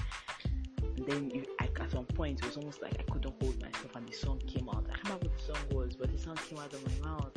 and 0.97 1.07
then 1.07 1.31
you, 1.31 1.45
I, 1.61 1.69
at 1.81 1.91
some 1.91 2.05
point, 2.05 2.39
it 2.39 2.47
was 2.47 2.57
almost 2.57 2.83
like 2.83 2.95
I 2.99 3.03
couldn't 3.13 3.35
hold 3.43 3.61
myself 3.61 3.97
and 3.97 4.09
the 4.09 4.13
song 4.13 4.41
came 4.47 4.69
out. 4.69 4.85
I 4.89 4.95
can't 4.95 5.05
remember 5.05 5.27
what 5.27 5.39
the 5.39 5.45
song 5.45 5.77
was, 5.77 5.97
but 5.97 6.13
the 6.13 6.19
song 6.19 6.37
came 6.49 6.59
out 6.59 6.73
of 6.73 7.03
my 7.03 7.09
mouth. 7.11 7.33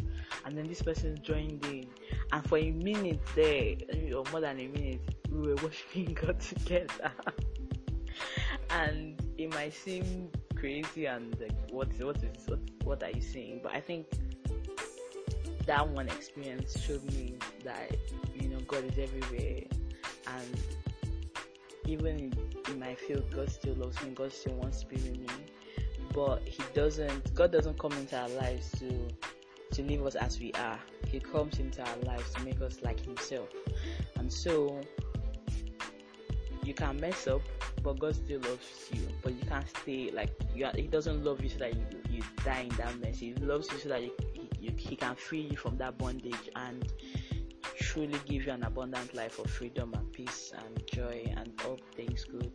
And 0.46 0.58
then 0.58 0.68
this 0.68 0.82
person 0.82 1.20
joined 1.22 1.66
in. 1.66 1.88
And 2.32 2.46
for 2.48 2.58
a 2.58 2.72
minute 2.72 3.22
there, 3.36 3.76
or 4.16 4.24
more 4.32 4.42
than 4.42 4.60
a 4.60 4.68
minute, 4.68 5.02
we 5.32 5.48
were 5.48 5.56
worshiping 5.56 6.14
God 6.22 6.40
together. 6.40 7.12
and 8.70 9.22
it 9.38 9.54
might 9.54 9.74
seem 9.74 10.30
crazy 10.56 11.06
and 11.06 11.40
like 11.40 11.54
what 11.72 11.88
what 12.00 12.18
is 12.18 12.48
what 12.48 12.60
what 12.84 13.04
are 13.04 13.12
you 13.12 13.22
saying? 13.22 13.62
But 13.64 13.74
I 13.74 13.82
think 13.82 14.08
that 15.66 15.88
one 15.88 16.08
experience 16.08 16.80
showed 16.80 17.04
me 17.14 17.36
that 17.64 17.96
you 18.36 18.50
know 18.50 18.60
God 18.68 18.84
is 18.86 18.98
everywhere 18.98 19.62
and 20.28 20.58
even 21.86 22.34
in 22.68 22.80
my 22.80 22.96
field 22.96 23.24
God 23.34 23.50
still 23.50 23.76
loves 23.76 24.02
me, 24.04 24.12
God 24.12 24.32
still 24.32 24.54
wants 24.56 24.82
to 24.82 24.88
be 24.88 24.96
with 24.96 25.20
me. 25.20 25.28
But 26.14 26.42
he 26.46 26.62
doesn't 26.74 27.34
God 27.34 27.52
doesn't 27.52 27.80
come 27.80 27.94
into 27.94 28.18
our 28.20 28.30
lives 28.30 28.72
to 28.80 29.08
to 29.72 29.84
leave 29.84 30.06
us 30.06 30.16
as 30.16 30.40
we 30.40 30.52
are. 30.54 30.80
He 31.08 31.20
comes 31.20 31.60
into 31.60 31.82
our 31.82 31.98
lives 32.04 32.34
to 32.34 32.42
make 32.44 32.62
us 32.62 32.80
like 32.82 33.00
himself. 33.00 33.50
And 34.18 34.32
so 34.32 34.82
you 36.64 36.74
can 36.74 37.00
mess 37.00 37.28
up 37.28 37.42
but 37.82 38.00
God 38.00 38.16
still 38.16 38.42
loves 38.42 38.90
you. 38.92 39.08
But 39.22 39.34
you 39.34 39.46
can't 39.46 39.68
stay 39.70 40.12
like 40.12 40.32
you. 40.56 40.66
Are, 40.66 40.74
he 40.76 40.84
doesn't 40.84 41.24
love 41.24 41.42
you 41.42 41.50
so 41.50 41.60
that 41.60 41.76
you, 41.76 41.86
you 42.10 42.24
die 42.44 42.68
in 42.70 42.76
that 42.78 43.00
mess. 43.00 43.20
He 43.20 43.34
loves 43.36 43.72
you 43.72 43.78
so 43.78 43.90
that 43.90 44.04
you, 44.04 44.12
you, 44.60 44.74
he 44.78 44.96
can 44.96 45.16
free 45.16 45.42
you 45.42 45.58
from 45.58 45.78
that 45.78 45.98
bondage 45.98 46.50
and 46.56 46.92
truly 47.78 48.20
give 48.26 48.46
you 48.46 48.52
an 48.52 48.64
abundant 48.64 49.14
life 49.14 49.40
of 49.40 49.50
freedom 49.50 49.94
and 49.96 50.12
peace 50.12 50.52
and 50.58 50.84
joy 50.88 51.34
and 51.38 51.52
all 51.66 51.80
things 51.96 52.26
good. 52.26 52.52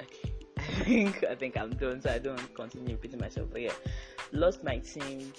Okay, 0.00 0.32
I 0.58 0.84
think 0.84 1.24
I 1.24 1.34
think 1.34 1.56
I'm 1.56 1.70
done, 1.70 2.00
so 2.00 2.10
I 2.10 2.18
don't 2.18 2.54
continue 2.54 2.94
repeating 2.94 3.20
myself. 3.20 3.48
But 3.50 3.62
yeah, 3.62 3.72
lust 4.32 4.64
might 4.64 4.86
seem 4.86 5.32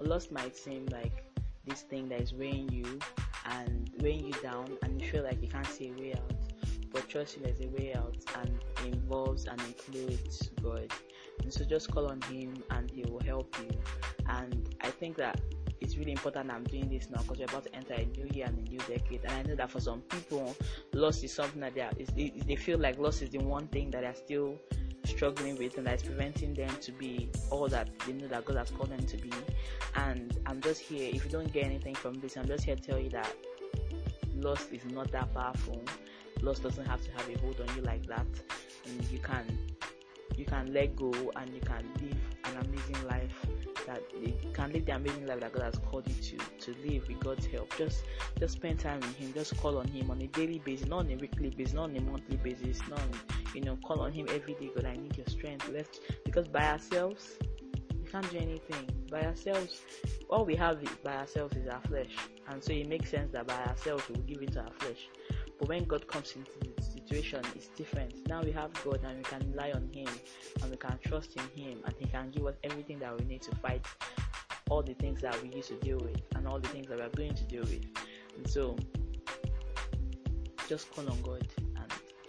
lust 0.00 0.32
might 0.32 0.56
seem 0.56 0.86
like 0.92 1.24
this 1.66 1.82
thing 1.82 2.08
that 2.08 2.20
is 2.20 2.32
weighing 2.32 2.68
you 2.70 2.98
and 3.44 3.90
weighing 4.00 4.24
you 4.24 4.32
down, 4.42 4.66
and 4.82 5.00
you 5.00 5.08
feel 5.08 5.22
like 5.24 5.42
you 5.42 5.48
can't 5.48 5.66
see 5.66 5.88
a 5.88 6.00
way 6.00 6.14
out 6.14 6.38
but 6.92 7.08
trust 7.08 7.38
me, 7.38 7.44
there's 7.44 7.60
a 7.60 7.68
way 7.68 7.94
out 7.94 8.16
and 8.40 8.58
involves 8.86 9.44
and 9.46 9.60
includes 9.60 10.48
God. 10.62 10.90
And 11.42 11.52
so 11.52 11.64
just 11.64 11.90
call 11.90 12.10
on 12.10 12.20
Him 12.22 12.62
and 12.70 12.90
He 12.90 13.04
will 13.04 13.20
help 13.20 13.54
you. 13.60 13.68
And 14.26 14.74
I 14.80 14.90
think 14.90 15.16
that 15.16 15.40
it's 15.80 15.96
really 15.96 16.12
important 16.12 16.50
I'm 16.50 16.64
doing 16.64 16.88
this 16.88 17.08
now 17.10 17.22
because 17.22 17.38
we're 17.38 17.44
about 17.44 17.64
to 17.64 17.74
enter 17.76 17.94
a 17.94 18.04
new 18.04 18.28
year 18.32 18.46
and 18.46 18.58
a 18.58 18.70
new 18.70 18.78
decade. 18.78 19.20
And 19.24 19.32
I 19.32 19.42
know 19.42 19.54
that 19.56 19.70
for 19.70 19.80
some 19.80 20.00
people, 20.02 20.56
loss 20.92 21.22
is 21.22 21.32
something 21.32 21.60
that 21.60 21.74
they, 21.74 21.82
are, 21.82 21.92
is, 21.98 22.08
they 22.08 22.56
feel 22.56 22.78
like 22.78 22.98
loss 22.98 23.22
is 23.22 23.30
the 23.30 23.38
one 23.38 23.68
thing 23.68 23.90
that 23.90 24.00
they're 24.00 24.14
still 24.14 24.56
struggling 25.08 25.56
with 25.56 25.76
and 25.78 25.86
that 25.86 25.96
is 25.96 26.02
preventing 26.02 26.54
them 26.54 26.70
to 26.80 26.92
be 26.92 27.28
all 27.50 27.68
that 27.68 27.88
they 28.00 28.12
know 28.12 28.28
that 28.28 28.44
God 28.44 28.56
has 28.56 28.70
called 28.70 28.90
them 28.90 29.04
to 29.06 29.16
be. 29.16 29.32
And 29.94 30.38
I'm 30.46 30.60
just 30.60 30.80
here. 30.80 31.10
If 31.12 31.24
you 31.24 31.30
don't 31.30 31.52
get 31.52 31.64
anything 31.64 31.94
from 31.94 32.14
this, 32.20 32.36
I'm 32.36 32.46
just 32.46 32.64
here 32.64 32.76
to 32.76 32.82
tell 32.82 32.98
you 32.98 33.10
that 33.10 33.34
loss 34.36 34.66
is 34.70 34.84
not 34.86 35.10
that 35.12 35.32
powerful. 35.34 35.80
Loss 36.42 36.60
doesn't 36.60 36.86
have 36.86 37.02
to 37.04 37.10
have 37.12 37.28
a 37.28 37.38
hold 37.38 37.60
on 37.60 37.76
you 37.76 37.82
like 37.82 38.06
that. 38.06 38.26
And 38.86 39.04
you 39.10 39.18
can 39.18 39.44
you 40.36 40.44
can 40.44 40.72
let 40.72 40.94
go 40.94 41.12
and 41.36 41.52
you 41.52 41.60
can 41.60 41.84
live 42.00 42.16
an 42.44 42.64
amazing 42.64 43.08
life 43.08 43.46
that 43.86 44.02
you 44.20 44.34
can 44.52 44.72
live 44.72 44.86
the 44.86 44.94
amazing 44.94 45.26
life 45.26 45.40
that 45.40 45.52
God 45.52 45.62
has 45.62 45.78
called 45.90 46.06
you 46.06 46.14
to 46.14 46.36
to 46.58 46.88
live 46.88 47.08
with 47.08 47.18
God's 47.20 47.46
help. 47.46 47.76
Just 47.76 48.04
just 48.38 48.54
spend 48.54 48.78
time 48.78 49.00
with 49.00 49.16
Him. 49.16 49.32
Just 49.32 49.56
call 49.56 49.78
on 49.78 49.88
Him 49.88 50.10
on 50.10 50.20
a 50.20 50.26
daily 50.28 50.58
basis, 50.60 50.86
not 50.86 51.00
on 51.00 51.10
a 51.10 51.16
weekly 51.16 51.50
basis, 51.50 51.74
not 51.74 51.90
on 51.90 51.96
a 51.96 52.00
monthly 52.00 52.36
basis. 52.36 52.80
Not 52.88 53.00
on, 53.00 53.10
you 53.54 53.60
know, 53.62 53.76
call 53.76 54.00
on 54.00 54.12
Him 54.12 54.26
every 54.30 54.54
day. 54.54 54.70
God, 54.74 54.84
I 54.84 54.94
need 54.94 55.16
your 55.16 55.26
strength. 55.26 55.68
Let's 55.72 56.00
because 56.24 56.48
by 56.48 56.64
ourselves 56.64 57.38
we 57.92 58.10
can't 58.10 58.30
do 58.30 58.38
anything. 58.38 58.90
By 59.10 59.22
ourselves, 59.22 59.80
all 60.28 60.44
we 60.44 60.54
have 60.56 60.78
by 61.02 61.16
ourselves 61.16 61.56
is 61.56 61.68
our 61.68 61.80
flesh, 61.82 62.14
and 62.48 62.62
so 62.62 62.72
it 62.72 62.88
makes 62.88 63.10
sense 63.10 63.32
that 63.32 63.46
by 63.46 63.64
ourselves 63.64 64.04
we 64.08 64.16
give 64.22 64.42
into 64.42 64.60
our 64.60 64.72
flesh. 64.78 65.08
But 65.58 65.68
when 65.68 65.84
God 65.84 66.06
comes 66.06 66.34
into 66.36 66.52
the 66.60 66.82
situation, 66.82 67.42
it's 67.56 67.68
different. 67.68 68.28
Now 68.28 68.42
we 68.42 68.52
have 68.52 68.72
God 68.84 69.00
and 69.04 69.16
we 69.18 69.24
can 69.24 69.50
rely 69.50 69.72
on 69.72 69.88
Him 69.92 70.08
and 70.62 70.70
we 70.70 70.76
can 70.76 70.98
trust 71.04 71.36
in 71.36 71.62
Him 71.62 71.78
and 71.84 71.94
He 71.98 72.06
can 72.06 72.30
give 72.30 72.46
us 72.46 72.54
everything 72.62 73.00
that 73.00 73.18
we 73.18 73.24
need 73.24 73.42
to 73.42 73.56
fight 73.56 73.84
all 74.70 74.82
the 74.82 74.94
things 74.94 75.20
that 75.22 75.40
we 75.42 75.48
used 75.48 75.68
to 75.68 75.76
deal 75.76 75.98
with 75.98 76.20
and 76.36 76.46
all 76.46 76.60
the 76.60 76.68
things 76.68 76.86
that 76.88 76.98
we're 76.98 77.08
going 77.08 77.34
to 77.34 77.44
deal 77.44 77.62
with. 77.62 77.84
And 78.36 78.48
so 78.48 78.76
just 80.68 80.92
call 80.94 81.08
on 81.08 81.20
God 81.22 81.46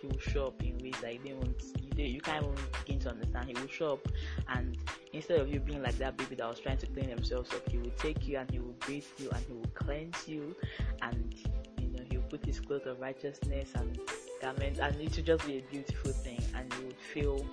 He 0.01 0.07
will 0.07 0.19
show 0.19 0.47
up 0.47 0.63
in 0.63 0.77
ways 0.79 0.95
that 1.01 1.13
you 1.13 1.19
didn't 1.19 1.63
you, 1.95 2.05
you 2.05 2.21
can't 2.21 2.43
even 2.43 2.55
begin 2.85 2.99
to 2.99 3.09
understand. 3.09 3.47
He 3.47 3.53
will 3.53 3.67
show 3.67 3.93
up 3.93 4.07
and 4.49 4.77
instead 5.13 5.39
of 5.39 5.49
you 5.49 5.59
being 5.59 5.81
like 5.81 5.97
that 5.97 6.17
baby 6.17 6.35
that 6.35 6.47
was 6.47 6.59
trying 6.59 6.77
to 6.77 6.85
clean 6.87 7.09
themselves 7.09 7.53
up, 7.53 7.69
He 7.69 7.77
will 7.77 7.91
take 7.97 8.27
you 8.27 8.37
and 8.37 8.49
He 8.49 8.59
will 8.59 8.75
bathe 8.87 9.03
you 9.17 9.29
and 9.29 9.45
He 9.45 9.53
will 9.53 9.71
cleanse 9.73 10.27
you 10.27 10.55
and 11.01 11.35
you 11.77 11.87
know 11.89 12.03
he 12.09 12.17
will 12.17 12.25
put 12.25 12.45
his 12.45 12.59
clothes 12.59 12.85
of 12.85 12.99
righteousness 12.99 13.69
and 13.75 13.99
garments, 14.41 14.79
and 14.79 14.95
it 14.99 15.15
will 15.15 15.23
just 15.23 15.45
be 15.45 15.57
a 15.57 15.61
beautiful 15.71 16.11
thing, 16.11 16.41
and 16.55 16.73
you 16.75 16.87
would 16.87 16.97
feel 16.97 17.45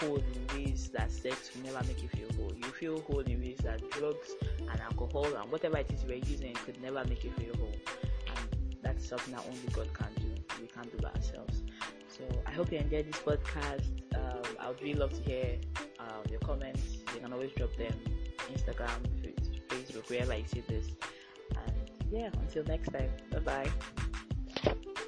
whole 0.00 0.16
in 0.16 0.56
ways 0.56 0.90
that 0.90 1.10
sex 1.10 1.50
will 1.54 1.64
never 1.64 1.84
make 1.86 2.02
you 2.02 2.08
feel 2.08 2.28
whole. 2.36 2.52
You 2.54 2.64
feel 2.64 3.00
whole 3.02 3.20
in 3.20 3.40
ways 3.40 3.58
that 3.62 3.88
drugs 3.90 4.34
and 4.60 4.80
alcohol 4.80 5.24
and 5.24 5.50
whatever 5.50 5.78
it 5.78 5.90
is 5.90 6.04
you 6.04 6.10
are 6.10 6.14
using 6.14 6.54
could 6.54 6.80
never 6.82 7.02
make 7.04 7.24
you 7.24 7.30
feel 7.32 7.54
whole. 7.56 7.76
And 8.28 8.76
that's 8.82 9.08
something 9.08 9.34
that 9.34 9.44
only 9.46 9.68
God 9.72 9.88
can 9.94 10.08
do. 10.16 10.25
We 10.60 10.68
can't 10.68 10.90
do 10.90 10.98
by 10.98 11.10
ourselves. 11.10 11.62
So 12.08 12.24
I 12.46 12.50
hope 12.50 12.72
you 12.72 12.78
enjoyed 12.78 13.06
this 13.06 13.20
podcast. 13.20 13.84
Um, 14.14 14.56
I 14.60 14.68
would 14.68 14.80
really 14.80 14.94
love 14.94 15.12
to 15.12 15.22
hear 15.22 15.58
uh, 15.98 16.22
your 16.30 16.40
comments. 16.40 16.98
You 17.14 17.20
can 17.20 17.32
always 17.32 17.52
drop 17.52 17.74
them 17.76 17.94
Instagram, 18.52 19.00
Facebook, 19.68 20.08
wherever 20.08 20.36
you 20.36 20.44
see 20.46 20.62
this. 20.68 20.86
And 21.50 21.90
yeah, 22.10 22.30
until 22.40 22.64
next 22.64 22.88
time. 22.90 23.10
Bye 23.30 23.38
bye. 23.40 25.06